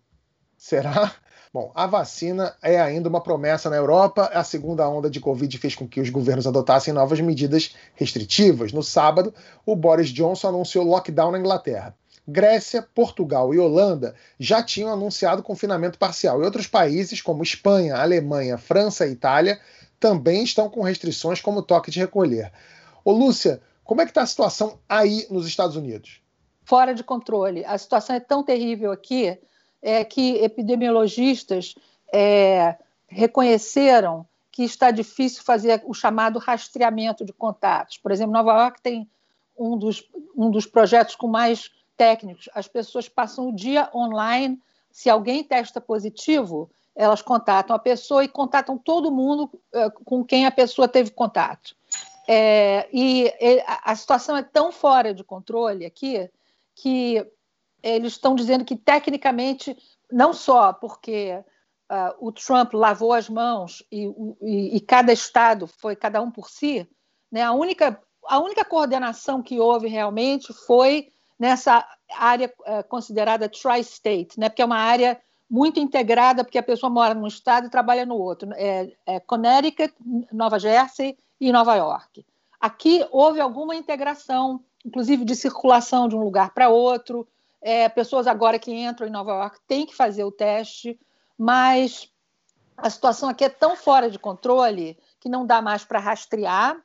Será? 0.56 1.12
Bom, 1.52 1.72
a 1.74 1.84
vacina 1.84 2.54
é 2.62 2.80
ainda 2.80 3.08
uma 3.08 3.20
promessa 3.20 3.68
na 3.68 3.74
Europa. 3.74 4.30
A 4.32 4.44
segunda 4.44 4.88
onda 4.88 5.10
de 5.10 5.18
Covid 5.18 5.58
fez 5.58 5.74
com 5.74 5.88
que 5.88 6.00
os 6.00 6.08
governos 6.08 6.46
adotassem 6.46 6.94
novas 6.94 7.20
medidas 7.20 7.74
restritivas. 7.96 8.72
No 8.72 8.84
sábado, 8.84 9.34
o 9.66 9.74
Boris 9.74 10.10
Johnson 10.10 10.48
anunciou 10.48 10.84
lockdown 10.84 11.32
na 11.32 11.40
Inglaterra. 11.40 11.96
Grécia, 12.28 12.86
Portugal 12.94 13.52
e 13.52 13.58
Holanda 13.58 14.14
já 14.38 14.62
tinham 14.62 14.92
anunciado 14.92 15.42
confinamento 15.42 15.98
parcial. 15.98 16.40
E 16.40 16.44
outros 16.44 16.68
países, 16.68 17.20
como 17.20 17.42
Espanha, 17.42 17.96
Alemanha, 17.96 18.56
França 18.56 19.04
e 19.04 19.12
Itália, 19.12 19.58
também 19.98 20.44
estão 20.44 20.70
com 20.70 20.82
restrições 20.82 21.40
como 21.40 21.62
toque 21.62 21.90
de 21.90 21.98
recolher. 21.98 22.52
Ô, 23.04 23.12
Lúcia, 23.12 23.62
como 23.84 24.00
é 24.00 24.04
que 24.04 24.10
está 24.10 24.22
a 24.22 24.26
situação 24.26 24.78
aí 24.88 25.26
nos 25.30 25.46
Estados 25.46 25.76
Unidos? 25.76 26.20
Fora 26.64 26.94
de 26.94 27.02
controle. 27.02 27.64
A 27.64 27.76
situação 27.76 28.14
é 28.14 28.20
tão 28.20 28.42
terrível 28.42 28.92
aqui 28.92 29.38
é, 29.82 30.04
que 30.04 30.36
epidemiologistas 30.36 31.74
é, 32.12 32.76
reconheceram 33.08 34.26
que 34.52 34.62
está 34.62 34.90
difícil 34.90 35.42
fazer 35.42 35.82
o 35.86 35.94
chamado 35.94 36.38
rastreamento 36.38 37.24
de 37.24 37.32
contatos. 37.32 37.98
Por 37.98 38.12
exemplo, 38.12 38.32
Nova 38.32 38.52
York 38.52 38.82
tem 38.82 39.08
um 39.58 39.76
dos, 39.76 40.08
um 40.36 40.50
dos 40.50 40.66
projetos 40.66 41.14
com 41.14 41.28
mais 41.28 41.70
técnicos. 41.96 42.48
As 42.54 42.66
pessoas 42.68 43.08
passam 43.08 43.48
o 43.48 43.54
dia 43.54 43.90
online. 43.94 44.60
Se 44.90 45.08
alguém 45.10 45.44
testa 45.44 45.80
positivo, 45.80 46.70
elas 46.94 47.22
contatam 47.22 47.74
a 47.74 47.78
pessoa 47.78 48.24
e 48.24 48.28
contatam 48.28 48.76
todo 48.76 49.10
mundo 49.10 49.50
uh, 49.72 50.04
com 50.04 50.24
quem 50.24 50.46
a 50.46 50.50
pessoa 50.50 50.88
teve 50.88 51.10
contato. 51.10 51.74
É, 52.32 52.88
e, 52.92 53.24
e 53.40 53.64
a, 53.66 53.92
situação 53.96 54.36
é 54.36 54.42
tão 54.44 54.70
fora 54.70 55.12
de 55.12 55.24
controle 55.24 55.84
aqui 55.84 56.30
que 56.76 57.26
eles 57.82 58.12
estão 58.12 58.36
dizendo 58.36 58.64
que 58.64 58.76
tecnicamente, 58.76 59.76
não 60.12 60.32
só 60.32 60.72
porque 60.72 61.42
uh, 61.90 62.14
o 62.24 62.30
Trump 62.30 62.72
lavou 62.72 63.12
as 63.12 63.28
mãos 63.28 63.84
e, 63.90 64.06
e, 64.40 64.76
e, 64.76 64.80
cada 64.80 65.12
estado 65.12 65.66
foi 65.66 65.96
cada 65.96 66.22
um 66.22 66.30
por 66.30 66.48
si, 66.48 66.88
né, 67.32 67.42
a, 67.42 67.50
única, 67.50 68.00
a 68.28 68.38
única 68.38 68.64
coordenação 68.64 69.42
que 69.42 69.58
houve 69.58 69.88
realmente 69.88 70.52
foi 70.52 71.08
nessa 71.36 71.84
área 72.16 72.52
é, 72.64 72.80
considerada 72.84 73.48
tri-state, 73.48 74.38
né? 74.38 74.48
porque 74.48 74.62
é 74.62 74.66
uma 74.66 74.78
área 74.78 75.20
muito 75.50 75.80
integrada, 75.80 76.44
porque 76.44 76.58
a 76.58 76.62
pessoa 76.62 76.90
mora 76.90 77.12
num 77.12 77.26
estado 77.26 77.66
e 77.66 77.70
trabalha 77.70 78.06
no 78.06 78.14
outro. 78.14 78.52
É, 78.54 78.92
é 79.04 79.18
Connecticut, 79.18 79.92
Nova 80.30 80.60
Jersey 80.60 81.16
e 81.40 81.50
Nova 81.50 81.74
York. 81.74 82.24
Aqui 82.60 83.06
houve 83.10 83.40
alguma 83.40 83.74
integração, 83.74 84.62
inclusive 84.84 85.24
de 85.24 85.34
circulação 85.34 86.08
de 86.08 86.14
um 86.14 86.20
lugar 86.20 86.52
para 86.52 86.68
outro. 86.68 87.26
É, 87.62 87.88
pessoas 87.88 88.26
agora 88.26 88.58
que 88.58 88.72
entram 88.72 89.06
em 89.06 89.10
Nova 89.10 89.32
York 89.32 89.58
têm 89.66 89.86
que 89.86 89.94
fazer 89.94 90.24
o 90.24 90.30
teste, 90.30 90.98
mas 91.38 92.10
a 92.76 92.90
situação 92.90 93.28
aqui 93.28 93.44
é 93.44 93.48
tão 93.48 93.76
fora 93.76 94.10
de 94.10 94.18
controle 94.18 94.98
que 95.18 95.28
não 95.28 95.46
dá 95.46 95.62
mais 95.62 95.84
para 95.84 95.98
rastrear. 95.98 96.76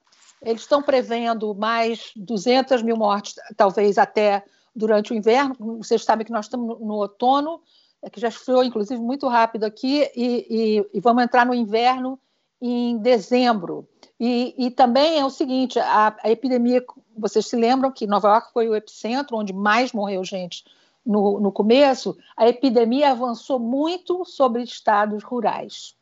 Eles 0.42 0.62
estão 0.62 0.82
prevendo 0.82 1.54
mais 1.56 2.12
200 2.16 2.82
mil 2.82 2.96
mortes, 2.96 3.36
talvez 3.58 3.98
até 3.98 4.44
durante 4.76 5.12
o 5.12 5.16
inverno. 5.16 5.56
Vocês 5.78 6.04
sabem 6.04 6.26
que 6.26 6.32
nós 6.32 6.46
estamos 6.46 6.80
no, 6.80 6.96
outono, 6.96 7.62
é 8.02 8.10
que 8.10 8.20
já 8.20 8.28
esfriou, 8.28 8.64
inclusive, 8.64 9.02
muito 9.02 9.28
rápido 9.28 9.64
aqui, 9.64 10.10
e, 10.16 10.46
e, 10.50 10.90
e 10.94 11.00
vamos 11.00 11.24
entrar 11.24 11.46
no 11.46 11.54
inverno 11.54 12.20
em 12.68 12.98
dezembro. 12.98 13.88
E, 14.20 14.56
e 14.58 14.72
também 14.72 15.20
é 15.20 15.26
o 15.26 15.30
seguinte: 15.30 15.78
a, 15.80 16.16
a, 16.24 16.32
epidemia, 16.32 16.84
vocês 17.18 17.46
se 17.48 17.56
lembram 17.56 17.92
que 17.92 18.08
Nova 18.08 18.30
York 18.30 18.54
foi 18.54 18.68
o 18.68 18.76
epicentro 18.76 19.38
onde 19.38 19.54
mais 19.54 19.92
morreu 19.92 20.24
gente 20.24 20.64
no, 21.06 21.40
no 21.40 21.52
começo? 21.52 22.18
A 22.36 22.48
epidemia 22.48 23.12
avançou 23.12 23.60
muito 23.60 24.26
sobre 24.26 24.64
estados 24.64 25.24
rurais. 25.24 25.96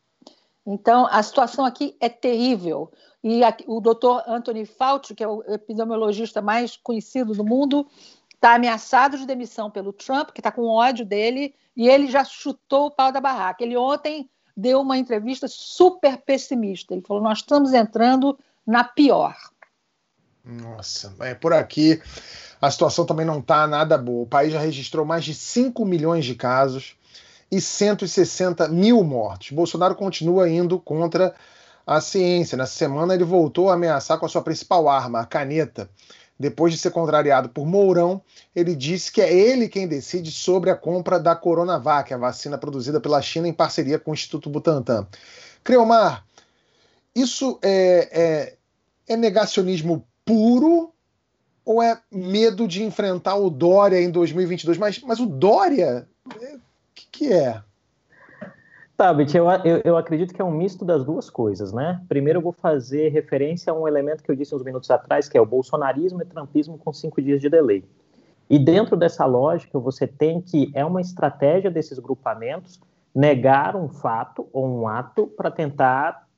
Então, 0.66 1.06
a 1.10 1.22
situação 1.22 1.64
aqui 1.64 1.94
é 2.00 2.08
terrível. 2.08 2.90
E 3.22 3.40
o 3.66 3.80
doutor 3.80 4.22
Anthony 4.26 4.64
Fauci, 4.64 5.14
que 5.14 5.24
é 5.24 5.28
o 5.28 5.42
epidemiologista 5.48 6.40
mais 6.40 6.76
conhecido 6.76 7.34
do 7.34 7.44
mundo, 7.44 7.86
está 8.34 8.54
ameaçado 8.54 9.18
de 9.18 9.26
demissão 9.26 9.70
pelo 9.70 9.92
Trump, 9.92 10.30
que 10.30 10.40
está 10.40 10.52
com 10.52 10.66
ódio 10.66 11.04
dele, 11.04 11.54
e 11.76 11.88
ele 11.88 12.06
já 12.06 12.24
chutou 12.24 12.86
o 12.86 12.90
pau 12.90 13.10
da 13.10 13.20
barraca. 13.20 13.64
Ele 13.64 13.76
ontem 13.76 14.28
deu 14.56 14.80
uma 14.80 14.98
entrevista 14.98 15.46
super 15.48 16.18
pessimista. 16.18 16.94
Ele 16.94 17.02
falou: 17.06 17.22
Nós 17.22 17.38
estamos 17.38 17.72
entrando 17.72 18.38
na 18.66 18.84
pior. 18.84 19.36
Nossa, 20.44 21.14
é 21.20 21.34
por 21.34 21.52
aqui. 21.52 22.00
A 22.60 22.70
situação 22.70 23.04
também 23.04 23.26
não 23.26 23.40
está 23.40 23.66
nada 23.66 23.96
boa. 23.98 24.24
O 24.24 24.26
país 24.26 24.52
já 24.52 24.58
registrou 24.58 25.04
mais 25.04 25.24
de 25.24 25.34
5 25.34 25.84
milhões 25.84 26.24
de 26.24 26.34
casos 26.34 26.96
e 27.50 27.60
160 27.60 28.68
mil 28.68 29.02
mortos. 29.04 29.50
Bolsonaro 29.50 29.94
continua 29.94 30.48
indo 30.48 30.78
contra 30.78 31.34
a 31.86 32.00
ciência. 32.00 32.56
Nessa 32.56 32.74
semana 32.74 33.14
ele 33.14 33.24
voltou 33.24 33.70
a 33.70 33.74
ameaçar 33.74 34.18
com 34.18 34.26
a 34.26 34.28
sua 34.28 34.42
principal 34.42 34.88
arma, 34.88 35.20
a 35.20 35.26
caneta. 35.26 35.88
Depois 36.38 36.72
de 36.72 36.78
ser 36.78 36.90
contrariado 36.90 37.48
por 37.48 37.64
Mourão, 37.64 38.20
ele 38.54 38.74
disse 38.74 39.12
que 39.12 39.20
é 39.20 39.32
ele 39.32 39.68
quem 39.68 39.86
decide 39.86 40.32
sobre 40.32 40.68
a 40.68 40.74
compra 40.74 41.18
da 41.18 41.36
Coronavac, 41.36 42.12
a 42.12 42.18
vacina 42.18 42.58
produzida 42.58 43.00
pela 43.00 43.22
China 43.22 43.46
em 43.46 43.52
parceria 43.52 43.98
com 43.98 44.10
o 44.10 44.14
Instituto 44.14 44.50
Butantan. 44.50 45.06
Creomar, 45.62 46.26
isso 47.14 47.58
é, 47.62 48.56
é, 49.06 49.12
é 49.12 49.16
negacionismo 49.16 50.04
puro 50.24 50.92
ou 51.64 51.82
é 51.82 52.00
medo 52.10 52.66
de 52.66 52.82
enfrentar 52.82 53.36
o 53.36 53.48
Dória 53.48 54.00
em 54.00 54.10
2022? 54.10 54.76
Mas, 54.76 54.98
mas 55.00 55.20
o 55.20 55.26
Dória, 55.26 56.08
o 56.26 56.44
é, 56.44 56.56
que, 56.94 57.06
que 57.10 57.32
é? 57.32 57.62
Tabet, 58.96 59.36
eu, 59.36 59.50
eu, 59.64 59.80
eu, 59.84 59.96
acredito 59.96 60.32
que 60.32 60.40
é 60.40 60.44
um 60.44 60.52
misto 60.52 60.84
das 60.84 61.04
duas 61.04 61.28
coisas, 61.28 61.72
né? 61.72 62.00
Primeiro 62.08 62.38
eu 62.38 62.42
vou 62.42 62.52
fazer 62.52 63.08
referência 63.08 63.72
a 63.72 63.76
um 63.76 63.88
elemento 63.88 64.22
que 64.22 64.30
eu 64.30 64.36
disse 64.36 64.54
uns 64.54 64.62
minutos 64.62 64.88
atrás, 64.88 65.28
que 65.28 65.36
é 65.36 65.40
o 65.40 65.46
bolsonarismo 65.46 66.22
e 66.22 66.24
trumpismo 66.24 66.78
com 66.78 66.92
cinco 66.92 67.20
dias 67.20 67.40
de 67.40 67.48
delay. 67.48 67.84
E 68.48 68.56
dentro 68.56 68.96
dessa 68.96 69.26
lógica, 69.26 69.80
você 69.80 70.06
tem 70.06 70.40
que, 70.40 70.70
é 70.74 70.84
uma 70.84 71.00
estratégia 71.00 71.72
desses 71.72 71.98
grupamentos, 71.98 72.80
negar 73.12 73.74
um 73.74 73.88
fato 73.88 74.48
ou 74.52 74.64
um 74.66 74.86
ato 74.86 75.26
para 75.26 75.50
tentar 75.50 76.28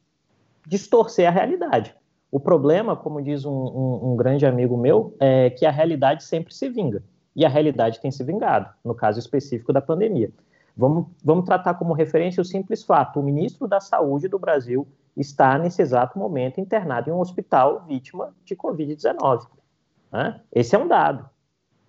distorcer 0.66 1.28
a 1.28 1.30
realidade. 1.30 1.94
O 2.30 2.40
problema, 2.40 2.96
como 2.96 3.22
diz 3.22 3.44
um, 3.44 3.52
um, 3.52 4.12
um 4.12 4.16
grande 4.16 4.46
amigo 4.46 4.78
meu, 4.78 5.14
é 5.20 5.50
que 5.50 5.66
a 5.66 5.70
realidade 5.70 6.24
sempre 6.24 6.54
se 6.54 6.70
vinga. 6.70 7.02
E 7.34 7.44
a 7.44 7.50
realidade 7.50 8.00
tem 8.00 8.10
se 8.10 8.24
vingado, 8.24 8.70
no 8.82 8.94
caso 8.94 9.18
específico 9.18 9.74
da 9.74 9.80
pandemia. 9.82 10.30
Vamos, 10.76 11.06
vamos 11.24 11.46
tratar 11.46 11.74
como 11.74 11.94
referência 11.94 12.40
o 12.40 12.44
simples 12.44 12.84
fato: 12.84 13.18
o 13.18 13.22
ministro 13.22 13.66
da 13.66 13.80
Saúde 13.80 14.28
do 14.28 14.38
Brasil 14.38 14.86
está, 15.16 15.58
nesse 15.58 15.80
exato 15.80 16.18
momento, 16.18 16.60
internado 16.60 17.08
em 17.08 17.12
um 17.12 17.20
hospital 17.20 17.84
vítima 17.86 18.34
de 18.44 18.54
Covid-19. 18.54 19.46
Né? 20.12 20.40
Esse 20.52 20.76
é 20.76 20.78
um 20.78 20.86
dado. 20.86 21.28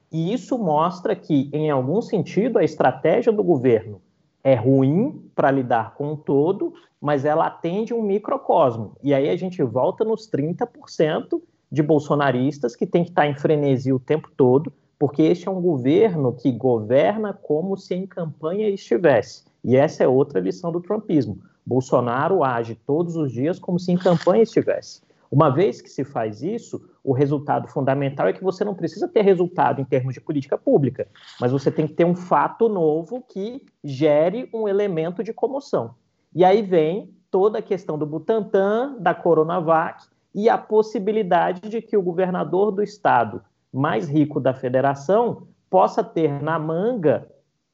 E 0.10 0.34
isso 0.34 0.58
mostra 0.58 1.16
que, 1.16 1.50
em 1.52 1.70
algum 1.70 2.02
sentido, 2.02 2.58
a 2.58 2.64
estratégia 2.64 3.32
do 3.34 3.44
governo 3.44 4.02
é 4.42 4.56
ruim 4.56 5.30
para 5.36 5.52
lidar 5.52 5.96
com 5.96 6.14
o 6.14 6.18
todo, 6.18 6.74
mas 7.02 7.26
ela 7.26 7.48
atende 7.48 7.94
um 7.94 8.02
microcosmo. 8.02 8.96
E 9.04 9.14
aí 9.14 9.30
a 9.30 9.36
gente 9.36 9.62
volta 9.62 10.06
nos 10.06 10.32
30% 10.32 11.42
de 11.70 11.84
bolsonaristas 11.84 12.74
que 12.74 12.86
tem 12.86 13.04
que 13.04 13.10
estar 13.10 13.28
em 13.28 13.36
frenesi 13.36 13.92
o 13.92 14.00
tempo 14.00 14.32
todo, 14.38 14.72
porque 15.00 15.22
este 15.22 15.48
é 15.48 15.52
um 15.52 15.62
governo 15.62 16.34
que 16.34 16.52
governa 16.52 17.34
como 17.34 17.78
se 17.78 17.94
em 17.94 18.08
campanha 18.08 18.68
estivesse. 18.70 19.46
E 19.64 19.76
essa 19.76 20.04
é 20.04 20.08
outra 20.08 20.40
lição 20.40 20.72
do 20.72 20.82
trumpismo. 20.82 21.40
Bolsonaro 21.66 22.44
age 22.44 22.76
todos 22.76 23.16
os 23.16 23.32
dias 23.32 23.60
como 23.60 23.80
se 23.80 23.92
em 23.92 23.98
campanha 23.98 24.44
estivesse. 24.44 25.02
Uma 25.30 25.50
vez 25.50 25.82
que 25.82 25.90
se 25.90 26.06
faz 26.06 26.42
isso, 26.42 26.82
o 27.04 27.12
resultado 27.12 27.68
fundamental 27.68 28.28
é 28.28 28.34
que 28.34 28.44
você 28.44 28.64
não 28.64 28.74
precisa 28.74 29.08
ter 29.08 29.22
resultado 29.22 29.82
em 29.82 29.86
termos 29.86 30.14
de 30.14 30.22
política 30.22 30.58
pública, 30.58 31.08
mas 31.40 31.52
você 31.52 31.70
tem 31.70 31.86
que 31.86 31.94
ter 31.94 32.06
um 32.06 32.16
fato 32.16 32.70
novo 32.70 33.22
que 33.28 33.66
gere 33.84 34.50
um 34.54 34.68
elemento 34.68 35.22
de 35.22 35.34
comoção. 35.34 35.96
E 36.34 36.46
aí 36.46 36.62
vem 36.62 37.14
toda 37.30 37.60
a 37.60 37.62
questão 37.62 37.98
do 37.98 38.06
Butantan, 38.06 38.96
da 39.00 39.14
Coronavac 39.14 40.06
e 40.34 40.48
a 40.48 40.58
possibilidade 40.58 41.68
de 41.68 41.82
que 41.82 41.98
o 41.98 42.02
governador 42.02 42.72
do 42.72 42.82
estado 42.82 43.42
mais 43.74 44.08
rico 44.08 44.40
da 44.40 44.54
federação 44.54 45.48
possa 45.70 46.04
ter 46.04 46.42
na 46.42 46.58
manga 46.58 47.30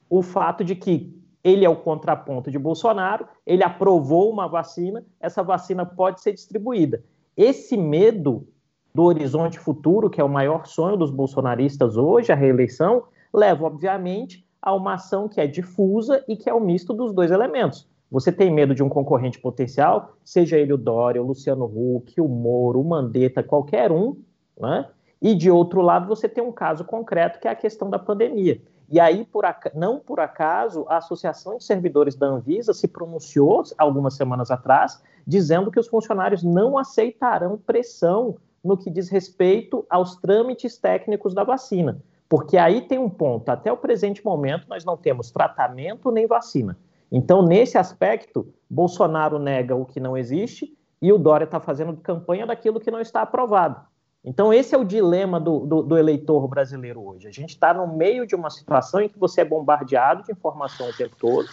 o 0.09 0.21
fato 0.21 0.63
de 0.63 0.75
que 0.75 1.13
ele 1.43 1.65
é 1.65 1.69
o 1.69 1.75
contraponto 1.75 2.49
de 2.49 2.57
Bolsonaro, 2.57 3.27
ele 3.45 3.63
aprovou 3.63 4.31
uma 4.31 4.47
vacina, 4.47 5.03
essa 5.19 5.43
vacina 5.43 5.85
pode 5.85 6.21
ser 6.21 6.31
distribuída. 6.33 7.03
Esse 7.35 7.75
medo 7.75 8.47
do 8.93 9.03
horizonte 9.03 9.59
futuro, 9.59 10.09
que 10.09 10.21
é 10.21 10.23
o 10.23 10.29
maior 10.29 10.65
sonho 10.65 10.95
dos 10.95 11.11
bolsonaristas 11.11 11.97
hoje, 11.97 12.31
a 12.31 12.35
reeleição, 12.35 13.03
leva, 13.33 13.65
obviamente, 13.65 14.45
a 14.61 14.73
uma 14.73 14.93
ação 14.93 15.27
que 15.27 15.41
é 15.41 15.47
difusa 15.47 16.23
e 16.27 16.37
que 16.37 16.49
é 16.49 16.53
o 16.53 16.59
misto 16.59 16.93
dos 16.93 17.11
dois 17.11 17.31
elementos. 17.31 17.89
Você 18.09 18.31
tem 18.31 18.51
medo 18.51 18.75
de 18.75 18.83
um 18.83 18.89
concorrente 18.89 19.39
potencial, 19.39 20.13
seja 20.23 20.57
ele 20.57 20.71
o 20.71 20.77
Dória, 20.77 21.21
o 21.21 21.25
Luciano 21.25 21.65
Huck, 21.65 22.21
o 22.21 22.27
Moro, 22.27 22.79
o 22.79 22.83
Mandetta, 22.83 23.41
qualquer 23.41 23.91
um, 23.91 24.15
né? 24.57 24.87
E 25.23 25.33
de 25.33 25.49
outro 25.49 25.81
lado, 25.81 26.05
você 26.05 26.27
tem 26.27 26.43
um 26.43 26.51
caso 26.51 26.83
concreto 26.83 27.39
que 27.39 27.47
é 27.47 27.51
a 27.51 27.55
questão 27.55 27.89
da 27.89 27.97
pandemia. 27.97 28.61
E 28.89 28.99
aí, 28.99 29.23
por 29.23 29.45
não 29.73 29.97
por 29.97 30.19
acaso, 30.19 30.85
a 30.89 30.97
Associação 30.97 31.57
de 31.57 31.63
Servidores 31.63 32.13
da 32.13 32.27
Anvisa 32.27 32.73
se 32.73 32.89
pronunciou 32.89 33.63
algumas 33.77 34.15
semanas 34.15 34.51
atrás, 34.51 35.01
dizendo 35.25 35.71
que 35.71 35.79
os 35.79 35.87
funcionários 35.87 36.43
não 36.43 36.77
aceitarão 36.77 37.57
pressão 37.57 38.35
no 38.61 38.75
que 38.75 38.91
diz 38.91 39.07
respeito 39.07 39.85
aos 39.89 40.17
trâmites 40.17 40.77
técnicos 40.77 41.33
da 41.33 41.45
vacina. 41.45 42.01
Porque 42.27 42.57
aí 42.57 42.81
tem 42.81 42.99
um 42.99 43.09
ponto: 43.09 43.47
até 43.47 43.71
o 43.71 43.77
presente 43.77 44.25
momento, 44.25 44.67
nós 44.67 44.83
não 44.83 44.97
temos 44.97 45.31
tratamento 45.31 46.11
nem 46.11 46.27
vacina. 46.27 46.77
Então, 47.09 47.41
nesse 47.41 47.77
aspecto, 47.77 48.53
Bolsonaro 48.69 49.39
nega 49.39 49.73
o 49.73 49.85
que 49.85 50.01
não 50.01 50.17
existe 50.17 50.77
e 51.01 51.13
o 51.13 51.17
Dória 51.17 51.45
está 51.45 51.61
fazendo 51.61 51.95
campanha 51.95 52.45
daquilo 52.45 52.79
que 52.79 52.91
não 52.91 52.99
está 52.99 53.21
aprovado. 53.21 53.92
Então, 54.25 54.53
esse 54.53 54.73
é 54.73 54.77
o 54.77 54.85
dilema 54.85 55.37
do, 55.39 55.59
do, 55.59 55.83
do 55.83 55.97
eleitor 55.97 56.47
brasileiro 56.47 57.05
hoje. 57.05 57.27
A 57.27 57.31
gente 57.31 57.49
está 57.49 57.73
no 57.73 57.85
meio 57.85 58.25
de 58.25 58.35
uma 58.35 58.49
situação 58.49 59.01
em 59.01 59.09
que 59.09 59.19
você 59.19 59.41
é 59.41 59.45
bombardeado 59.45 60.23
de 60.23 60.31
informação 60.31 60.87
o 60.87 60.93
tempo 60.93 61.15
todo, 61.19 61.49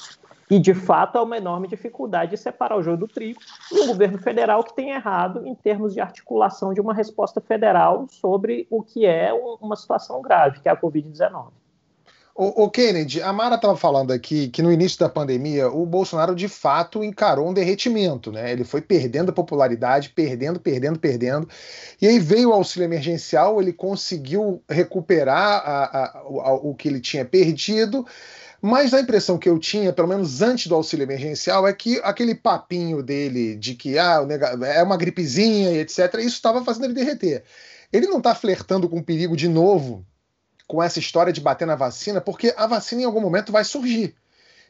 e, 0.49 0.59
de 0.59 0.75
fato, 0.75 1.17
há 1.17 1.23
uma 1.23 1.37
enorme 1.37 1.69
dificuldade 1.69 2.33
de 2.33 2.37
separar 2.37 2.77
o 2.77 2.83
joio 2.83 2.97
do 2.97 3.07
trigo, 3.07 3.41
e 3.73 3.81
um 3.81 3.87
governo 3.87 4.19
federal 4.19 4.65
que 4.65 4.75
tem 4.75 4.91
errado 4.91 5.47
em 5.47 5.55
termos 5.55 5.95
de 5.95 6.01
articulação 6.01 6.75
de 6.75 6.81
uma 6.81 6.93
resposta 6.93 7.41
federal 7.41 8.07
sobre 8.09 8.67
o 8.69 8.83
que 8.83 9.07
é 9.07 9.33
uma 9.61 9.77
situação 9.77 10.21
grave, 10.21 10.61
que 10.61 10.69
é 10.69 10.73
a 10.73 10.77
Covid-19. 10.77 11.60
O, 12.43 12.65
o, 12.65 12.71
Kennedy, 12.71 13.21
a 13.21 13.35
Mara 13.35 13.57
estava 13.57 13.77
falando 13.77 14.13
aqui 14.15 14.49
que 14.49 14.63
no 14.63 14.73
início 14.73 14.99
da 14.99 15.11
pandemia 15.11 15.69
o 15.69 15.85
Bolsonaro 15.85 16.35
de 16.35 16.49
fato 16.49 17.05
encarou 17.05 17.47
um 17.47 17.53
derretimento, 17.53 18.33
né? 18.33 18.51
Ele 18.51 18.65
foi 18.65 18.81
perdendo 18.81 19.31
popularidade, 19.31 20.09
perdendo, 20.09 20.59
perdendo, 20.59 20.99
perdendo. 20.99 21.47
E 22.01 22.09
aí 22.09 22.19
veio 22.19 22.49
o 22.49 22.55
auxílio 22.55 22.87
emergencial, 22.87 23.61
ele 23.61 23.75
conseguiu 23.75 24.63
recuperar 24.67 25.63
a, 25.63 25.85
a, 25.85 26.19
a, 26.19 26.55
o 26.55 26.75
que 26.75 26.89
ele 26.89 26.99
tinha 26.99 27.27
perdido. 27.27 28.07
Mas 28.63 28.95
a 28.95 29.01
impressão 29.01 29.37
que 29.37 29.49
eu 29.51 29.59
tinha, 29.59 29.93
pelo 29.93 30.09
menos 30.09 30.41
antes 30.41 30.67
do 30.67 30.75
auxílio 30.75 31.05
emergencial, 31.05 31.69
é 31.69 31.75
que 31.75 32.01
aquele 32.03 32.35
papinho 32.35 33.03
dele 33.03 33.55
de 33.55 33.75
que 33.75 33.99
ah, 33.99 34.27
é 34.75 34.83
uma 34.83 34.97
gripezinha 34.97 35.73
e 35.73 35.81
etc., 35.81 36.15
isso 36.21 36.37
estava 36.37 36.65
fazendo 36.65 36.87
ele 36.87 36.95
derreter. 36.95 37.45
Ele 37.93 38.07
não 38.07 38.17
está 38.17 38.35
flertando 38.35 38.89
com 38.89 38.97
o 39.01 39.05
perigo 39.05 39.37
de 39.37 39.47
novo 39.47 40.07
com 40.71 40.81
essa 40.81 41.01
história 41.01 41.33
de 41.33 41.41
bater 41.41 41.67
na 41.67 41.75
vacina, 41.75 42.21
porque 42.21 42.55
a 42.57 42.65
vacina 42.65 43.03
em 43.03 43.05
algum 43.05 43.21
momento 43.21 43.51
vai 43.51 43.65
surgir. 43.65 44.15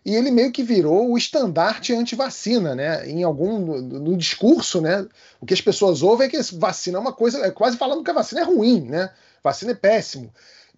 E 0.02 0.16
ele 0.16 0.30
meio 0.30 0.50
que 0.50 0.62
virou 0.62 1.10
o 1.10 1.18
estandarte 1.18 1.92
anti-vacina, 1.94 2.74
né? 2.74 3.06
Em 3.06 3.22
algum 3.22 3.58
no, 3.58 3.82
no, 3.82 4.16
discurso, 4.16 4.80
né? 4.80 5.06
O 5.38 5.44
que 5.44 5.52
as 5.52 5.60
pessoas 5.60 6.02
ouvem 6.02 6.26
é 6.26 6.30
que 6.30 6.40
vacina 6.54 6.96
é 6.96 7.00
uma 7.02 7.12
coisa, 7.12 7.44
é 7.44 7.50
quase 7.50 7.76
falando 7.76 8.02
que 8.02 8.10
a 8.10 8.14
vacina 8.14 8.40
é 8.40 8.44
ruim, 8.44 8.80
né? 8.80 9.12
Vacina 9.44 9.72
é 9.72 9.74
péssimo. 9.74 10.32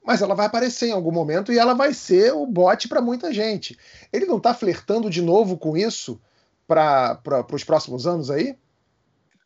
Mas 0.04 0.22
ela 0.22 0.34
vai 0.34 0.46
aparecer 0.46 0.88
em 0.88 0.92
algum 0.92 1.12
momento 1.12 1.52
e 1.52 1.58
ela 1.58 1.72
vai 1.72 1.94
ser 1.94 2.32
o 2.32 2.44
bote 2.44 2.88
para 2.88 3.00
muita 3.00 3.32
gente. 3.32 3.78
Ele 4.12 4.26
não 4.26 4.38
está 4.38 4.52
flertando 4.52 5.08
de 5.08 5.22
novo 5.22 5.56
com 5.56 5.76
isso 5.76 6.20
para 6.66 7.16
os 7.52 7.62
próximos 7.62 8.08
anos 8.08 8.28
aí? 8.28 8.58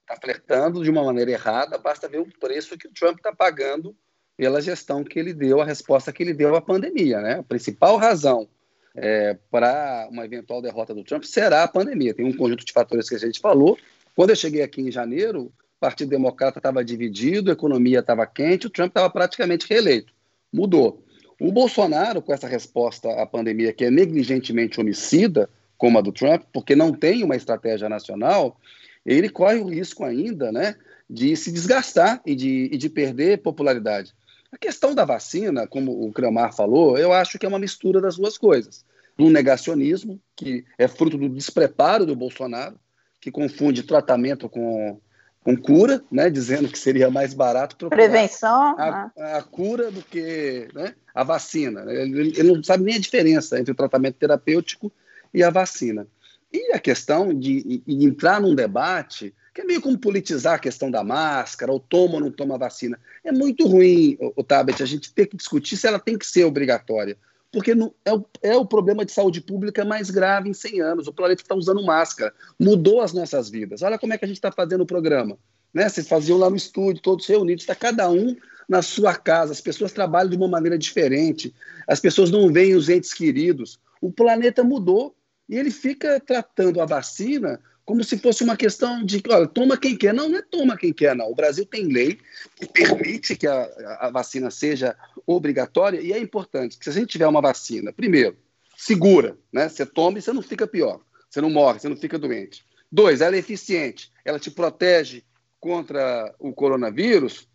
Está 0.01 0.17
flertando 0.17 0.83
de 0.83 0.89
uma 0.89 1.05
maneira 1.05 1.33
errada, 1.33 1.77
basta 1.77 2.09
ver 2.09 2.21
o 2.21 2.39
preço 2.41 2.79
que 2.79 2.89
o 2.89 2.93
Trump 2.95 3.19
está 3.19 3.35
pagando 3.35 3.95
pela 4.37 4.61
gestão 4.61 5.03
que 5.03 5.19
ele 5.19 5.33
deu, 5.33 5.61
a 5.61 5.65
resposta 5.65 6.13
que 6.13 6.23
ele 6.23 6.35
deu 6.35 6.55
à 6.55 6.61
pandemia. 6.61 7.21
Né? 7.21 7.39
A 7.39 7.43
principal 7.43 7.97
razão 7.97 8.49
é, 8.95 9.37
para 9.51 10.09
uma 10.11 10.25
eventual 10.25 10.61
derrota 10.61 10.95
do 10.95 11.05
Trump 11.05 11.25
será 11.25 11.63
a 11.63 11.69
pandemia. 11.69 12.15
Tem 12.15 12.25
um 12.25 12.37
conjunto 12.37 12.65
de 12.65 12.73
fatores 12.73 13.09
que 13.09 13.15
a 13.15 13.19
gente 13.19 13.41
falou. 13.41 13.79
Quando 14.15 14.31
eu 14.31 14.37
cheguei 14.37 14.63
aqui 14.63 14.81
em 14.81 14.91
janeiro, 14.91 15.45
o 15.45 15.53
Partido 15.81 16.11
Democrata 16.11 16.59
estava 16.59 16.85
dividido, 16.85 17.51
a 17.51 17.55
economia 17.55 18.01
estava 18.01 18.27
quente, 18.27 18.67
o 18.67 18.71
Trump 18.71 18.89
estava 18.89 19.11
praticamente 19.11 19.67
reeleito. 19.69 20.13
Mudou. 20.53 21.03
O 21.41 21.53
Bolsonaro, 21.53 22.23
com 22.23 22.33
essa 22.33 22.49
resposta 22.49 23.11
à 23.21 23.27
pandemia 23.27 23.73
que 23.73 23.85
é 23.85 23.91
negligentemente 23.91 24.81
homicida, 24.81 25.51
como 25.77 25.99
a 25.99 26.01
do 26.01 26.13
Trump, 26.13 26.45
porque 26.53 26.75
não 26.75 26.93
tem 26.93 27.23
uma 27.23 27.37
estratégia 27.37 27.89
nacional, 27.89 28.59
ele 29.05 29.29
corre 29.29 29.59
o 29.59 29.69
risco 29.69 30.03
ainda 30.05 30.51
né, 30.51 30.75
de 31.09 31.37
se 31.37 31.53
desgastar 31.53 32.23
e 32.25 32.35
de, 32.35 32.71
e 32.73 32.79
de 32.79 32.89
perder 32.89 33.43
popularidade. 33.43 34.15
A 34.53 34.59
questão 34.59 34.95
da 34.95 35.05
vacina, 35.05 35.67
como 35.67 36.07
o 36.07 36.13
Creomar 36.13 36.55
falou, 36.55 36.97
eu 36.97 37.13
acho 37.13 37.39
que 37.39 37.47
é 37.47 37.49
uma 37.49 37.59
mistura 37.59 38.01
das 38.01 38.17
duas 38.17 38.39
coisas. 38.39 38.85
Um 39.19 39.31
negacionismo, 39.31 40.21
que 40.35 40.65
é 40.79 40.87
fruto 40.87 41.17
do 41.17 41.29
despreparo 41.29 42.07
do 42.07 42.15
Bolsonaro, 42.15 42.79
que 43.21 43.31
confunde 43.31 43.83
tratamento 43.83 44.49
com, 44.49 45.01
com 45.43 45.57
cura, 45.57 46.03
né, 46.11 46.31
dizendo 46.31 46.69
que 46.69 46.79
seria 46.79 47.11
mais 47.11 47.35
barato 47.35 47.89
prevenção 47.89 48.79
a, 48.79 49.13
né? 49.17 49.33
a, 49.37 49.43
cura 49.43 49.91
do 49.91 50.03
que 50.03 50.69
né, 50.75 50.95
a 51.15 51.25
vacina. 51.25 51.85
Ele, 51.89 52.33
ele, 52.37 52.53
não 52.53 52.63
sabe 52.63 52.85
nem 52.85 52.97
a 52.97 53.01
diferença 53.01 53.59
entre 53.59 53.73
o 53.73 53.77
tratamento 53.77 54.17
terapêutico 54.17 54.93
e 55.33 55.43
a 55.43 55.51
vacina. 55.51 56.07
E 56.53 56.73
a 56.73 56.79
questão 56.79 57.35
de, 57.35 57.83
de 57.85 58.05
entrar 58.05 58.41
num 58.41 58.55
debate 58.55 59.35
que 59.57 59.63
é 59.63 59.65
meio 59.65 59.81
como 59.81 59.97
politizar 59.97 60.57
a 60.57 60.59
questão 60.59 60.91
da 60.91 61.03
máscara, 61.03 61.73
ou 61.73 61.81
toma 61.81 62.17
ou 62.17 62.21
não 62.21 62.31
toma 62.31 62.59
vacina. 62.59 63.01
É 63.25 63.33
muito 63.33 63.67
ruim, 63.67 64.15
o, 64.21 64.35
o 64.37 64.45
Tabet, 64.45 64.83
a 64.83 64.87
gente 64.87 65.11
ter 65.11 65.25
que 65.25 65.35
discutir 65.35 65.79
se 65.79 65.87
ela 65.87 65.99
tem 65.99 66.19
que 66.19 66.27
ser 66.27 66.45
obrigatória, 66.45 67.17
porque 67.51 67.75
não, 67.75 67.91
é, 68.05 68.13
o, 68.13 68.27
é 68.43 68.55
o 68.55 68.67
problema 68.67 69.03
de 69.03 69.13
saúde 69.13 69.41
pública 69.41 69.83
mais 69.83 70.11
grave 70.11 70.51
em 70.51 70.53
100 70.53 70.83
anos. 70.83 71.07
O 71.07 71.13
planeta 71.13 71.41
está 71.41 71.55
usando 71.55 71.83
máscara, 71.83 72.35
mudou 72.61 73.01
as 73.01 73.15
nossas 73.15 73.49
vidas. 73.49 73.81
Olha 73.81 73.99
como 73.99 74.13
é 74.13 74.19
que 74.19 74.27
a 74.27 74.29
gente 74.29 74.37
está 74.37 74.53
fazendo 74.53 74.83
o 74.83 74.87
programa. 74.87 75.39
Né? 75.73 75.89
Vocês 75.89 76.07
faziam 76.07 76.37
lá 76.37 76.51
no 76.51 76.57
estúdio, 76.57 77.01
todos 77.01 77.27
reunidos, 77.27 77.63
está 77.63 77.75
cada 77.75 78.11
um 78.11 78.37
na 78.69 78.83
sua 78.83 79.15
casa, 79.15 79.53
as 79.53 79.61
pessoas 79.63 79.91
trabalham 79.91 80.29
de 80.29 80.37
uma 80.37 80.49
maneira 80.49 80.77
diferente, 80.77 81.55
as 81.89 81.99
pessoas 81.99 82.31
não 82.31 82.53
veem 82.53 82.75
os 82.75 82.91
entes 82.91 83.15
queridos. 83.15 83.81
O 84.03 84.13
planeta 84.13 84.63
mudou 84.63 85.17
e 85.49 85.57
ele 85.57 85.71
fica 85.71 86.21
tratando 86.21 86.79
a 86.79 86.85
vacina 86.85 87.59
como 87.87 88.03
se 88.03 88.19
fosse 88.19 88.43
uma 88.43 88.57
questão 88.57 89.05
de, 89.05 89.23
olha, 89.29 89.47
toma 89.47 89.79
quem 89.79 89.97
quer. 89.97 90.13
Não, 90.13 90.29
não 90.29 90.39
é 90.39 90.43
toma 90.43 90.77
quem 90.77 90.93
quer, 90.93 91.15
não. 91.15 91.31
O 91.31 91.37
Brasil 91.37 91.65
tem 91.65 91.87
lei 91.87 92.19
que 92.57 92.67
permite 92.67 93.37
que 93.37 93.47
a, 93.47 93.63
a 94.01 94.11
vacina 94.11 94.51
seja 94.51 94.97
obrigatória 95.25 96.01
e 96.01 96.13
é 96.13 96.19
importante 96.19 96.77
que 96.77 96.85
se 96.85 96.91
a 96.91 96.93
gente 96.93 97.11
tiver 97.11 97.29
uma 97.29 97.41
vacina, 97.41 97.93
primeiro, 97.93 98.37
segura, 98.77 99.39
né? 99.53 99.69
Você 99.69 99.87
toma 99.87 100.19
e 100.19 100.23
você 100.23 100.33
não 100.33 100.43
fica 100.43 100.67
pior, 100.67 101.01
você 101.31 101.41
não 101.41 101.49
morre, 101.49 101.79
você 101.79 101.89
não 101.89 101.97
fica 101.97 102.19
doente. 102.19 102.67
Dois, 102.91 103.21
ela 103.21 103.37
é 103.37 103.39
eficiente, 103.39 104.13
ela 104.25 104.41
te 104.41 104.51
protege 104.51 105.23
contra 105.61 106.35
o 106.41 106.53
coronavírus. 106.53 107.49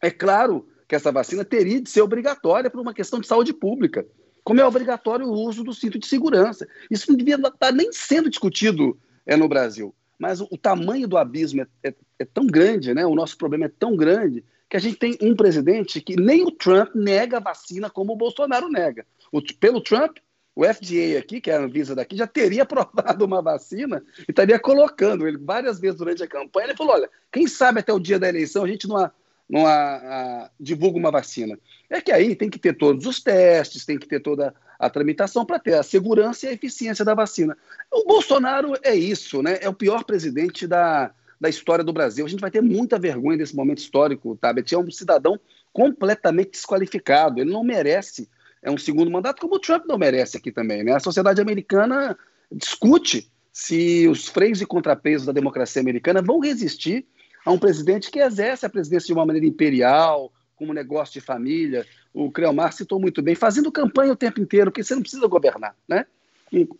É 0.00 0.12
claro 0.12 0.68
que 0.86 0.94
essa 0.94 1.10
vacina 1.10 1.44
teria 1.44 1.80
de 1.80 1.90
ser 1.90 2.02
obrigatória 2.02 2.70
por 2.70 2.80
uma 2.80 2.94
questão 2.94 3.20
de 3.20 3.26
saúde 3.26 3.52
pública, 3.52 4.06
como 4.44 4.60
é 4.60 4.64
obrigatório 4.64 5.26
o 5.26 5.32
uso 5.32 5.64
do 5.64 5.74
cinto 5.74 5.98
de 5.98 6.06
segurança. 6.06 6.68
Isso 6.88 7.10
não 7.10 7.16
devia 7.16 7.34
estar 7.34 7.72
nem 7.72 7.92
sendo 7.92 8.30
discutido 8.30 8.96
é 9.26 9.36
no 9.36 9.48
Brasil. 9.48 9.94
Mas 10.18 10.40
o, 10.40 10.48
o 10.50 10.56
tamanho 10.56 11.08
do 11.08 11.16
abismo 11.16 11.62
é, 11.62 11.88
é, 11.88 11.94
é, 12.18 12.24
tão 12.24 12.46
grande, 12.46 12.94
né? 12.94 13.04
o 13.04 13.14
nosso 13.14 13.36
problema 13.36 13.66
é 13.66 13.68
tão 13.68 13.96
grande, 13.96 14.44
que 14.68 14.76
a 14.76 14.80
gente 14.80 14.96
tem 14.96 15.18
um 15.20 15.34
presidente 15.34 16.00
que 16.00 16.16
nem 16.16 16.42
o 16.44 16.50
Trump 16.50 16.94
nega 16.94 17.36
a 17.36 17.40
vacina 17.40 17.90
como 17.90 18.12
o 18.12 18.16
Bolsonaro 18.16 18.68
nega. 18.68 19.04
O, 19.30 19.42
pelo 19.58 19.80
Trump, 19.80 20.18
o 20.54 20.64
FDA 20.64 21.18
aqui, 21.18 21.40
que 21.40 21.50
é 21.50 21.56
a 21.56 21.60
Anvisa 21.60 21.94
daqui, 21.94 22.16
já 22.16 22.26
teria 22.26 22.62
aprovado 22.64 23.24
uma 23.24 23.42
vacina 23.42 24.02
e 24.20 24.30
estaria 24.30 24.58
colocando 24.58 25.26
ele 25.26 25.38
várias 25.38 25.78
vezes 25.78 25.98
durante 25.98 26.22
a 26.22 26.28
campanha. 26.28 26.68
Ele 26.68 26.76
falou: 26.76 26.94
olha, 26.94 27.10
quem 27.30 27.46
sabe 27.46 27.80
até 27.80 27.92
o 27.92 28.00
dia 28.00 28.18
da 28.18 28.28
eleição 28.28 28.64
a 28.64 28.68
gente 28.68 28.86
não, 28.86 29.10
não 29.48 29.66
a, 29.66 30.50
divulga 30.58 30.98
uma 30.98 31.10
vacina? 31.10 31.58
É 31.90 32.00
que 32.00 32.12
aí 32.12 32.34
tem 32.34 32.48
que 32.48 32.58
ter 32.58 32.76
todos 32.76 33.06
os 33.06 33.20
testes, 33.20 33.84
tem 33.84 33.98
que 33.98 34.06
ter 34.06 34.20
toda 34.20 34.54
a 34.78 34.90
tramitação 34.90 35.44
para 35.44 35.58
ter 35.58 35.74
a 35.74 35.82
segurança 35.82 36.46
e 36.46 36.48
a 36.48 36.52
eficiência 36.52 37.04
da 37.04 37.14
vacina. 37.14 37.56
O 37.90 38.04
Bolsonaro 38.04 38.72
é 38.82 38.94
isso, 38.94 39.42
né? 39.42 39.58
É 39.60 39.68
o 39.68 39.74
pior 39.74 40.04
presidente 40.04 40.66
da, 40.66 41.12
da 41.40 41.48
história 41.48 41.84
do 41.84 41.92
Brasil. 41.92 42.24
A 42.24 42.28
gente 42.28 42.40
vai 42.40 42.50
ter 42.50 42.62
muita 42.62 42.98
vergonha 42.98 43.38
desse 43.38 43.54
momento 43.54 43.78
histórico, 43.78 44.36
Tabet. 44.40 44.74
É 44.74 44.78
um 44.78 44.90
cidadão 44.90 45.38
completamente 45.72 46.52
desqualificado. 46.52 47.40
Ele 47.40 47.52
não 47.52 47.62
merece 47.62 48.28
é 48.62 48.70
um 48.70 48.78
segundo 48.78 49.10
mandato, 49.10 49.40
como 49.40 49.56
o 49.56 49.58
Trump 49.58 49.84
não 49.86 49.98
merece 49.98 50.36
aqui 50.36 50.52
também. 50.52 50.84
Né? 50.84 50.94
A 50.94 51.00
sociedade 51.00 51.40
americana 51.40 52.16
discute 52.50 53.28
se 53.52 54.06
os 54.08 54.28
freios 54.28 54.62
e 54.62 54.66
contrapesos 54.66 55.26
da 55.26 55.32
democracia 55.32 55.82
americana 55.82 56.22
vão 56.22 56.38
resistir 56.38 57.04
a 57.44 57.50
um 57.50 57.58
presidente 57.58 58.10
que 58.10 58.20
exerce 58.20 58.64
a 58.64 58.70
presidência 58.70 59.06
de 59.06 59.12
uma 59.12 59.26
maneira 59.26 59.46
imperial, 59.46 60.32
como 60.56 60.72
negócio 60.72 61.14
de 61.14 61.20
família. 61.20 61.86
O 62.14 62.30
Creomar 62.30 62.72
citou 62.72 63.00
muito 63.00 63.20
bem, 63.20 63.34
fazendo 63.34 63.72
campanha 63.72 64.12
o 64.12 64.16
tempo 64.16 64.40
inteiro, 64.40 64.70
porque 64.70 64.84
você 64.84 64.94
não 64.94 65.02
precisa 65.02 65.26
governar. 65.26 65.74
Né? 65.88 66.06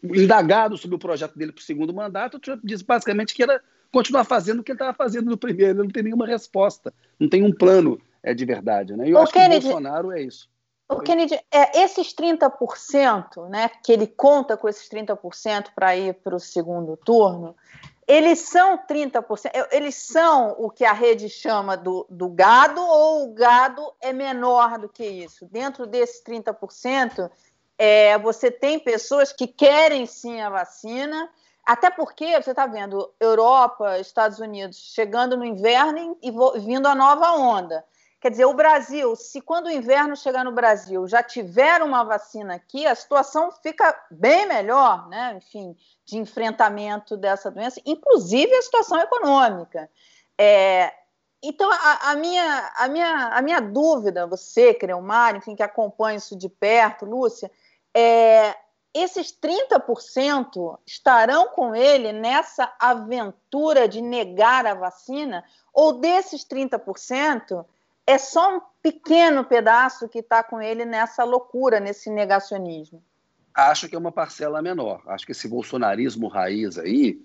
Indagado 0.04 0.76
sobre 0.76 0.96
o 0.96 1.00
projeto 1.00 1.36
dele 1.36 1.52
para 1.52 1.60
o 1.60 1.64
segundo 1.64 1.92
mandato, 1.92 2.36
o 2.36 2.40
Trump 2.40 2.60
disse 2.62 2.84
basicamente 2.84 3.34
que 3.34 3.42
era 3.42 3.60
continuar 3.90 4.24
fazendo 4.24 4.60
o 4.60 4.62
que 4.62 4.72
ele 4.72 4.76
estava 4.76 4.94
fazendo 4.94 5.30
no 5.30 5.36
primeiro. 5.36 5.80
Ele 5.80 5.86
não 5.86 5.90
tem 5.90 6.02
nenhuma 6.02 6.26
resposta, 6.26 6.92
não 7.18 7.28
tem 7.28 7.42
um 7.42 7.52
plano 7.52 8.00
é, 8.22 8.32
de 8.32 8.44
verdade. 8.44 8.96
Né? 8.96 9.08
E 9.08 9.10
eu 9.10 9.18
o 9.18 9.22
acho 9.22 9.32
Kennedy, 9.32 9.60
que 9.60 9.66
o 9.66 9.70
Bolsonaro 9.72 10.12
é 10.12 10.22
isso. 10.22 10.48
O 10.88 11.00
Kennedy, 11.00 11.34
é, 11.50 11.82
esses 11.82 12.14
30%, 12.14 13.48
né, 13.48 13.70
que 13.82 13.92
ele 13.92 14.06
conta 14.06 14.58
com 14.58 14.68
esses 14.68 14.88
30% 14.90 15.68
para 15.74 15.96
ir 15.96 16.14
para 16.14 16.36
o 16.36 16.40
segundo 16.40 16.98
turno, 16.98 17.56
eles 18.06 18.40
são 18.40 18.78
30%, 18.78 19.50
eles 19.70 19.94
são 19.94 20.56
o 20.58 20.70
que 20.70 20.84
a 20.84 20.92
rede 20.92 21.28
chama 21.28 21.76
do, 21.76 22.06
do 22.10 22.28
gado, 22.28 22.80
ou 22.80 23.24
o 23.24 23.32
gado 23.32 23.92
é 24.00 24.12
menor 24.12 24.78
do 24.78 24.88
que 24.88 25.04
isso? 25.04 25.46
Dentro 25.46 25.86
desses 25.86 26.22
30%, 26.24 27.30
é, 27.78 28.18
você 28.18 28.50
tem 28.50 28.78
pessoas 28.78 29.32
que 29.32 29.46
querem 29.46 30.04
sim 30.06 30.40
a 30.40 30.50
vacina, 30.50 31.28
até 31.64 31.90
porque 31.90 32.40
você 32.40 32.50
está 32.50 32.66
vendo 32.66 33.12
Europa, 33.20 33.98
Estados 33.98 34.40
Unidos 34.40 34.92
chegando 34.94 35.36
no 35.36 35.44
inverno 35.44 36.18
e 36.20 36.32
vindo 36.60 36.88
a 36.88 36.94
nova 36.94 37.32
onda. 37.32 37.84
Quer 38.22 38.30
dizer, 38.30 38.44
o 38.44 38.54
Brasil, 38.54 39.16
se 39.16 39.40
quando 39.40 39.66
o 39.66 39.70
inverno 39.72 40.16
chegar 40.16 40.44
no 40.44 40.52
Brasil 40.52 41.08
já 41.08 41.24
tiver 41.24 41.82
uma 41.82 42.04
vacina 42.04 42.54
aqui, 42.54 42.86
a 42.86 42.94
situação 42.94 43.50
fica 43.50 44.00
bem 44.12 44.46
melhor, 44.46 45.08
né? 45.08 45.34
Enfim, 45.38 45.76
de 46.04 46.18
enfrentamento 46.18 47.16
dessa 47.16 47.50
doença, 47.50 47.82
inclusive 47.84 48.54
a 48.54 48.62
situação 48.62 49.00
econômica. 49.00 49.90
É, 50.38 50.94
então, 51.42 51.68
a, 51.68 52.12
a, 52.12 52.14
minha, 52.14 52.72
a, 52.76 52.86
minha, 52.86 53.26
a 53.30 53.42
minha 53.42 53.60
dúvida, 53.60 54.24
você, 54.24 54.72
Creomar, 54.72 55.34
enfim, 55.34 55.56
que 55.56 55.62
acompanha 55.64 56.18
isso 56.18 56.36
de 56.36 56.48
perto, 56.48 57.04
Lúcia, 57.04 57.50
é, 57.92 58.54
esses 58.94 59.32
30% 59.32 60.78
estarão 60.86 61.48
com 61.48 61.74
ele 61.74 62.12
nessa 62.12 62.72
aventura 62.78 63.88
de 63.88 64.00
negar 64.00 64.64
a 64.64 64.74
vacina? 64.74 65.44
Ou 65.74 65.94
desses 65.94 66.44
30%, 66.44 67.64
é 68.12 68.18
só 68.18 68.56
um 68.56 68.60
pequeno 68.82 69.44
pedaço 69.44 70.08
que 70.08 70.18
está 70.18 70.42
com 70.42 70.60
ele 70.60 70.84
nessa 70.84 71.24
loucura, 71.24 71.80
nesse 71.80 72.10
negacionismo. 72.10 73.02
Acho 73.54 73.88
que 73.88 73.94
é 73.94 73.98
uma 73.98 74.12
parcela 74.12 74.62
menor. 74.62 75.02
Acho 75.06 75.26
que 75.26 75.32
esse 75.32 75.48
bolsonarismo 75.48 76.28
raiz 76.28 76.78
aí, 76.78 77.20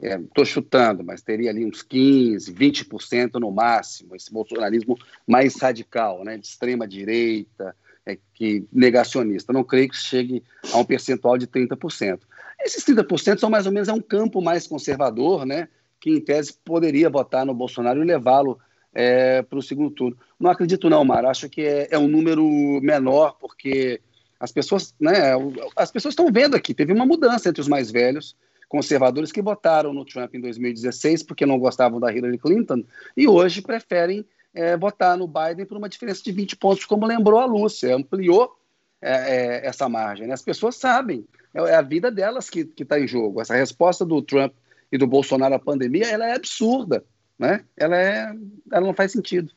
estou 0.00 0.44
é, 0.44 0.46
chutando, 0.46 1.02
mas 1.02 1.22
teria 1.22 1.50
ali 1.50 1.64
uns 1.64 1.82
15%, 1.82 2.54
20% 2.54 3.34
no 3.34 3.50
máximo, 3.50 4.14
esse 4.14 4.32
bolsonarismo 4.32 4.98
mais 5.26 5.56
radical, 5.56 6.24
né, 6.24 6.36
de 6.36 6.46
extrema 6.46 6.86
direita, 6.86 7.74
é, 8.04 8.18
que 8.34 8.66
negacionista. 8.72 9.52
Não 9.52 9.64
creio 9.64 9.88
que 9.88 9.96
chegue 9.96 10.42
a 10.72 10.78
um 10.78 10.84
percentual 10.84 11.36
de 11.36 11.46
30%. 11.46 12.20
Esses 12.60 12.84
30% 12.84 13.38
são 13.38 13.50
mais 13.50 13.66
ou 13.66 13.72
menos 13.72 13.88
é 13.88 13.92
um 13.92 14.00
campo 14.00 14.40
mais 14.40 14.66
conservador, 14.66 15.44
né, 15.44 15.68
que 16.00 16.10
em 16.10 16.20
tese 16.20 16.54
poderia 16.64 17.10
votar 17.10 17.44
no 17.44 17.54
Bolsonaro 17.54 18.02
e 18.02 18.06
levá-lo 18.06 18.58
é, 18.96 19.42
para 19.42 19.58
o 19.58 19.62
segundo 19.62 19.90
turno. 19.90 20.16
Não 20.40 20.50
acredito 20.50 20.88
não, 20.88 21.04
Mar. 21.04 21.26
Acho 21.26 21.50
que 21.50 21.60
é, 21.60 21.88
é, 21.90 21.98
um 21.98 22.08
número 22.08 22.42
menor, 22.80 23.36
porque 23.38 24.00
as 24.40 24.50
pessoas, 24.50 24.94
né, 24.98 25.32
as 25.76 25.92
pessoas 25.92 26.12
estão 26.12 26.32
vendo 26.32 26.56
aqui. 26.56 26.72
Teve 26.72 26.94
uma 26.94 27.04
mudança 27.04 27.50
entre 27.50 27.60
os 27.60 27.68
mais 27.68 27.90
velhos, 27.90 28.34
conservadores 28.70 29.30
que 29.30 29.42
votaram 29.42 29.92
no 29.92 30.02
Trump 30.02 30.34
em 30.34 30.40
2016 30.40 31.22
porque 31.22 31.44
não 31.44 31.58
gostavam 31.58 32.00
da 32.00 32.10
Hillary 32.10 32.38
Clinton 32.38 32.82
e 33.14 33.28
hoje 33.28 33.60
preferem 33.60 34.24
é, 34.54 34.76
votar 34.78 35.16
no 35.18 35.28
Biden 35.28 35.66
por 35.66 35.76
uma 35.76 35.90
diferença 35.90 36.22
de 36.24 36.32
20 36.32 36.56
pontos, 36.56 36.86
como 36.86 37.06
lembrou 37.06 37.38
a 37.38 37.44
Lúcia. 37.44 37.94
Ampliou 37.94 38.56
é, 39.02 39.10
é, 39.10 39.66
essa 39.66 39.90
margem. 39.90 40.26
Né? 40.26 40.32
As 40.32 40.42
pessoas 40.42 40.76
sabem, 40.76 41.26
é, 41.52 41.60
é 41.60 41.74
a 41.74 41.82
vida 41.82 42.10
delas 42.10 42.48
que 42.48 42.60
está 42.78 42.98
em 42.98 43.06
jogo. 43.06 43.42
Essa 43.42 43.54
resposta 43.54 44.06
do 44.06 44.22
Trump 44.22 44.54
e 44.90 44.96
do 44.96 45.06
Bolsonaro 45.06 45.54
à 45.54 45.58
pandemia 45.58 46.06
ela 46.06 46.26
é 46.26 46.34
absurda 46.34 47.04
né? 47.38 47.64
Ela, 47.76 47.96
é, 47.96 48.32
ela 48.72 48.86
não 48.86 48.94
faz 48.94 49.12
sentido. 49.12 49.50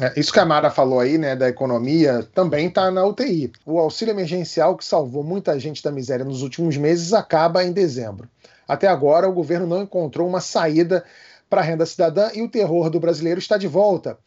É, 0.00 0.18
isso 0.18 0.32
que 0.32 0.40
a 0.40 0.44
Mara 0.44 0.70
falou 0.70 0.98
aí, 0.98 1.16
né, 1.16 1.36
da 1.36 1.48
economia, 1.48 2.28
também 2.34 2.66
está 2.66 2.90
na 2.90 3.04
UTI. 3.06 3.52
O 3.64 3.78
auxílio 3.78 4.12
emergencial 4.12 4.76
que 4.76 4.84
salvou 4.84 5.22
muita 5.22 5.58
gente 5.58 5.82
da 5.82 5.92
miséria 5.92 6.24
nos 6.24 6.42
últimos 6.42 6.76
meses 6.76 7.12
acaba 7.12 7.62
em 7.62 7.72
dezembro. 7.72 8.28
Até 8.66 8.88
agora, 8.88 9.28
o 9.28 9.32
governo 9.32 9.66
não 9.66 9.82
encontrou 9.82 10.26
uma 10.26 10.40
saída 10.40 11.04
para 11.48 11.60
a 11.60 11.64
renda 11.64 11.86
cidadã 11.86 12.30
e 12.34 12.42
o 12.42 12.48
terror 12.48 12.90
do 12.90 12.98
brasileiro 12.98 13.38
está 13.38 13.56
de 13.56 13.68
volta. 13.68 14.18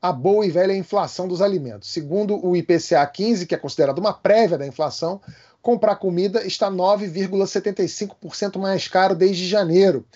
A 0.00 0.12
boa 0.12 0.46
e 0.46 0.50
velha 0.50 0.76
inflação 0.76 1.26
dos 1.26 1.42
alimentos. 1.42 1.90
Segundo 1.92 2.38
o 2.46 2.54
IPCA 2.54 3.04
15, 3.04 3.46
que 3.46 3.54
é 3.54 3.58
considerado 3.58 3.98
uma 3.98 4.12
prévia 4.12 4.58
da 4.58 4.66
inflação, 4.66 5.20
comprar 5.60 5.96
comida 5.96 6.46
está 6.46 6.70
9,75% 6.70 8.58
mais 8.58 8.86
caro 8.86 9.16
desde 9.16 9.48
janeiro. 9.48 10.06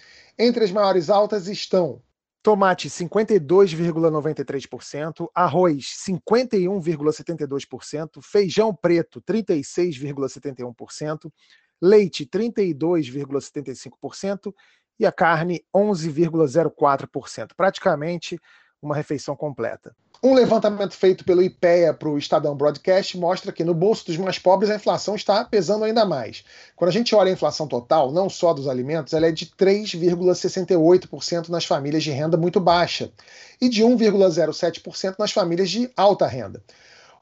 Entre 0.43 0.65
as 0.65 0.73
maiores 0.73 1.11
altas 1.11 1.49
estão 1.49 2.03
tomate 2.43 2.89
52,93%, 2.89 5.29
arroz 5.35 5.85
51,72%, 6.09 8.23
feijão 8.23 8.75
preto 8.75 9.21
36,71%, 9.21 11.31
leite 11.79 12.25
32,75% 12.25 14.55
e 14.99 15.05
a 15.05 15.13
carne 15.13 15.63
11,04%. 15.77 17.51
Praticamente 17.55 18.41
uma 18.81 18.97
refeição 18.97 19.37
completa. 19.37 19.95
Um 20.23 20.35
levantamento 20.35 20.93
feito 20.93 21.25
pelo 21.25 21.43
IPEA 21.43 21.95
para 21.95 22.11
o 22.11 22.19
Estadão 22.19 22.55
Broadcast 22.55 23.17
mostra 23.17 23.51
que 23.51 23.65
no 23.65 23.73
bolso 23.73 24.05
dos 24.05 24.19
mais 24.19 24.39
pobres 24.39 24.71
a 24.71 24.75
inflação 24.75 25.15
está 25.15 25.43
pesando 25.47 25.85
ainda 25.85 26.05
mais. 26.05 26.45
Quando 26.77 26.91
a 26.91 26.93
gente 26.93 27.15
olha 27.15 27.31
a 27.31 27.33
inflação 27.33 27.67
total, 27.67 28.13
não 28.13 28.29
só 28.29 28.53
dos 28.53 28.69
alimentos, 28.69 29.15
ela 29.15 29.29
é 29.29 29.33
de 29.33 29.47
3,68% 29.47 31.49
nas 31.49 31.65
famílias 31.65 32.03
de 32.03 32.11
renda 32.11 32.37
muito 32.37 32.61
baixa 32.61 33.11
e 33.59 33.71
de 33.71 33.83
1,07% 33.83 35.15
nas 35.19 35.33
famílias 35.33 35.71
de 35.71 35.91
alta 35.97 36.27
renda. 36.27 36.63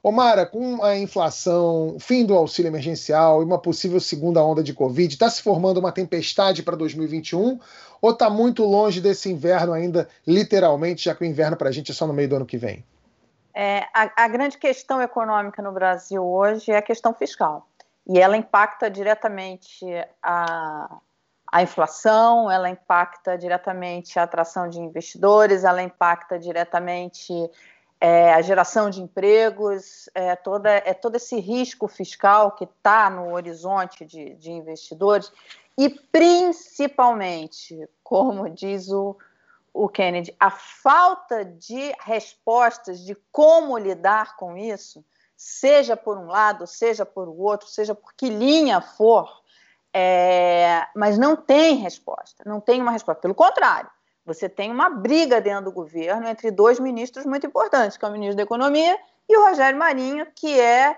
Omara, 0.02 0.46
com 0.46 0.82
a 0.82 0.96
inflação, 0.96 1.96
fim 1.98 2.24
do 2.24 2.34
auxílio 2.34 2.68
emergencial 2.68 3.42
e 3.42 3.44
uma 3.44 3.58
possível 3.58 3.98
segunda 3.98 4.42
onda 4.42 4.62
de 4.62 4.72
Covid, 4.72 5.12
está 5.12 5.28
se 5.28 5.42
formando 5.42 5.78
uma 5.78 5.90
tempestade 5.90 6.62
para 6.62 6.76
2021 6.76 7.58
ou 8.00 8.10
está 8.10 8.30
muito 8.30 8.64
longe 8.64 9.00
desse 9.00 9.28
inverno 9.30 9.72
ainda, 9.72 10.08
literalmente, 10.26 11.06
já 11.06 11.14
que 11.14 11.22
o 11.22 11.26
inverno 11.26 11.56
para 11.56 11.68
a 11.68 11.72
gente 11.72 11.90
é 11.90 11.94
só 11.94 12.06
no 12.06 12.12
meio 12.12 12.28
do 12.28 12.36
ano 12.36 12.46
que 12.46 12.56
vem? 12.56 12.84
É, 13.52 13.86
a, 13.92 14.24
a 14.24 14.28
grande 14.28 14.56
questão 14.56 15.02
econômica 15.02 15.60
no 15.60 15.72
Brasil 15.72 16.24
hoje 16.24 16.70
é 16.70 16.76
a 16.76 16.82
questão 16.82 17.12
fiscal. 17.12 17.66
E 18.06 18.20
ela 18.20 18.36
impacta 18.36 18.88
diretamente 18.88 19.84
a, 20.22 20.96
a 21.50 21.62
inflação, 21.62 22.48
ela 22.48 22.70
impacta 22.70 23.36
diretamente 23.36 24.16
a 24.18 24.22
atração 24.22 24.68
de 24.68 24.78
investidores, 24.78 25.64
ela 25.64 25.82
impacta 25.82 26.38
diretamente 26.38 27.32
é, 28.00 28.32
a 28.32 28.40
geração 28.42 28.90
de 28.90 29.02
empregos, 29.02 30.08
é, 30.14 30.36
toda, 30.36 30.70
é 30.70 30.94
todo 30.94 31.16
esse 31.16 31.38
risco 31.40 31.88
fiscal 31.88 32.52
que 32.52 32.64
está 32.64 33.10
no 33.10 33.32
horizonte 33.32 34.04
de, 34.04 34.34
de 34.34 34.50
investidores 34.50 35.32
e, 35.76 35.88
principalmente, 35.90 37.88
como 38.02 38.48
diz 38.50 38.90
o, 38.90 39.16
o 39.72 39.88
Kennedy, 39.88 40.34
a 40.38 40.50
falta 40.50 41.44
de 41.44 41.92
respostas 42.00 43.00
de 43.00 43.16
como 43.30 43.78
lidar 43.78 44.36
com 44.36 44.56
isso, 44.56 45.04
seja 45.36 45.96
por 45.96 46.18
um 46.18 46.26
lado, 46.26 46.66
seja 46.66 47.06
por 47.06 47.28
outro, 47.28 47.68
seja 47.68 47.94
por 47.94 48.12
que 48.14 48.28
linha 48.28 48.80
for, 48.80 49.40
é, 49.92 50.86
mas 50.94 51.16
não 51.16 51.36
tem 51.36 51.76
resposta, 51.76 52.42
não 52.44 52.60
tem 52.60 52.80
uma 52.80 52.90
resposta. 52.90 53.22
Pelo 53.22 53.34
contrário, 53.34 53.90
você 54.28 54.46
tem 54.46 54.70
uma 54.70 54.90
briga 54.90 55.40
dentro 55.40 55.64
do 55.64 55.72
governo 55.72 56.28
entre 56.28 56.50
dois 56.50 56.78
ministros 56.78 57.24
muito 57.24 57.46
importantes, 57.46 57.96
que 57.96 58.04
é 58.04 58.08
o 58.08 58.12
ministro 58.12 58.36
da 58.36 58.42
Economia 58.42 58.98
e 59.26 59.34
o 59.34 59.48
Rogério 59.48 59.78
Marinho, 59.78 60.26
que 60.34 60.60
é, 60.60 60.94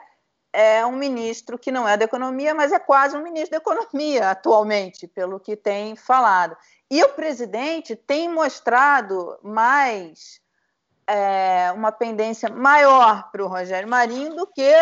é 0.52 0.84
um 0.84 0.96
ministro 0.96 1.56
que 1.56 1.70
não 1.70 1.88
é 1.88 1.96
da 1.96 2.04
Economia, 2.04 2.52
mas 2.56 2.72
é 2.72 2.78
quase 2.80 3.16
um 3.16 3.22
ministro 3.22 3.52
da 3.52 3.58
Economia 3.58 4.30
atualmente, 4.34 5.06
pelo 5.06 5.38
que 5.38 5.54
tem 5.54 5.94
falado. 5.94 6.56
E 6.90 7.00
o 7.04 7.10
presidente 7.10 7.94
tem 7.94 8.28
mostrado 8.28 9.38
mais 9.44 10.40
é, 11.06 11.70
uma 11.72 11.92
pendência 11.92 12.48
maior 12.48 13.30
para 13.30 13.44
o 13.44 13.46
Rogério 13.46 13.88
Marinho 13.88 14.34
do 14.34 14.44
que 14.44 14.74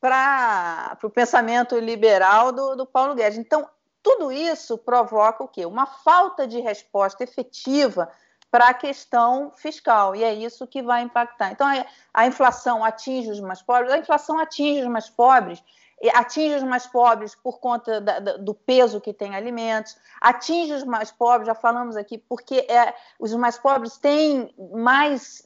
para 0.00 0.98
o 1.00 1.10
pensamento 1.10 1.78
liberal 1.78 2.50
do, 2.50 2.74
do 2.74 2.84
Paulo 2.84 3.14
Guedes. 3.14 3.38
Então, 3.38 3.68
tudo 4.04 4.30
isso 4.30 4.76
provoca 4.76 5.42
o 5.42 5.48
quê? 5.48 5.64
Uma 5.64 5.86
falta 5.86 6.46
de 6.46 6.60
resposta 6.60 7.24
efetiva 7.24 8.12
para 8.50 8.68
a 8.68 8.74
questão 8.74 9.50
fiscal, 9.56 10.14
e 10.14 10.22
é 10.22 10.32
isso 10.32 10.66
que 10.66 10.82
vai 10.82 11.02
impactar. 11.02 11.50
Então, 11.50 11.66
a 12.12 12.26
inflação 12.26 12.84
atinge 12.84 13.30
os 13.30 13.40
mais 13.40 13.62
pobres, 13.62 13.90
a 13.90 13.98
inflação 13.98 14.38
atinge 14.38 14.82
os 14.82 14.88
mais 14.88 15.08
pobres, 15.08 15.64
atinge 16.12 16.56
os 16.56 16.62
mais 16.62 16.86
pobres 16.86 17.34
por 17.34 17.58
conta 17.58 18.00
da, 18.00 18.18
do 18.36 18.54
peso 18.54 19.00
que 19.00 19.12
tem 19.12 19.34
alimentos, 19.34 19.96
atinge 20.20 20.74
os 20.74 20.84
mais 20.84 21.10
pobres, 21.10 21.46
já 21.46 21.54
falamos 21.54 21.96
aqui, 21.96 22.18
porque 22.18 22.66
é, 22.68 22.94
os 23.18 23.34
mais 23.34 23.58
pobres 23.58 23.96
têm 23.96 24.54
mais, 24.70 25.42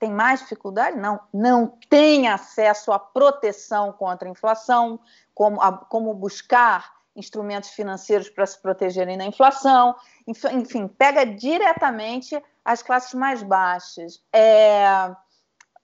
têm 0.00 0.10
mais 0.10 0.40
dificuldade? 0.40 0.98
Não, 0.98 1.20
não 1.32 1.78
têm 1.88 2.28
acesso 2.28 2.92
à 2.92 2.98
proteção 2.98 3.92
contra 3.92 4.28
a 4.28 4.32
inflação, 4.32 4.98
como, 5.32 5.62
a, 5.62 5.72
como 5.72 6.12
buscar 6.12 7.03
instrumentos 7.16 7.70
financeiros 7.70 8.28
para 8.28 8.46
se 8.46 8.60
protegerem 8.60 9.16
da 9.16 9.24
inflação, 9.24 9.94
enfim, 10.26 10.88
pega 10.88 11.24
diretamente 11.24 12.42
as 12.64 12.82
classes 12.82 13.14
mais 13.14 13.42
baixas. 13.42 14.22
É, 14.32 15.14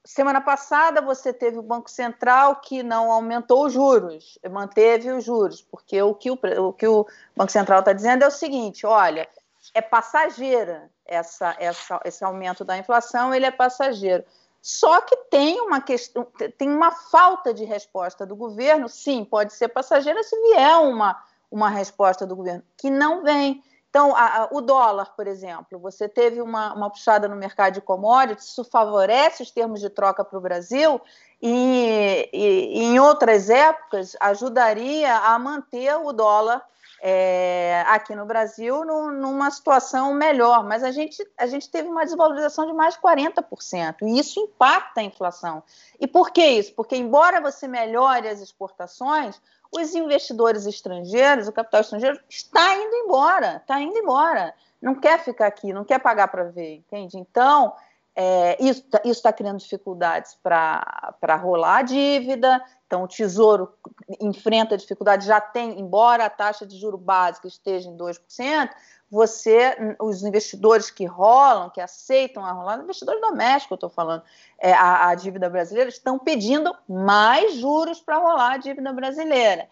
semana 0.04 0.40
passada 0.40 1.00
você 1.00 1.32
teve 1.32 1.58
o 1.58 1.62
Banco 1.62 1.90
Central 1.90 2.56
que 2.56 2.82
não 2.82 3.10
aumentou 3.12 3.66
os 3.66 3.72
juros, 3.72 4.38
manteve 4.50 5.10
os 5.12 5.24
juros, 5.24 5.62
porque 5.62 6.00
o 6.02 6.14
que 6.14 6.30
o, 6.30 6.38
o, 6.58 6.72
que 6.72 6.86
o 6.86 7.06
Banco 7.36 7.52
Central 7.52 7.80
está 7.80 7.92
dizendo 7.92 8.24
é 8.24 8.26
o 8.26 8.30
seguinte: 8.30 8.86
olha, 8.86 9.28
é 9.74 9.80
passageira 9.80 10.90
essa, 11.04 11.54
essa, 11.58 12.00
esse 12.04 12.24
aumento 12.24 12.64
da 12.64 12.78
inflação, 12.78 13.34
ele 13.34 13.46
é 13.46 13.50
passageiro. 13.50 14.24
Só 14.62 15.00
que 15.00 15.16
tem 15.30 15.60
uma 15.60 15.80
questão, 15.80 16.26
tem 16.58 16.70
uma 16.70 16.90
falta 16.90 17.52
de 17.54 17.64
resposta 17.64 18.26
do 18.26 18.36
governo. 18.36 18.88
Sim, 18.88 19.24
pode 19.24 19.54
ser 19.54 19.68
passageira 19.68 20.22
se 20.22 20.38
vier 20.40 20.76
uma, 20.78 21.22
uma 21.50 21.70
resposta 21.70 22.26
do 22.26 22.36
governo, 22.36 22.62
que 22.76 22.90
não 22.90 23.22
vem. 23.22 23.62
Então, 23.90 24.14
a, 24.14 24.42
a, 24.42 24.48
o 24.52 24.60
dólar, 24.60 25.14
por 25.16 25.26
exemplo, 25.26 25.78
você 25.78 26.08
teve 26.08 26.40
uma, 26.40 26.72
uma 26.74 26.88
puxada 26.88 27.26
no 27.26 27.34
mercado 27.34 27.74
de 27.74 27.80
commodities, 27.80 28.46
isso 28.46 28.62
favorece 28.62 29.42
os 29.42 29.50
termos 29.50 29.80
de 29.80 29.90
troca 29.90 30.24
para 30.24 30.38
o 30.38 30.40
Brasil 30.40 31.00
e, 31.42 32.28
e, 32.32 32.78
e, 32.78 32.82
em 32.84 33.00
outras 33.00 33.50
épocas 33.50 34.16
ajudaria 34.20 35.12
a 35.16 35.36
manter 35.40 35.92
o 35.96 36.12
dólar 36.12 36.64
é, 37.00 37.82
aqui 37.86 38.14
no 38.14 38.26
Brasil 38.26 38.84
no, 38.84 39.10
numa 39.10 39.50
situação 39.50 40.12
melhor. 40.12 40.64
Mas 40.64 40.84
a 40.84 40.90
gente, 40.90 41.26
a 41.36 41.46
gente 41.46 41.68
teve 41.70 41.88
uma 41.88 42.04
desvalorização 42.04 42.66
de 42.66 42.72
mais 42.72 42.94
de 42.94 43.00
40%, 43.00 43.96
e 44.02 44.18
isso 44.18 44.38
impacta 44.38 45.00
a 45.00 45.04
inflação. 45.04 45.62
E 45.98 46.06
por 46.06 46.30
que 46.30 46.44
isso? 46.44 46.74
Porque, 46.74 46.96
embora 46.96 47.40
você 47.40 47.66
melhore 47.66 48.28
as 48.28 48.40
exportações, 48.40 49.40
os 49.72 49.94
investidores 49.94 50.66
estrangeiros, 50.66 51.48
o 51.48 51.52
capital 51.52 51.80
estrangeiro, 51.80 52.20
está 52.28 52.76
indo 52.76 52.94
embora, 52.96 53.56
está 53.56 53.80
indo 53.80 53.96
embora. 53.96 54.54
Não 54.82 54.94
quer 54.94 55.18
ficar 55.20 55.46
aqui, 55.46 55.72
não 55.72 55.84
quer 55.84 56.00
pagar 56.00 56.28
para 56.28 56.44
ver, 56.44 56.76
entende? 56.76 57.16
Então, 57.16 57.72
é, 58.14 58.56
isso 58.62 58.84
está 59.04 59.30
tá 59.30 59.32
criando 59.32 59.58
dificuldades 59.58 60.36
para 60.42 61.36
rolar 61.40 61.78
a 61.78 61.82
dívida. 61.82 62.62
Então, 62.86 63.04
o 63.04 63.08
Tesouro 63.08 63.72
enfrenta 64.20 64.76
dificuldade, 64.76 65.26
já 65.26 65.40
tem, 65.40 65.78
embora 65.78 66.24
a 66.24 66.30
taxa 66.30 66.66
de 66.66 66.76
juro 66.76 66.98
básica 66.98 67.46
esteja 67.46 67.88
em 67.88 67.96
2%, 67.96 68.70
você, 69.10 69.76
os 70.00 70.22
investidores 70.22 70.90
que 70.90 71.04
rolam, 71.04 71.70
que 71.70 71.80
aceitam 71.80 72.44
a 72.44 72.52
rolar, 72.52 72.80
investidores 72.80 73.20
domésticos, 73.20 73.72
eu 73.72 73.74
estou 73.76 73.90
falando, 73.90 74.22
é, 74.58 74.72
a, 74.72 75.08
a, 75.08 75.14
dívida 75.14 75.50
brasileira, 75.50 75.88
estão 75.88 76.18
pedindo 76.18 76.74
mais 76.88 77.54
juros 77.54 78.00
para 78.00 78.18
rolar 78.18 78.52
a 78.52 78.56
dívida 78.56 78.92
brasileira. 78.92 79.68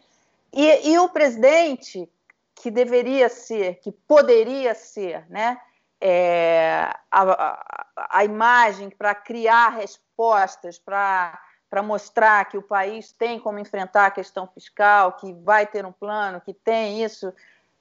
E, 0.52 0.90
e, 0.90 0.98
o 0.98 1.08
presidente, 1.08 2.10
que 2.54 2.70
deveria 2.70 3.28
ser, 3.28 3.76
que 3.76 3.92
poderia 3.92 4.74
ser, 4.74 5.24
né, 5.28 5.60
é, 6.00 6.90
a, 7.10 7.22
a, 7.22 7.86
a 8.10 8.24
imagem 8.24 8.90
para 8.90 9.14
criar 9.14 9.70
respostas, 9.70 10.78
para 10.78 11.38
para 11.70 11.82
mostrar 11.82 12.46
que 12.46 12.56
o 12.56 12.62
país 12.62 13.12
tem 13.12 13.38
como 13.38 13.58
enfrentar 13.58 14.06
a 14.06 14.10
questão 14.10 14.46
fiscal, 14.46 15.12
que 15.12 15.34
vai 15.34 15.66
ter 15.66 15.84
um 15.84 15.92
plano, 15.92 16.40
que 16.40 16.54
tem 16.54 17.04
isso, 17.04 17.30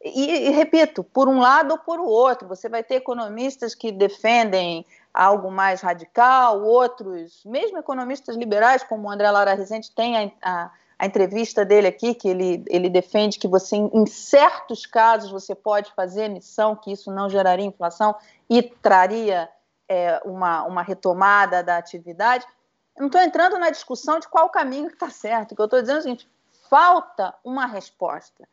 e, 0.03 0.47
e, 0.47 0.49
repito, 0.51 1.03
por 1.03 1.27
um 1.27 1.39
lado 1.39 1.71
ou 1.71 1.77
por 1.77 1.99
outro, 1.99 2.47
você 2.47 2.69
vai 2.69 2.83
ter 2.83 2.95
economistas 2.95 3.73
que 3.73 3.91
defendem 3.91 4.85
algo 5.13 5.51
mais 5.51 5.81
radical, 5.81 6.61
outros, 6.63 7.41
mesmo 7.45 7.79
economistas 7.79 8.35
liberais, 8.35 8.83
como 8.83 9.07
o 9.07 9.11
André 9.11 9.29
Lara 9.31 9.55
Rezende, 9.55 9.89
tem 9.91 10.15
a, 10.15 10.31
a, 10.43 10.71
a, 10.99 11.05
entrevista 11.05 11.65
dele 11.65 11.87
aqui, 11.87 12.13
que 12.13 12.29
ele, 12.29 12.63
ele 12.67 12.89
defende 12.89 13.39
que 13.39 13.47
você, 13.47 13.75
em 13.75 14.05
certos 14.05 14.85
casos, 14.85 15.31
você 15.31 15.55
pode 15.55 15.91
fazer 15.93 16.25
emissão, 16.25 16.75
que 16.75 16.91
isso 16.91 17.11
não 17.11 17.27
geraria 17.27 17.65
inflação 17.65 18.15
e 18.47 18.61
traria 18.61 19.49
é, 19.87 20.21
uma, 20.25 20.63
uma 20.63 20.81
retomada 20.81 21.63
da 21.63 21.77
atividade. 21.77 22.45
não 22.97 23.07
estou 23.07 23.21
entrando 23.21 23.57
na 23.57 23.69
discussão 23.69 24.19
de 24.19 24.27
qual 24.27 24.49
caminho 24.49 24.87
está 24.87 25.09
certo, 25.09 25.51
o 25.51 25.55
que 25.55 25.61
eu 25.61 25.65
estou 25.65 25.81
dizendo 25.81 25.97
é 25.97 25.99
o 25.99 26.03
seguinte, 26.03 26.29
falta 26.69 27.33
uma 27.43 27.65
resposta 27.65 28.47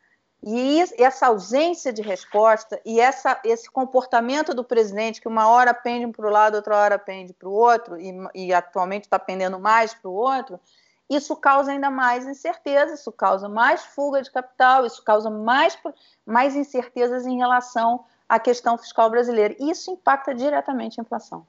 e 0.46 0.84
essa 0.98 1.28
ausência 1.28 1.90
de 1.90 2.02
resposta 2.02 2.78
e 2.84 3.00
essa, 3.00 3.40
esse 3.42 3.70
comportamento 3.70 4.52
do 4.52 4.62
presidente, 4.62 5.18
que 5.18 5.26
uma 5.26 5.48
hora 5.48 5.72
pende 5.72 6.12
para 6.12 6.26
o 6.26 6.30
lado, 6.30 6.56
outra 6.56 6.76
hora 6.76 6.98
pende 6.98 7.32
para 7.32 7.48
o 7.48 7.52
outro, 7.52 7.98
e, 7.98 8.12
e 8.34 8.52
atualmente 8.52 9.04
está 9.04 9.18
pendendo 9.18 9.58
mais 9.58 9.94
para 9.94 10.10
o 10.10 10.12
outro, 10.12 10.60
isso 11.08 11.34
causa 11.34 11.72
ainda 11.72 11.90
mais 11.90 12.26
incerteza, 12.26 12.92
isso 12.92 13.10
causa 13.10 13.48
mais 13.48 13.84
fuga 13.84 14.20
de 14.20 14.30
capital, 14.30 14.84
isso 14.84 15.02
causa 15.02 15.30
mais, 15.30 15.78
mais 16.26 16.54
incertezas 16.54 17.24
em 17.24 17.38
relação 17.38 18.04
à 18.28 18.38
questão 18.38 18.78
fiscal 18.78 19.10
brasileira. 19.10 19.54
E 19.58 19.70
isso 19.70 19.90
impacta 19.90 20.34
diretamente 20.34 21.00
a 21.00 21.02
inflação. 21.02 21.46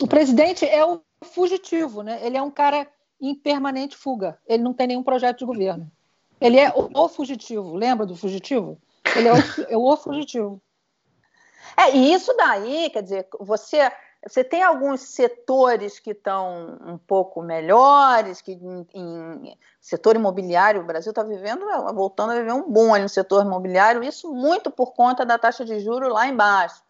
O 0.00 0.06
presidente 0.06 0.64
é 0.64 0.84
o 0.84 1.00
fugitivo, 1.22 2.02
né? 2.02 2.20
ele 2.22 2.36
é 2.36 2.42
um 2.42 2.50
cara 2.50 2.86
em 3.20 3.34
permanente 3.34 3.96
fuga, 3.96 4.38
ele 4.46 4.62
não 4.62 4.74
tem 4.74 4.88
nenhum 4.88 5.02
projeto 5.02 5.38
de 5.38 5.46
governo. 5.46 5.90
Ele 6.38 6.58
é 6.58 6.70
o, 6.70 6.90
o 6.92 7.08
fugitivo, 7.08 7.74
lembra 7.74 8.04
do 8.04 8.14
fugitivo? 8.14 8.78
Ele 9.16 9.28
é 9.28 9.32
o, 9.32 9.36
é 9.70 9.76
o 9.76 9.96
fugitivo. 9.96 10.60
É, 11.76 11.96
e 11.96 12.12
isso 12.12 12.34
daí, 12.36 12.90
quer 12.90 13.02
dizer, 13.02 13.26
você, 13.40 13.90
você 14.26 14.42
tem 14.42 14.62
alguns 14.62 15.02
setores 15.02 16.00
que 16.00 16.10
estão 16.10 16.78
um 16.84 16.98
pouco 16.98 17.40
melhores, 17.40 18.40
que 18.40 18.52
em, 18.52 18.86
em 18.92 19.58
setor 19.80 20.16
imobiliário, 20.16 20.80
o 20.80 20.84
Brasil 20.84 21.10
está 21.10 21.22
vivendo, 21.22 21.64
voltando 21.94 22.32
a 22.32 22.36
viver 22.36 22.52
um 22.52 22.68
bom 22.68 22.92
ali 22.92 23.04
no 23.04 23.08
setor 23.08 23.44
imobiliário, 23.44 24.02
isso 24.02 24.32
muito 24.32 24.68
por 24.70 24.94
conta 24.94 25.24
da 25.24 25.38
taxa 25.38 25.64
de 25.64 25.78
juros 25.78 26.12
lá 26.12 26.26
embaixo. 26.26 26.82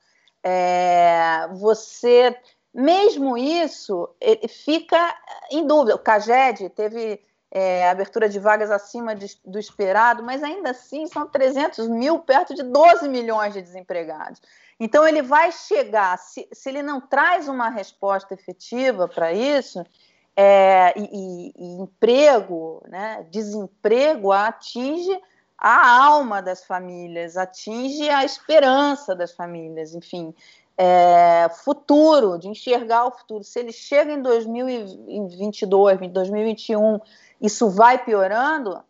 É, 0.42 1.46
você, 1.52 2.34
mesmo 2.72 3.36
isso, 3.36 4.08
fica 4.48 5.14
em 5.50 5.66
dúvida. 5.66 5.94
O 5.94 5.98
Caged 5.98 6.70
teve 6.70 7.20
é, 7.50 7.88
abertura 7.88 8.28
de 8.28 8.38
vagas 8.38 8.70
acima 8.70 9.14
de, 9.14 9.26
do 9.44 9.58
esperado, 9.58 10.22
mas 10.22 10.42
ainda 10.42 10.70
assim 10.70 11.06
são 11.06 11.28
300 11.28 11.86
mil, 11.88 12.20
perto 12.20 12.54
de 12.54 12.62
12 12.62 13.08
milhões 13.08 13.52
de 13.52 13.60
desempregados. 13.60 14.40
Então, 14.78 15.06
ele 15.06 15.22
vai 15.22 15.50
chegar, 15.52 16.18
se, 16.18 16.46
se 16.52 16.68
ele 16.68 16.82
não 16.82 17.00
traz 17.00 17.48
uma 17.48 17.68
resposta 17.70 18.34
efetiva 18.34 19.08
para 19.08 19.32
isso, 19.32 19.82
é, 20.36 20.92
e, 20.98 21.52
e, 21.56 21.80
emprego, 21.80 22.82
né, 22.88 23.26
desemprego 23.30 24.30
atinge 24.32 25.18
a 25.56 26.04
alma 26.04 26.42
das 26.42 26.62
famílias, 26.62 27.38
atinge 27.38 28.08
a 28.10 28.22
esperança 28.22 29.16
das 29.16 29.32
famílias, 29.32 29.94
enfim, 29.94 30.34
é, 30.76 31.48
futuro, 31.64 32.38
de 32.38 32.48
enxergar 32.48 33.06
o 33.06 33.10
futuro. 33.10 33.42
Se 33.42 33.58
ele 33.58 33.72
chega 33.72 34.12
em 34.12 34.20
2022, 34.20 36.12
2021 36.12 37.00
isso 37.40 37.70
vai 37.70 38.02
piorando, 38.04 38.82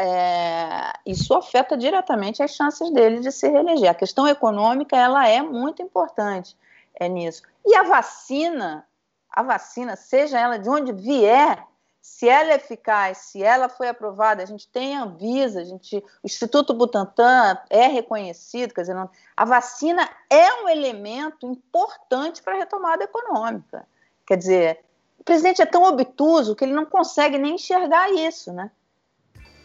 é, 0.00 0.92
isso 1.04 1.34
afeta 1.34 1.76
diretamente 1.76 2.42
as 2.42 2.52
chances 2.52 2.90
dele 2.90 3.20
de 3.20 3.30
se 3.30 3.48
reeleger. 3.48 3.90
A 3.90 3.94
questão 3.94 4.26
econômica 4.26 4.96
ela 4.96 5.28
é 5.28 5.42
muito 5.42 5.82
importante 5.82 6.56
é 7.00 7.08
nisso. 7.08 7.42
E 7.64 7.74
a 7.74 7.82
vacina, 7.82 8.86
a 9.30 9.42
vacina, 9.42 9.96
seja 9.96 10.38
ela 10.38 10.58
de 10.58 10.68
onde 10.68 10.92
vier, 10.92 11.66
se 12.00 12.28
ela 12.28 12.52
é 12.52 12.56
eficaz, 12.56 13.18
se 13.18 13.42
ela 13.42 13.68
foi 13.68 13.88
aprovada, 13.88 14.42
a 14.42 14.46
gente 14.46 14.68
tem 14.68 14.96
a 14.96 15.02
Anvisa, 15.02 15.60
a 15.60 15.64
gente, 15.64 15.96
o 15.96 16.26
Instituto 16.26 16.74
Butantan 16.74 17.58
é 17.68 17.86
reconhecido, 17.86 18.74
quer 18.74 18.82
dizer, 18.82 18.94
não, 18.94 19.08
a 19.36 19.44
vacina 19.44 20.08
é 20.28 20.62
um 20.62 20.68
elemento 20.68 21.46
importante 21.46 22.42
para 22.42 22.54
a 22.54 22.58
retomada 22.58 23.04
econômica. 23.04 23.86
Quer 24.26 24.36
dizer, 24.36 24.84
o 25.18 25.24
presidente 25.24 25.60
é 25.60 25.66
tão 25.66 25.82
obtuso 25.82 26.54
que 26.54 26.64
ele 26.64 26.72
não 26.72 26.86
consegue 26.86 27.38
nem 27.38 27.54
enxergar 27.54 28.10
isso, 28.10 28.52
né? 28.52 28.70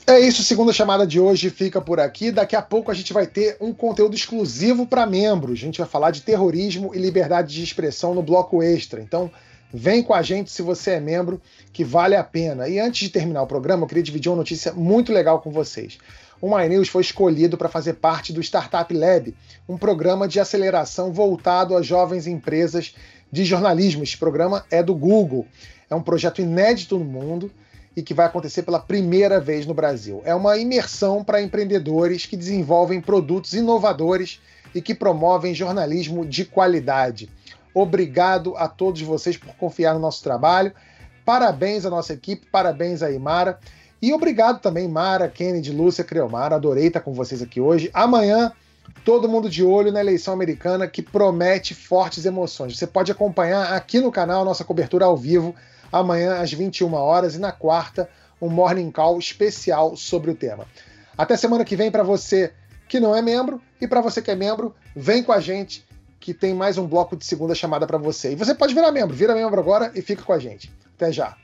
É 0.08 0.20
isso, 0.20 0.43
segunda 0.43 0.72
chamada 0.72 1.08
de 1.08 1.20
hoje 1.20 1.49
fica 1.49 1.82
por 1.82 1.99
aqui. 1.99 2.32
Daqui 2.32 2.56
a 2.56 2.62
pouco 2.62 2.91
a 2.91 2.93
gente 2.93 3.12
vai 3.12 3.26
ter 3.26 3.58
um 3.60 3.74
conteúdo 3.74 4.16
exclusivo 4.16 4.86
para 4.86 5.03
membros. 5.03 5.53
A 5.53 5.64
gente 5.64 5.80
vai 5.80 5.88
falar 5.88 6.12
de 6.12 6.22
terrorismo 6.22 6.93
e 6.93 6.99
liberdade 6.99 7.51
de 7.51 7.64
expressão 7.64 8.14
no 8.14 8.22
bloco 8.22 8.62
extra. 8.62 9.01
Então, 9.01 9.32
vem 9.74 10.03
com 10.03 10.14
a 10.14 10.22
gente 10.22 10.51
se 10.51 10.62
você 10.62 10.91
é 10.91 10.99
membro, 10.99 11.41
que 11.74 11.84
vale 11.84 12.16
a 12.16 12.24
pena. 12.24 12.70
E 12.70 12.80
antes 12.80 12.99
de 12.99 13.10
terminar 13.10 13.41
o 13.41 13.47
programa, 13.47 13.82
eu 13.82 13.88
queria 13.88 14.03
dividir 14.03 14.30
uma 14.30 14.38
notícia 14.38 14.72
muito 14.74 15.12
legal 15.12 15.41
com 15.41 15.49
vocês. 15.49 15.97
O 16.39 16.56
MyNews 16.56 16.88
foi 16.88 17.01
escolhido 17.01 17.58
para 17.58 17.68
fazer 17.68 17.93
parte 17.93 18.32
do 18.32 18.43
Startup 18.43 18.93
Lab, 18.93 19.34
um 19.68 19.76
programa 19.76 20.28
de 20.28 20.39
aceleração 20.39 21.12
voltado 21.12 21.76
a 21.76 21.82
jovens 21.82 22.28
empresas 22.28 22.93
de 23.32 23.43
jornalismo. 23.43 24.03
Este 24.03 24.20
programa 24.20 24.68
é 24.70 24.84
do 24.84 24.93
Google. 24.93 25.47
É 25.89 25.95
um 25.95 26.03
projeto 26.03 26.41
inédito 26.41 26.99
no 26.99 27.06
mundo 27.06 27.51
e 27.96 28.04
que 28.04 28.14
vai 28.14 28.26
acontecer 28.26 28.64
pela 28.64 28.80
primeira 28.80 29.39
vez 29.39 29.66
no 29.66 29.74
Brasil. 29.74 30.22
É 30.26 30.36
uma 30.36 30.58
imersão 30.58 31.24
para 31.24 31.41
empreendedores 31.41 32.26
que 32.26 32.36
desenvolvem 32.36 33.00
produtos 33.00 33.54
inovadores 33.54 34.41
e 34.74 34.82
que 34.82 34.93
promovem 34.93 35.54
jornalismo 35.54 36.26
de 36.26 36.43
qualidade. 36.43 37.30
Obrigado 37.74 38.56
a 38.58 38.68
todos 38.68 39.02
vocês 39.02 39.38
por 39.38 39.56
confiar 39.56 39.93
no 39.93 40.00
nosso 40.00 40.24
trabalho. 40.24 40.74
Parabéns 41.24 41.86
à 41.86 41.89
nossa 41.89 42.14
equipe, 42.14 42.46
parabéns 42.52 43.02
a 43.02 43.12
Imara. 43.12 43.60
E 44.02 44.14
obrigado 44.14 44.60
também, 44.60 44.88
Mara, 44.88 45.30
Kennedy, 45.30 45.72
Lúcia, 45.72 46.04
Creomara. 46.04 46.56
Adorei 46.56 46.88
estar 46.88 47.00
com 47.00 47.14
vocês 47.14 47.41
aqui 47.41 47.60
hoje. 47.60 47.89
Amanhã, 47.93 48.52
todo 49.04 49.28
mundo 49.28 49.50
de 49.50 49.64
olho 49.64 49.91
na 49.91 50.00
eleição 50.00 50.34
americana 50.34 50.88
que 50.88 51.02
promete 51.02 51.74
fortes 51.74 52.26
emoções. 52.26 52.78
Você 52.78 52.86
pode 52.86 53.12
acompanhar 53.12 53.74
aqui 53.74 54.00
no 54.00 54.12
canal 54.12 54.46
nossa 54.46 54.64
cobertura 54.64 55.06
ao 55.06 55.18
vivo 55.18 55.56
amanhã 55.92 56.42
às 56.42 56.52
21 56.52 56.94
horas 56.94 57.36
e 57.36 57.40
na 57.40 57.52
quarta 57.52 58.10
um 58.42 58.50
morning 58.50 58.92
call 58.92 59.18
especial 59.18 59.96
sobre 59.96 60.32
o 60.32 60.36
tema. 60.36 60.66
Até 61.18 61.38
semana 61.38 61.64
que 61.64 61.76
vem 61.76 61.90
para 61.90 62.04
você 62.04 62.54
que 62.88 63.00
não 63.00 63.16
é 63.16 63.22
membro 63.22 63.62
e 63.80 63.88
para 63.88 64.02
você 64.02 64.22
que 64.22 64.32
é 64.32 64.36
membro, 64.36 64.76
vem 64.96 65.24
com 65.24 65.32
a 65.32 65.40
gente 65.40 65.86
que 66.20 66.34
tem 66.34 66.54
mais 66.54 66.78
um 66.78 66.88
bloco 66.88 67.16
de 67.16 67.26
segunda 67.26 67.54
chamada 67.54 67.86
para 67.86 67.98
você. 67.98 68.32
E 68.32 68.36
você 68.36 68.54
pode 68.54 68.74
virar 68.74 68.92
membro, 68.92 69.16
vira 69.16 69.36
membro 69.36 69.60
agora 69.60 69.92
e 69.96 70.02
fica 70.02 70.24
com 70.24 70.34
a 70.34 70.40
gente. 70.40 70.72
Até 70.96 71.12
já. 71.12 71.38